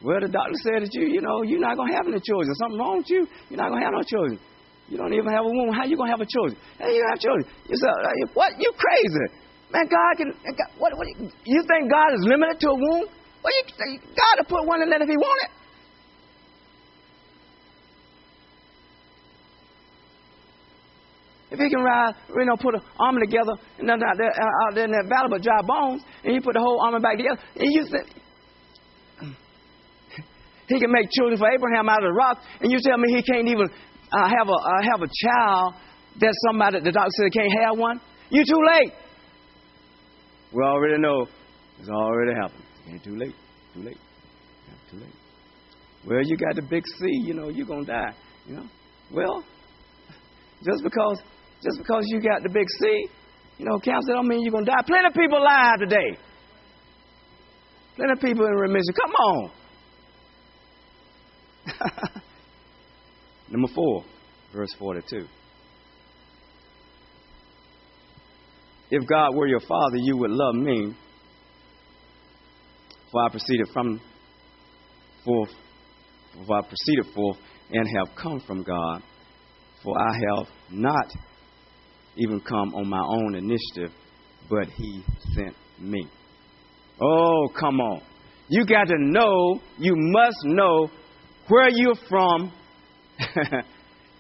Well, 0.04 0.20
the 0.20 0.28
doctor 0.28 0.58
said 0.64 0.84
that 0.84 0.90
you, 0.94 1.08
you 1.08 1.22
know, 1.22 1.44
you're 1.44 1.60
not 1.60 1.78
going 1.78 1.92
to 1.92 1.96
have 1.96 2.08
any 2.08 2.20
children. 2.20 2.54
Something 2.56 2.80
wrong 2.80 2.98
with 2.98 3.10
you. 3.10 3.28
You're 3.50 3.60
not 3.60 3.70
going 3.70 3.82
to 3.82 3.86
have 3.86 3.94
no 3.94 4.04
children. 4.04 4.40
You 4.90 4.98
don't 4.98 5.14
even 5.14 5.32
have 5.32 5.46
a 5.46 5.50
womb. 5.50 5.74
How 5.74 5.86
you 5.86 5.98
to 5.98 6.04
have 6.04 6.22
a 6.22 6.26
children? 6.26 6.58
Hey, 6.78 6.96
you 6.96 7.04
have 7.10 7.20
children. 7.20 7.46
You 7.70 7.76
say, 7.78 7.90
what? 8.34 8.54
You 8.60 8.72
crazy. 8.76 9.44
Man, 9.72 9.88
God 9.90 10.14
can, 10.18 10.30
what, 10.78 10.94
what, 10.96 11.08
you 11.46 11.64
think 11.66 11.90
God 11.90 12.14
is 12.14 12.22
limited 12.22 12.60
to 12.60 12.70
a 12.70 12.76
womb? 12.76 13.06
Well, 13.44 13.54
you, 13.58 14.00
God 14.00 14.36
will 14.38 14.46
put 14.46 14.68
one 14.68 14.82
in 14.82 14.90
there 14.90 15.02
if 15.02 15.10
He 15.10 15.18
wanted. 15.18 15.50
If 21.54 21.60
he 21.60 21.70
can 21.70 21.84
ride, 21.84 22.16
you 22.36 22.46
know, 22.46 22.58
put 22.58 22.74
an 22.74 22.82
army 23.00 23.22
together 23.22 23.54
and 23.78 23.88
out 23.88 24.00
there, 24.18 24.34
uh, 24.34 24.66
out 24.66 24.74
there 24.74 24.86
in 24.86 24.92
that 24.92 25.06
valley 25.06 25.30
but 25.30 25.44
dry 25.44 25.62
bones, 25.62 26.02
and 26.26 26.34
he 26.34 26.40
put 26.40 26.56
the 26.56 26.60
whole 26.60 26.82
army 26.82 26.98
back 26.98 27.16
together, 27.16 27.38
and 27.54 27.70
you 27.70 27.86
say, 27.86 28.02
he 30.68 30.80
can 30.80 30.92
make 30.92 31.12
children 31.14 31.38
for 31.38 31.46
Abraham 31.54 31.90
out 31.90 32.02
of 32.02 32.10
the 32.10 32.14
rock, 32.18 32.42
and 32.60 32.72
you 32.72 32.80
tell 32.82 32.98
me 32.98 33.14
he 33.14 33.22
can't 33.22 33.48
even 33.48 33.70
uh, 34.14 34.30
have 34.30 34.48
a 34.48 34.58
have 34.92 35.02
a 35.02 35.10
child 35.10 35.74
that 36.20 36.34
somebody 36.48 36.80
the 36.80 36.92
doctor 36.92 37.10
said 37.18 37.32
can't 37.34 37.52
have 37.66 37.78
one. 37.78 38.00
you're 38.30 38.46
too 38.46 38.62
late. 38.74 38.94
We 40.54 40.64
already 40.64 41.02
know 41.02 41.28
it's 41.80 41.90
already 41.90 42.34
happened. 42.40 42.64
ain't 42.88 43.04
too 43.04 43.16
late. 43.16 43.34
Too 43.74 43.82
late. 43.82 43.98
Yeah, 44.68 44.92
too 44.92 44.98
late. 44.98 45.16
Well, 46.06 46.22
you 46.24 46.38
got 46.38 46.56
the 46.56 46.62
big 46.62 46.84
C, 46.86 47.08
you 47.26 47.34
know, 47.34 47.50
you're 47.50 47.66
gonna 47.66 47.86
die. 47.86 48.14
You 48.48 48.58
know. 48.58 48.68
Well, 49.12 49.44
just 50.64 50.84
because 50.84 51.22
just 51.64 51.80
because 51.80 52.04
you 52.08 52.22
got 52.22 52.44
the 52.44 52.50
big 52.50 52.68
C, 52.70 53.08
you 53.58 53.66
know, 53.66 53.80
cancer 53.80 54.14
don't 54.14 54.28
mean 54.28 54.42
you're 54.44 54.52
gonna 54.52 54.66
die. 54.66 54.84
Plenty 54.86 55.08
of 55.08 55.14
people 55.14 55.40
alive 55.40 55.80
today. 55.80 56.18
Plenty 57.96 58.12
of 58.14 58.20
people 58.20 58.46
in 58.46 58.54
remission. 58.54 58.94
Come 58.94 59.12
on. 59.12 59.52
Number 63.54 63.68
four, 63.76 64.04
verse 64.52 64.74
42. 64.80 65.28
If 68.90 69.08
God 69.08 69.36
were 69.36 69.46
your 69.46 69.60
father, 69.60 69.98
you 69.98 70.18
would 70.18 70.32
love 70.32 70.56
me, 70.56 70.96
for 73.12 73.24
I 73.24 73.30
proceeded 73.30 73.68
from 73.72 74.02
forth, 75.24 75.52
for 76.48 76.58
I 76.58 76.62
proceeded 76.62 77.14
forth 77.14 77.38
and 77.70 77.88
have 78.00 78.16
come 78.16 78.40
from 78.40 78.64
God, 78.64 79.04
for 79.84 79.94
I 80.02 80.14
have 80.14 80.48
not 80.72 81.14
even 82.18 82.40
come 82.40 82.74
on 82.74 82.90
my 82.90 83.04
own 83.08 83.36
initiative, 83.36 83.96
but 84.50 84.68
He 84.76 85.04
sent 85.36 85.56
me. 85.80 86.08
Oh, 87.00 87.50
come 87.60 87.80
on. 87.80 88.02
You 88.48 88.66
got 88.66 88.88
to 88.88 88.96
know, 88.98 89.62
you 89.78 89.94
must 89.96 90.38
know 90.44 90.90
where 91.50 91.70
you're 91.70 92.00
from. 92.10 92.52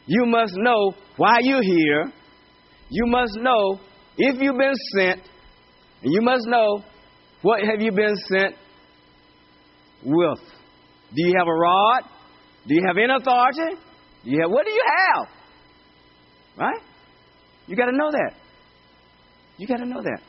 you 0.06 0.26
must 0.26 0.54
know 0.56 0.94
why 1.18 1.39
you're 1.41 1.64
here. 1.64 2.12
You 2.89 3.06
must 3.08 3.38
know 3.38 3.80
if 4.18 4.41
you've 4.41 4.58
been 4.58 4.74
sent. 4.96 5.22
And 6.04 6.14
you 6.14 6.22
must 6.22 6.46
know 6.48 6.84
what 7.41 7.62
have 7.62 7.82
you 7.82 7.91
been 7.91 8.16
sent 8.32 8.56
with. 10.04 10.39
Do 11.16 11.22
you 11.22 11.34
have 11.38 11.48
a 11.48 11.54
rod? 11.54 12.04
Do 12.68 12.74
you 12.74 12.82
have 12.88 12.98
any 12.98 13.14
authority? 13.14 13.82
Do 14.24 14.32
you 14.32 14.39
have 14.41 14.52
what 14.52 14.66
do 14.66 14.72
you 14.72 14.84
have? 14.88 15.28
Right? 16.58 16.82
You 17.68 17.76
got 17.76 17.86
to 17.86 17.98
know 17.98 18.12
that. 18.12 18.34
You 19.58 19.68
got 19.68 19.78
to 19.78 19.86
know 19.86 20.02
that. 20.02 20.22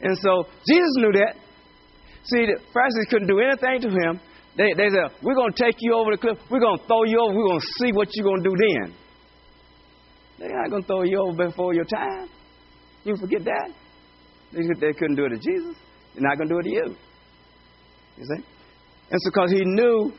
And 0.00 0.16
so 0.18 0.44
Jesus 0.66 0.94
knew 0.96 1.12
that. 1.12 1.34
See, 2.24 2.46
the 2.46 2.58
Pharisees 2.72 3.06
couldn't 3.10 3.28
do 3.28 3.38
anything 3.40 3.80
to 3.82 3.88
him. 3.88 4.20
They, 4.56 4.72
they 4.76 4.88
said, 4.88 5.16
We're 5.22 5.34
going 5.34 5.52
to 5.52 5.64
take 5.64 5.76
you 5.80 5.94
over 5.94 6.12
the 6.12 6.18
cliff. 6.18 6.38
We're 6.50 6.60
going 6.60 6.78
to 6.78 6.86
throw 6.86 7.04
you 7.04 7.18
over. 7.20 7.36
We're 7.36 7.48
going 7.48 7.60
to 7.60 7.66
see 7.78 7.92
what 7.92 8.08
you're 8.14 8.24
going 8.24 8.42
to 8.42 8.48
do 8.48 8.56
then. 8.56 8.94
They're 10.38 10.62
not 10.62 10.70
going 10.70 10.82
to 10.82 10.86
throw 10.86 11.02
you 11.02 11.20
over 11.20 11.46
before 11.46 11.74
your 11.74 11.84
time. 11.84 12.28
You 13.04 13.16
forget 13.16 13.44
that. 13.44 13.70
They, 14.52 14.62
they 14.80 14.92
couldn't 14.92 15.16
do 15.16 15.26
it 15.26 15.30
to 15.30 15.38
Jesus. 15.38 15.76
They're 16.14 16.22
not 16.22 16.36
going 16.36 16.48
to 16.48 16.54
do 16.54 16.58
it 16.60 16.62
to 16.62 16.70
you. 16.70 16.96
You 18.16 18.24
see? 18.24 18.44
So, 19.10 19.30
because 19.30 19.50
he 19.50 19.64
knew 19.64 20.12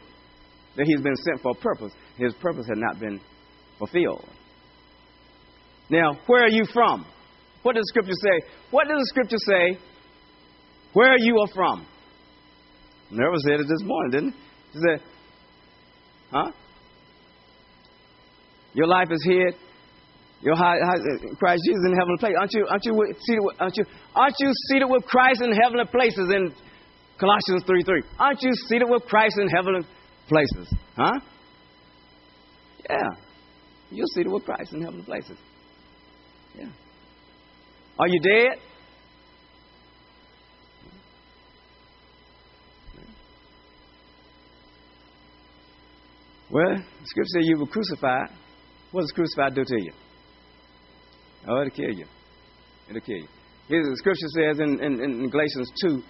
that 0.76 0.86
he's 0.86 1.02
been 1.02 1.16
sent 1.16 1.42
for 1.42 1.52
a 1.52 1.56
purpose, 1.56 1.94
his 2.18 2.34
purpose 2.36 2.66
had 2.68 2.78
not 2.78 3.00
been 3.00 3.20
fulfilled. 3.80 4.26
Now, 5.90 6.18
where 6.28 6.44
are 6.44 6.50
you 6.50 6.66
from? 6.74 7.06
What 7.64 7.76
does 7.76 7.84
the 7.84 7.90
scripture 7.90 8.14
say? 8.22 8.48
What 8.72 8.88
does 8.88 8.98
the 8.98 9.06
scripture 9.08 9.38
say? 9.38 9.80
Where 10.94 11.18
you 11.18 11.40
are 11.40 11.48
from? 11.54 11.86
Minerva 13.16 13.38
said 13.48 13.60
it 13.62 13.68
this 13.68 13.84
morning, 13.84 14.12
didn't 14.12 14.32
he? 14.32 14.38
She 14.74 14.80
said, 14.80 15.00
huh? 16.32 16.52
Your 18.74 18.88
life 18.88 19.08
is 19.10 19.24
hid. 19.24 19.56
Your 20.42 20.56
high, 20.58 20.76
high, 20.84 21.00
Christ 21.40 21.64
Jesus 21.66 21.80
in 21.88 21.96
heavenly 21.96 22.18
place. 22.20 22.34
Aren't 22.38 22.52
you? 22.54 22.68
Aren't 22.70 22.84
you 22.86 22.92
seated? 23.26 23.40
With, 23.42 23.56
aren't 23.58 23.78
you? 23.78 23.86
Aren't 24.14 24.36
you 24.40 24.52
seated 24.70 24.88
with 24.88 25.06
Christ 25.06 25.42
in 25.42 25.52
heavenly 25.54 25.86
places 25.90 26.30
in 26.30 26.54
Colossians 27.18 27.64
three 27.66 27.84
three? 27.84 28.04
Aren't 28.20 28.42
you 28.44 28.52
seated 28.68 28.90
with 28.90 29.04
Christ 29.06 29.40
in 29.40 29.48
heavenly 29.48 29.88
places? 30.28 30.76
Huh? 30.98 31.20
Yeah, 32.90 33.10
you're 33.92 34.06
seated 34.14 34.32
with 34.32 34.44
Christ 34.44 34.74
in 34.74 34.82
heavenly 34.82 35.06
places. 35.06 35.38
Yeah. 36.56 36.68
Are 37.98 38.08
you 38.08 38.20
dead? 38.20 38.60
Well, 46.56 46.78
scripture 47.04 47.28
says 47.34 47.48
you 47.50 47.58
were 47.60 47.68
crucified. 47.68 48.30
What 48.94 49.02
does 49.02 49.12
crucified 49.12 49.56
do 49.56 49.66
to 49.66 49.76
you? 49.76 49.92
Oh, 51.50 51.60
it'll 51.60 51.70
kill 51.70 51.92
you. 51.92 52.06
It'll 52.90 53.02
kill 53.02 53.18
you. 53.18 53.28
Here 53.68 53.84
the 53.84 53.98
scripture 53.98 54.28
says 54.30 54.60
in, 54.60 54.82
in, 54.82 55.04
in 55.04 55.30
Galatians 55.30 55.70
2 55.82 56.02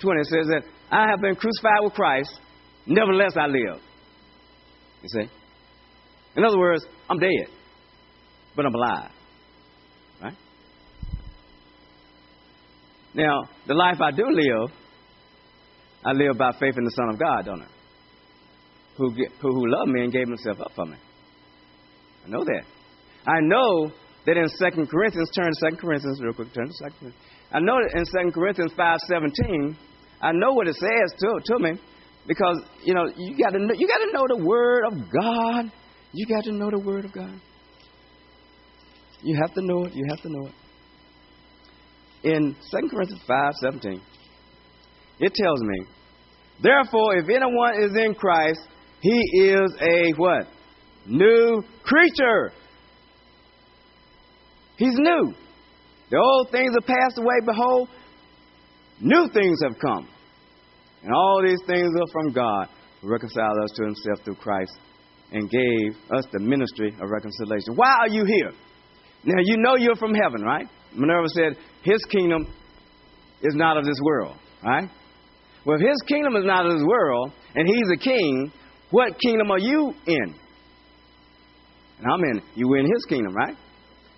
20, 0.00 0.20
it 0.20 0.26
says 0.26 0.46
that 0.48 0.62
I 0.90 1.08
have 1.08 1.20
been 1.20 1.36
crucified 1.36 1.84
with 1.84 1.92
Christ, 1.92 2.36
nevertheless 2.84 3.36
I 3.36 3.46
live. 3.46 3.80
You 5.02 5.08
see? 5.08 5.30
In 6.36 6.44
other 6.44 6.58
words, 6.58 6.84
I'm 7.08 7.20
dead, 7.20 7.46
but 8.56 8.66
I'm 8.66 8.74
alive. 8.74 9.10
Right? 10.20 10.36
Now, 13.14 13.42
the 13.68 13.74
life 13.74 14.00
I 14.00 14.10
do 14.10 14.24
live, 14.28 14.72
I 16.04 16.10
live 16.10 16.36
by 16.36 16.50
faith 16.58 16.74
in 16.76 16.82
the 16.82 16.90
Son 16.90 17.10
of 17.10 17.20
God, 17.20 17.44
don't 17.44 17.62
I? 17.62 17.71
Who, 19.02 19.10
who, 19.40 19.66
loved 19.66 19.90
me 19.90 20.04
and 20.04 20.12
gave 20.12 20.28
himself 20.28 20.60
up 20.60 20.70
for 20.76 20.86
me. 20.86 20.96
I 22.24 22.28
know 22.28 22.44
that. 22.44 22.62
I 23.26 23.40
know 23.40 23.90
that 24.26 24.36
in 24.36 24.46
2 24.46 24.86
Corinthians, 24.86 25.28
turn 25.34 25.50
to 25.52 25.70
2 25.70 25.76
Corinthians 25.76 26.20
real 26.22 26.32
quick, 26.32 26.54
turn 26.54 26.68
to 26.68 26.90
2 26.90 26.90
Corinthians. 27.00 27.14
I 27.50 27.58
know 27.58 27.78
that 27.82 27.98
in 27.98 28.30
2 28.30 28.32
Corinthians 28.32 28.72
5.17, 28.78 29.76
I 30.20 30.30
know 30.30 30.52
what 30.52 30.68
it 30.68 30.76
says 30.76 31.18
to, 31.18 31.40
to 31.46 31.58
me 31.58 31.80
because, 32.28 32.62
you 32.84 32.94
know, 32.94 33.08
you 33.16 33.36
got 33.36 33.50
to 33.50 33.58
know, 33.58 33.74
you 33.76 33.88
got 33.88 33.98
to 33.98 34.12
know 34.12 34.24
the 34.28 34.44
Word 34.46 34.84
of 34.86 34.94
God. 35.10 35.72
You 36.12 36.26
got 36.26 36.44
to 36.44 36.52
know 36.52 36.70
the 36.70 36.78
Word 36.78 37.04
of 37.04 37.12
God. 37.12 37.40
You 39.24 39.36
have 39.42 39.52
to 39.54 39.62
know 39.62 39.84
it. 39.84 39.94
You 39.94 40.04
have 40.10 40.22
to 40.22 40.28
know 40.28 40.46
it. 40.46 40.54
In 42.22 42.54
2 42.70 42.88
Corinthians 42.88 43.22
5.17, 43.28 44.00
it 45.18 45.34
tells 45.34 45.60
me, 45.60 45.86
Therefore, 46.62 47.16
if 47.16 47.28
anyone 47.28 47.82
is 47.82 47.90
in 47.96 48.14
Christ, 48.14 48.60
he 49.02 49.40
is 49.40 49.74
a 49.80 50.12
what? 50.16 50.46
New 51.06 51.62
creature. 51.82 52.52
He's 54.76 54.94
new. 54.94 55.34
The 56.10 56.18
old 56.18 56.50
things 56.52 56.72
have 56.78 56.86
passed 56.86 57.18
away. 57.18 57.34
Behold, 57.44 57.88
new 59.00 59.28
things 59.34 59.58
have 59.64 59.76
come. 59.80 60.08
And 61.02 61.12
all 61.12 61.42
these 61.44 61.58
things 61.66 61.88
are 62.00 62.12
from 62.12 62.32
God, 62.32 62.68
who 63.00 63.10
reconciled 63.10 63.58
us 63.64 63.70
to 63.74 63.84
himself 63.86 64.24
through 64.24 64.36
Christ 64.36 64.78
and 65.32 65.50
gave 65.50 65.96
us 66.16 66.24
the 66.32 66.38
ministry 66.38 66.94
of 67.00 67.10
reconciliation. 67.10 67.74
Why 67.74 67.96
are 68.02 68.08
you 68.08 68.24
here? 68.24 68.52
Now, 69.24 69.42
you 69.42 69.56
know 69.56 69.74
you're 69.76 69.96
from 69.96 70.14
heaven, 70.14 70.42
right? 70.42 70.66
Minerva 70.94 71.26
said, 71.34 71.56
His 71.82 72.04
kingdom 72.04 72.46
is 73.42 73.54
not 73.56 73.78
of 73.78 73.84
this 73.84 73.98
world, 74.04 74.36
right? 74.64 74.88
Well, 75.66 75.76
if 75.76 75.82
His 75.82 76.02
kingdom 76.06 76.36
is 76.36 76.44
not 76.44 76.66
of 76.66 76.72
this 76.72 76.84
world, 76.86 77.32
and 77.56 77.66
He's 77.66 77.90
a 77.94 77.98
king, 77.98 78.52
what 78.92 79.18
kingdom 79.18 79.50
are 79.50 79.58
you 79.58 79.92
in? 80.06 80.34
And 81.98 82.06
I'm 82.12 82.20
in, 82.30 82.42
you 82.54 82.74
in 82.74 82.84
His 82.84 83.04
kingdom, 83.08 83.34
right? 83.34 83.56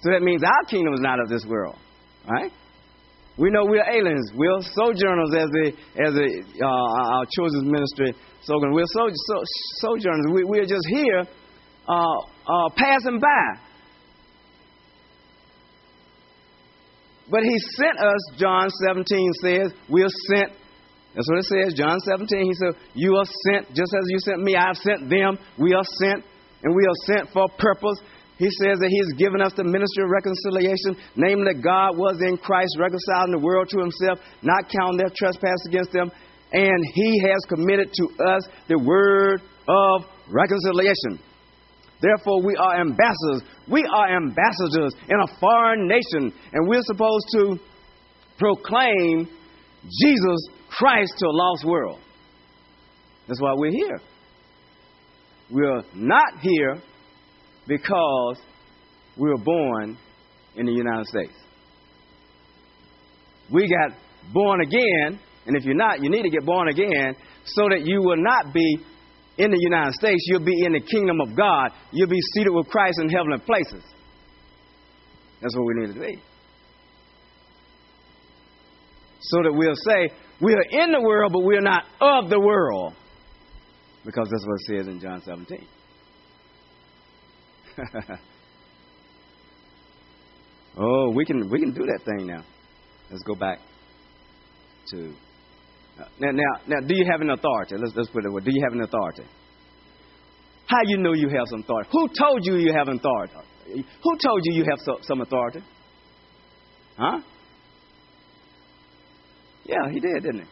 So 0.00 0.10
that 0.10 0.20
means 0.20 0.42
our 0.42 0.64
kingdom 0.68 0.92
is 0.92 1.00
not 1.00 1.20
of 1.20 1.28
this 1.28 1.46
world, 1.48 1.76
right? 2.28 2.52
We 3.36 3.50
know 3.50 3.64
we're 3.64 3.88
aliens. 3.88 4.30
We're 4.34 4.60
sojourners, 4.60 5.30
as 5.34 5.48
the 5.48 5.72
as 6.04 6.14
the 6.14 6.44
uh, 6.62 7.16
our 7.16 7.26
children's 7.34 7.64
ministry 7.64 8.14
slogan. 8.42 8.72
We're 8.72 8.84
so, 8.86 9.08
so, 9.10 9.42
sojourners. 9.80 10.26
We, 10.32 10.44
we're 10.44 10.66
just 10.66 10.86
here, 10.88 11.24
uh, 11.88 12.18
uh, 12.46 12.68
passing 12.76 13.18
by. 13.18 13.60
But 17.30 17.42
He 17.42 17.58
sent 17.76 17.98
us. 17.98 18.38
John 18.38 18.68
17 18.86 19.30
says 19.42 19.72
we're 19.88 20.08
sent. 20.30 20.52
That's 21.14 21.28
what 21.30 21.38
it 21.38 21.46
says. 21.46 21.74
John 21.74 21.98
17. 22.00 22.42
He 22.42 22.54
said, 22.54 22.74
"You 22.94 23.16
are 23.16 23.24
sent, 23.46 23.68
just 23.70 23.94
as 23.94 24.04
you 24.10 24.18
sent 24.18 24.42
me. 24.42 24.56
I've 24.56 24.76
sent 24.76 25.08
them. 25.08 25.38
We 25.58 25.72
are 25.72 25.86
sent, 26.02 26.24
and 26.62 26.74
we 26.74 26.82
are 26.82 26.98
sent 27.06 27.30
for 27.30 27.44
a 27.44 27.56
purpose." 27.56 28.02
He 28.36 28.50
says 28.50 28.78
that 28.82 28.90
he 28.90 28.98
He's 29.04 29.14
given 29.14 29.40
us 29.40 29.52
the 29.54 29.62
ministry 29.62 30.02
of 30.02 30.10
reconciliation, 30.10 30.96
namely 31.14 31.52
that 31.52 31.62
God 31.62 31.96
was 31.96 32.18
in 32.20 32.36
Christ 32.36 32.74
reconciling 32.78 33.30
the 33.30 33.38
world 33.38 33.68
to 33.70 33.78
Himself, 33.78 34.18
not 34.42 34.68
counting 34.68 34.98
their 34.98 35.12
trespass 35.14 35.60
against 35.66 35.92
them, 35.92 36.10
and 36.52 36.78
He 36.94 37.20
has 37.30 37.38
committed 37.48 37.92
to 37.92 38.04
us 38.24 38.42
the 38.66 38.78
word 38.78 39.42
of 39.68 40.06
reconciliation. 40.30 41.18
Therefore, 42.00 42.42
we 42.42 42.56
are 42.56 42.80
ambassadors. 42.80 43.42
We 43.70 43.84
are 43.86 44.16
ambassadors 44.16 44.94
in 45.08 45.18
a 45.20 45.28
foreign 45.38 45.86
nation, 45.86 46.32
and 46.52 46.68
we're 46.68 46.82
supposed 46.82 47.26
to 47.32 47.58
proclaim 48.38 49.28
Jesus 49.84 50.40
Christ 50.76 51.12
to 51.18 51.26
a 51.26 51.32
lost 51.32 51.64
world. 51.64 52.00
That's 53.26 53.40
why 53.40 53.54
we're 53.56 53.70
here. 53.70 54.00
We're 55.50 55.82
not 55.94 56.40
here 56.40 56.76
because 57.66 58.40
we 59.16 59.28
were 59.28 59.42
born 59.42 59.96
in 60.56 60.66
the 60.66 60.72
United 60.72 61.06
States. 61.06 61.34
We 63.52 63.68
got 63.68 63.96
born 64.32 64.60
again, 64.62 65.20
and 65.46 65.56
if 65.56 65.64
you're 65.64 65.74
not, 65.74 66.02
you 66.02 66.10
need 66.10 66.22
to 66.22 66.30
get 66.30 66.44
born 66.44 66.68
again 66.68 67.14
so 67.44 67.68
that 67.68 67.82
you 67.84 68.00
will 68.00 68.22
not 68.22 68.52
be 68.54 68.78
in 69.36 69.50
the 69.50 69.58
United 69.58 69.92
States, 69.94 70.24
you'll 70.28 70.44
be 70.44 70.64
in 70.64 70.72
the 70.72 70.80
kingdom 70.80 71.20
of 71.20 71.36
God. 71.36 71.70
You'll 71.90 72.08
be 72.08 72.20
seated 72.34 72.50
with 72.50 72.68
Christ 72.68 73.00
in 73.02 73.08
heavenly 73.08 73.38
places. 73.40 73.82
That's 75.40 75.56
what 75.56 75.66
we 75.66 75.74
need 75.74 75.94
to 75.94 76.00
be. 76.00 76.22
So 79.20 79.42
that 79.42 79.52
we'll 79.52 79.74
say, 79.74 80.14
we 80.44 80.52
are 80.52 80.84
in 80.84 80.92
the 80.92 81.00
world, 81.00 81.32
but 81.32 81.40
we're 81.42 81.62
not 81.62 81.84
of 82.00 82.28
the 82.28 82.38
world. 82.38 82.92
Because 84.04 84.28
that's 84.30 84.46
what 84.46 84.60
it 84.60 84.66
says 84.84 84.86
in 84.88 85.00
John 85.00 85.22
17. 85.24 85.66
oh, 90.78 91.10
we 91.14 91.24
can 91.24 91.48
we 91.50 91.58
can 91.58 91.72
do 91.72 91.86
that 91.86 92.00
thing 92.04 92.26
now. 92.26 92.44
Let's 93.10 93.22
go 93.24 93.34
back 93.34 93.58
to 94.90 95.14
uh, 95.98 96.04
now. 96.20 96.30
Now, 96.32 96.60
now, 96.68 96.80
do 96.86 96.94
you 96.94 97.06
have 97.10 97.20
an 97.22 97.30
authority? 97.30 97.76
Let's 97.78 97.96
let's 97.96 98.10
put 98.10 98.24
it. 98.24 98.28
away. 98.28 98.42
Do 98.42 98.50
you 98.52 98.62
have 98.64 98.74
an 98.74 98.82
authority? 98.82 99.24
How 100.66 100.82
you 100.84 100.98
know 100.98 101.14
you 101.14 101.28
have 101.30 101.46
some 101.50 101.60
authority? 101.60 101.88
Who 101.92 102.08
told 102.08 102.44
you 102.44 102.56
you 102.56 102.72
have 102.72 102.88
authority? 102.88 103.34
Who 104.02 104.18
told 104.22 104.40
you 104.44 104.54
you 104.54 104.64
have 104.70 104.78
so, 104.80 104.98
some 105.02 105.20
authority? 105.20 105.62
Huh? 106.96 107.20
Yeah, 109.64 109.90
he 109.90 110.00
did, 110.00 110.22
didn't 110.22 110.42
he? 110.42 110.48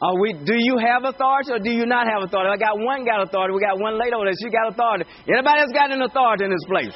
Are 0.00 0.14
we, 0.20 0.32
do 0.32 0.54
you 0.54 0.78
have 0.78 1.02
authority 1.02 1.50
or 1.52 1.58
do 1.58 1.70
you 1.70 1.84
not 1.84 2.06
have 2.06 2.22
authority? 2.22 2.50
I 2.54 2.56
got 2.56 2.78
one 2.78 3.04
got 3.04 3.22
authority. 3.22 3.54
We 3.54 3.60
got 3.60 3.80
one 3.80 3.98
lady 3.98 4.14
over 4.14 4.26
there. 4.26 4.34
She 4.40 4.48
got 4.48 4.70
authority. 4.70 5.04
Anybody 5.26 5.60
else 5.60 5.72
got 5.72 5.90
an 5.90 6.02
authority 6.02 6.44
in 6.44 6.50
this 6.50 6.64
place? 6.68 6.94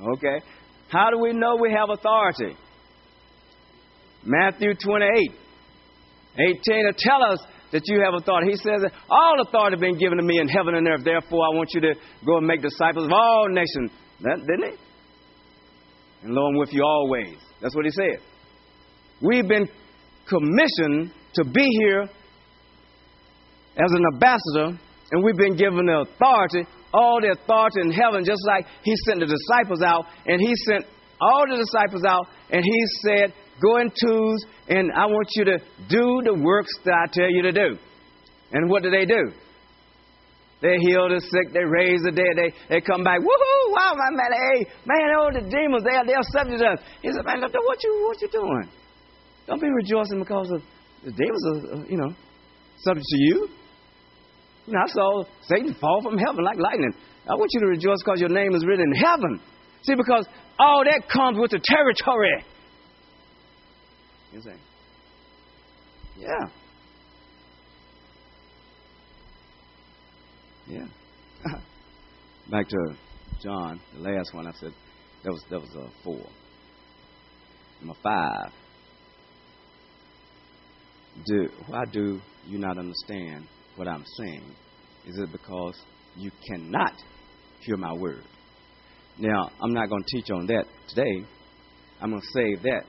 Okay. 0.00 0.40
How 0.88 1.10
do 1.10 1.18
we 1.20 1.32
know 1.32 1.56
we 1.60 1.70
have 1.72 1.90
authority? 1.90 2.56
Matthew 4.24 4.74
28, 4.74 5.30
18 6.38 6.56
to 6.64 6.92
tell 6.96 7.22
us 7.22 7.38
that 7.72 7.82
you 7.84 8.00
have 8.00 8.14
authority. 8.14 8.52
He 8.52 8.56
says 8.56 8.80
all 9.10 9.36
authority 9.42 9.76
has 9.76 9.80
been 9.80 9.98
given 9.98 10.16
to 10.16 10.24
me 10.24 10.38
in 10.40 10.48
heaven 10.48 10.74
and 10.74 10.88
earth. 10.88 11.04
Therefore, 11.04 11.44
I 11.44 11.54
want 11.54 11.68
you 11.74 11.82
to 11.82 11.94
go 12.24 12.38
and 12.38 12.46
make 12.46 12.62
disciples 12.62 13.06
of 13.06 13.12
all 13.12 13.48
nations. 13.50 13.90
That, 14.20 14.38
didn't 14.40 14.72
he? 14.72 14.76
And 16.24 16.34
lo, 16.34 16.46
I'm 16.48 16.56
with 16.56 16.72
you 16.72 16.82
always. 16.82 17.36
That's 17.60 17.76
what 17.76 17.84
he 17.84 17.90
said. 17.90 18.18
We've 19.20 19.46
been 19.46 19.68
commissioned 20.26 21.12
to 21.34 21.44
be 21.44 21.66
here 21.84 22.02
as 23.76 23.92
an 23.92 24.02
ambassador, 24.14 24.80
and 25.12 25.22
we've 25.22 25.36
been 25.36 25.56
given 25.56 25.84
the 25.84 26.06
authority, 26.08 26.64
all 26.94 27.20
the 27.20 27.36
authority 27.38 27.80
in 27.82 27.92
heaven, 27.92 28.24
just 28.24 28.40
like 28.46 28.66
he 28.82 28.94
sent 29.06 29.20
the 29.20 29.26
disciples 29.26 29.82
out, 29.82 30.06
and 30.26 30.40
he 30.40 30.54
sent 30.66 30.86
all 31.20 31.44
the 31.48 31.56
disciples 31.56 32.04
out, 32.04 32.26
and 32.50 32.64
he 32.64 32.80
said, 33.02 33.34
Go 33.60 33.76
in 33.78 33.90
twos, 33.90 34.44
and 34.68 34.90
I 34.92 35.06
want 35.06 35.28
you 35.34 35.44
to 35.44 35.58
do 35.88 36.22
the 36.24 36.40
works 36.42 36.72
that 36.84 36.94
I 36.94 37.06
tell 37.12 37.30
you 37.30 37.42
to 37.42 37.52
do. 37.52 37.78
And 38.52 38.70
what 38.70 38.82
do 38.82 38.90
they 38.90 39.04
do? 39.04 39.30
They 40.64 40.80
heal 40.80 41.12
the 41.12 41.20
sick, 41.20 41.52
they 41.52 41.60
raise 41.60 42.00
the 42.00 42.10
dead, 42.16 42.40
they, 42.40 42.48
they 42.72 42.80
come 42.80 43.04
back, 43.04 43.20
woohoo, 43.20 43.64
wow, 43.68 43.92
my 44.00 44.16
man, 44.16 44.32
hey, 44.32 44.64
man, 44.88 45.12
all 45.20 45.28
the 45.28 45.44
demons, 45.44 45.84
they 45.84 45.92
are, 45.92 46.06
they 46.08 46.16
are 46.16 46.24
subject 46.32 46.56
to 46.64 46.68
us. 46.72 46.80
He 47.04 47.12
said, 47.12 47.20
man, 47.20 47.44
what 47.44 47.84
you, 47.84 47.92
what 48.08 48.16
you 48.24 48.28
doing? 48.32 48.72
Don't 49.46 49.60
be 49.60 49.68
rejoicing 49.68 50.24
because 50.24 50.48
of 50.56 50.64
the 51.04 51.12
demons 51.12 51.44
are, 51.52 51.84
you 51.84 51.98
know, 52.00 52.16
subject 52.80 53.04
to 53.04 53.18
you. 53.28 53.48
You 54.64 54.72
know, 54.72 54.80
I 54.80 54.88
saw 54.88 55.24
Satan 55.52 55.76
fall 55.78 56.00
from 56.00 56.16
heaven 56.16 56.42
like 56.42 56.56
lightning. 56.56 56.94
I 57.28 57.36
want 57.36 57.50
you 57.52 57.60
to 57.60 57.66
rejoice 57.66 58.00
because 58.02 58.20
your 58.20 58.32
name 58.32 58.54
is 58.54 58.64
written 58.64 58.88
in 58.88 58.96
heaven. 58.96 59.40
See, 59.82 59.94
because 59.94 60.26
all 60.58 60.82
that 60.84 61.12
comes 61.12 61.36
with 61.38 61.50
the 61.50 61.60
territory. 61.62 62.40
You 64.32 64.40
see? 64.40 66.24
Yeah. 66.24 66.48
Yeah. 70.74 70.86
Back 72.50 72.68
to 72.68 72.96
John, 73.42 73.80
the 73.94 74.00
last 74.00 74.34
one. 74.34 74.46
I 74.46 74.52
said 74.60 74.72
that 75.22 75.30
was 75.30 75.44
that 75.50 75.60
was 75.60 75.70
a 75.76 75.84
uh, 75.84 75.90
four. 76.02 76.26
Number 77.80 77.94
five 78.02 78.52
do, 81.26 81.48
why 81.66 81.84
do 81.92 82.20
you 82.46 82.58
not 82.58 82.78
understand 82.78 83.46
what 83.76 83.88
I'm 83.88 84.04
saying? 84.18 84.44
Is 85.06 85.18
it 85.18 85.30
because 85.32 85.74
you 86.16 86.30
cannot 86.48 86.92
hear 87.60 87.76
my 87.76 87.92
word? 87.92 88.22
Now, 89.18 89.48
I'm 89.62 89.72
not 89.72 89.88
going 89.88 90.02
to 90.02 90.16
teach 90.16 90.30
on 90.30 90.46
that 90.46 90.64
today. 90.88 91.26
I'm 92.00 92.10
going 92.10 92.20
to 92.20 92.28
save 92.34 92.62
that 92.62 92.82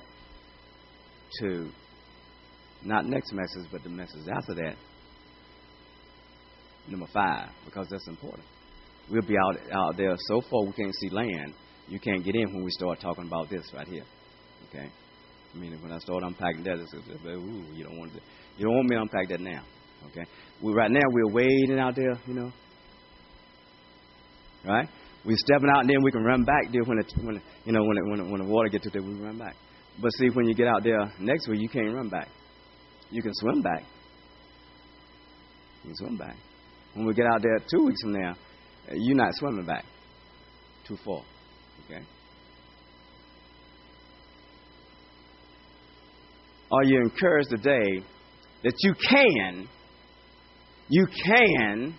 to 1.42 1.70
not 2.84 3.06
next 3.06 3.32
message, 3.34 3.72
but 3.72 3.84
the 3.84 3.90
message 3.90 4.28
after 4.36 4.56
that. 4.56 4.76
Number 6.88 7.08
five, 7.12 7.50
because 7.66 7.88
that's 7.90 8.08
important. 8.08 8.44
We'll 9.10 9.22
be 9.22 9.36
out 9.38 9.58
out 9.72 9.98
there 9.98 10.16
so 10.28 10.42
far 10.42 10.64
we 10.64 10.74
can't 10.74 10.94
see 10.96 11.10
land. 11.10 11.54
You 11.88 12.00
can't 12.00 12.24
get 12.24 12.36
in 12.36 12.54
when 12.54 12.64
we 12.64 12.72
start 12.72 13.00
talking 13.00 13.26
about 13.26 13.50
this 13.50 13.72
right 13.74 13.88
here. 13.88 14.04
Okay. 14.70 14.90
I 15.56 15.58
mean, 15.58 15.82
when 15.82 15.92
I 15.92 16.00
start 16.00 16.24
unpacking 16.24 16.64
that, 16.64 16.80
it's, 16.80 16.94
it's, 16.94 17.26
ooh, 17.26 17.64
you 17.74 17.84
don't 17.84 17.98
want 17.98 18.14
to, 18.14 18.20
you 18.58 18.66
don't 18.66 18.76
want 18.76 18.90
me 18.90 18.96
to 18.96 19.02
unpack 19.04 19.30
that 19.30 19.40
now. 19.40 19.64
Okay, 20.08 20.26
we 20.62 20.74
right 20.74 20.92
now 20.92 21.02
we're 21.12 21.32
waiting 21.32 21.80
out 21.80 21.96
there, 21.96 22.14
you 22.28 22.34
know. 22.34 22.52
Right? 24.66 24.88
We're 25.24 25.38
stepping 25.38 25.70
out, 25.70 25.82
and 25.82 25.90
then 25.90 26.04
we 26.04 26.12
can 26.12 26.24
run 26.24 26.44
back 26.44 26.72
there 26.72 26.84
when 26.84 27.00
it, 27.00 27.12
when 27.22 27.42
you 27.64 27.72
know 27.72 27.84
when 27.84 27.98
it, 27.98 28.04
when, 28.06 28.20
it, 28.20 28.32
when 28.32 28.42
the 28.42 28.48
water 28.48 28.70
gets 28.70 28.84
to 28.84 28.90
there, 28.90 29.02
we 29.02 29.14
run 29.14 29.38
back. 29.38 29.56
But 30.02 30.12
see, 30.20 30.30
when 30.30 30.46
you 30.46 30.54
get 30.54 30.68
out 30.68 30.84
there 30.84 31.12
next 31.20 31.48
week, 31.48 31.62
you 31.62 31.70
can't 31.70 31.94
run 31.94 32.10
back. 32.10 32.28
You 33.10 33.22
can 33.22 33.34
swim 33.34 33.62
back. 33.62 33.84
You 35.84 35.90
can 35.90 35.96
swim 35.96 36.18
back. 36.18 36.36
When 36.96 37.06
we 37.06 37.14
get 37.14 37.26
out 37.26 37.41
there 37.41 37.60
two 37.70 37.86
weeks 37.86 38.02
from 38.02 38.14
now, 38.14 38.36
eh, 38.89 38.96
you're 38.96 39.16
not 39.16 39.34
swimming 39.36 39.66
back. 39.66 39.86
Too 40.88 40.98
far. 41.06 41.22
Okay. 41.86 42.04
are 46.72 46.84
you 46.84 47.00
encouraged 47.02 47.50
today 47.50 48.04
that 48.64 48.74
you 48.80 48.93
can, 49.10 49.68
you 50.89 51.08
can 51.26 51.96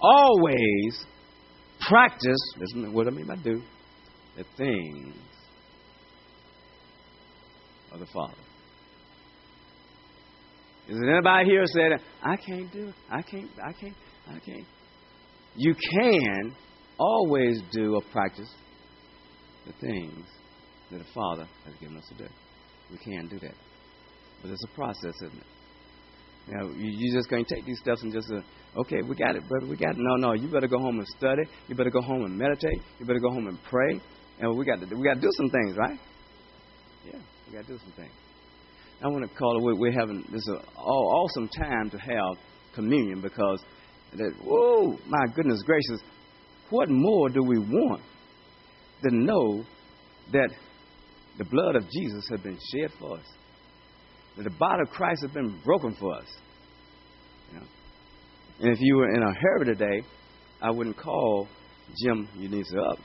always 0.00 1.04
practice, 1.88 2.38
listen 2.58 2.92
what 2.92 3.06
I 3.06 3.10
mean 3.10 3.26
by 3.26 3.36
do, 3.36 3.62
the 4.36 4.44
things 4.56 5.16
of 7.92 8.00
the 8.00 8.06
Father. 8.06 8.34
Is 10.88 10.96
there 11.00 11.14
anybody 11.14 11.50
here 11.50 11.64
said, 11.66 12.00
I 12.22 12.36
can't 12.36 12.72
do 12.72 12.88
it. 12.88 12.94
I 13.10 13.22
can't, 13.22 13.50
I 13.62 13.72
can't, 13.72 13.94
I 14.28 14.38
can't. 14.38 14.66
You 15.56 15.74
can 15.74 16.54
always 16.98 17.60
do 17.72 17.94
or 17.94 18.02
practice 18.12 18.52
the 19.66 19.72
things 19.80 20.26
that 20.92 20.98
the 20.98 21.12
Father 21.12 21.48
has 21.64 21.74
given 21.80 21.96
us 21.96 22.04
to 22.08 22.14
do. 22.14 22.28
We 22.90 22.98
can't 22.98 23.28
do 23.28 23.38
that. 23.40 23.54
But 24.42 24.52
it's 24.52 24.62
a 24.64 24.74
process, 24.76 25.14
isn't 25.24 25.38
it? 25.38 25.46
Now, 26.48 26.68
you, 26.76 27.12
just 27.12 27.28
can't 27.28 27.46
take 27.48 27.66
these 27.66 27.80
steps 27.80 28.02
and 28.02 28.12
just, 28.12 28.30
uh, 28.30 28.80
okay, 28.80 29.02
we 29.02 29.16
got 29.16 29.34
it, 29.34 29.48
brother, 29.48 29.66
we 29.66 29.76
got 29.76 29.90
it. 29.90 29.98
No, 29.98 30.28
no, 30.28 30.34
you 30.34 30.48
better 30.48 30.68
go 30.68 30.78
home 30.78 30.98
and 30.98 31.08
study. 31.18 31.42
You 31.66 31.74
better 31.74 31.90
go 31.90 32.00
home 32.00 32.24
and 32.24 32.38
meditate. 32.38 32.80
You 33.00 33.06
better 33.06 33.18
go 33.18 33.30
home 33.30 33.48
and 33.48 33.58
pray. 33.68 34.00
And 34.38 34.56
we 34.56 34.64
got 34.64 34.78
to, 34.78 34.94
we 34.94 35.02
got 35.02 35.14
to 35.14 35.20
do 35.20 35.30
some 35.36 35.50
things, 35.50 35.76
right? 35.76 35.98
Yeah, 37.04 37.18
we 37.48 37.54
got 37.54 37.66
to 37.66 37.72
do 37.72 37.78
some 37.78 37.92
things. 37.96 38.12
I 39.02 39.08
want 39.08 39.28
to 39.28 39.36
call 39.36 39.58
it. 39.58 39.78
We're 39.78 39.92
having 39.92 40.24
this 40.32 40.40
is 40.40 40.48
an 40.48 40.78
awesome 40.78 41.48
time 41.48 41.90
to 41.90 41.98
have 41.98 42.38
communion 42.74 43.20
because 43.20 43.62
that. 44.14 44.32
Whoa, 44.42 44.98
my 45.06 45.26
goodness 45.34 45.62
gracious! 45.62 46.00
What 46.70 46.88
more 46.90 47.28
do 47.28 47.42
we 47.42 47.58
want 47.58 48.02
than 49.02 49.26
know 49.26 49.64
that 50.32 50.48
the 51.38 51.44
blood 51.44 51.76
of 51.76 51.84
Jesus 51.90 52.26
has 52.30 52.40
been 52.40 52.58
shed 52.72 52.90
for 52.98 53.18
us. 53.18 53.24
That 54.36 54.44
the 54.44 54.56
body 54.58 54.82
of 54.82 54.90
Christ 54.90 55.22
has 55.22 55.30
been 55.32 55.60
broken 55.64 55.94
for 55.94 56.14
us. 56.14 56.26
You 57.52 57.58
know? 57.58 57.66
And 58.60 58.72
if 58.72 58.78
you 58.80 58.96
were 58.96 59.14
in 59.14 59.22
a 59.22 59.32
hurry 59.32 59.66
today, 59.66 60.06
I 60.62 60.70
wouldn't 60.70 60.96
call 60.96 61.46
Jim 62.02 62.28
Eunice 62.36 62.72
up. 62.90 62.98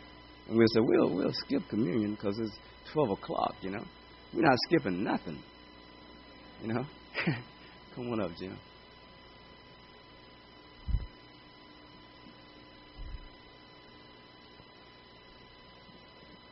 And 0.47 0.57
we'll 0.57 0.67
say, 0.67 0.79
we'll, 0.81 1.13
we'll 1.13 1.33
skip 1.33 1.61
communion 1.69 2.11
because 2.15 2.37
it's 2.39 2.57
12 2.93 3.11
o'clock, 3.11 3.55
you 3.61 3.71
know. 3.71 3.83
We're 4.33 4.43
not 4.43 4.57
skipping 4.67 5.03
nothing. 5.03 5.41
You 6.61 6.73
know? 6.73 6.85
Come 7.95 8.11
on 8.11 8.21
up, 8.21 8.31
Jim. 8.39 8.57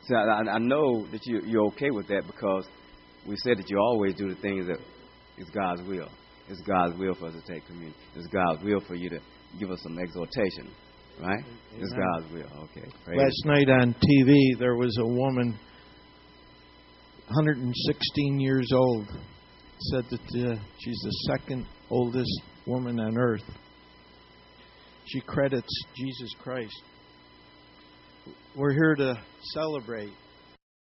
See, 0.02 0.14
I, 0.14 0.40
I 0.40 0.58
know 0.58 1.06
that 1.12 1.20
you, 1.24 1.42
you're 1.46 1.66
okay 1.66 1.90
with 1.90 2.08
that 2.08 2.22
because 2.26 2.66
we 3.26 3.36
said 3.44 3.58
that 3.58 3.70
you 3.70 3.78
always 3.78 4.14
do 4.14 4.28
the 4.28 4.40
things 4.40 4.66
that 4.66 4.78
is 5.38 5.48
God's 5.50 5.82
will. 5.82 6.08
It's 6.48 6.60
God's 6.62 6.98
will 6.98 7.14
for 7.14 7.26
us 7.28 7.34
to 7.34 7.52
take 7.52 7.64
communion. 7.66 7.94
It's 8.16 8.26
God's 8.26 8.62
will 8.64 8.80
for 8.80 8.96
you 8.96 9.08
to 9.10 9.20
give 9.60 9.70
us 9.70 9.80
some 9.82 9.98
exhortation, 9.98 10.68
right? 11.20 11.44
Amen. 11.44 11.58
It's 11.78 11.92
God's 11.92 12.32
will. 12.32 12.64
Okay. 12.64 12.88
Praise 13.04 13.18
Last 13.18 13.42
night 13.44 13.70
on 13.70 13.94
TV, 13.94 14.58
there 14.58 14.74
was 14.74 14.96
a 15.00 15.06
woman, 15.06 15.56
116 17.28 18.40
years 18.40 18.66
old, 18.74 19.06
said 19.80 20.04
that 20.10 20.50
uh, 20.50 20.56
she's 20.78 21.00
the 21.02 21.12
second 21.28 21.66
oldest 21.90 22.42
woman 22.66 23.00
on 23.00 23.18
earth. 23.18 23.44
She 25.06 25.20
credits 25.20 25.72
Jesus 25.96 26.34
Christ 26.40 26.82
we're 28.56 28.72
here 28.72 28.94
to 28.96 29.14
celebrate 29.52 30.12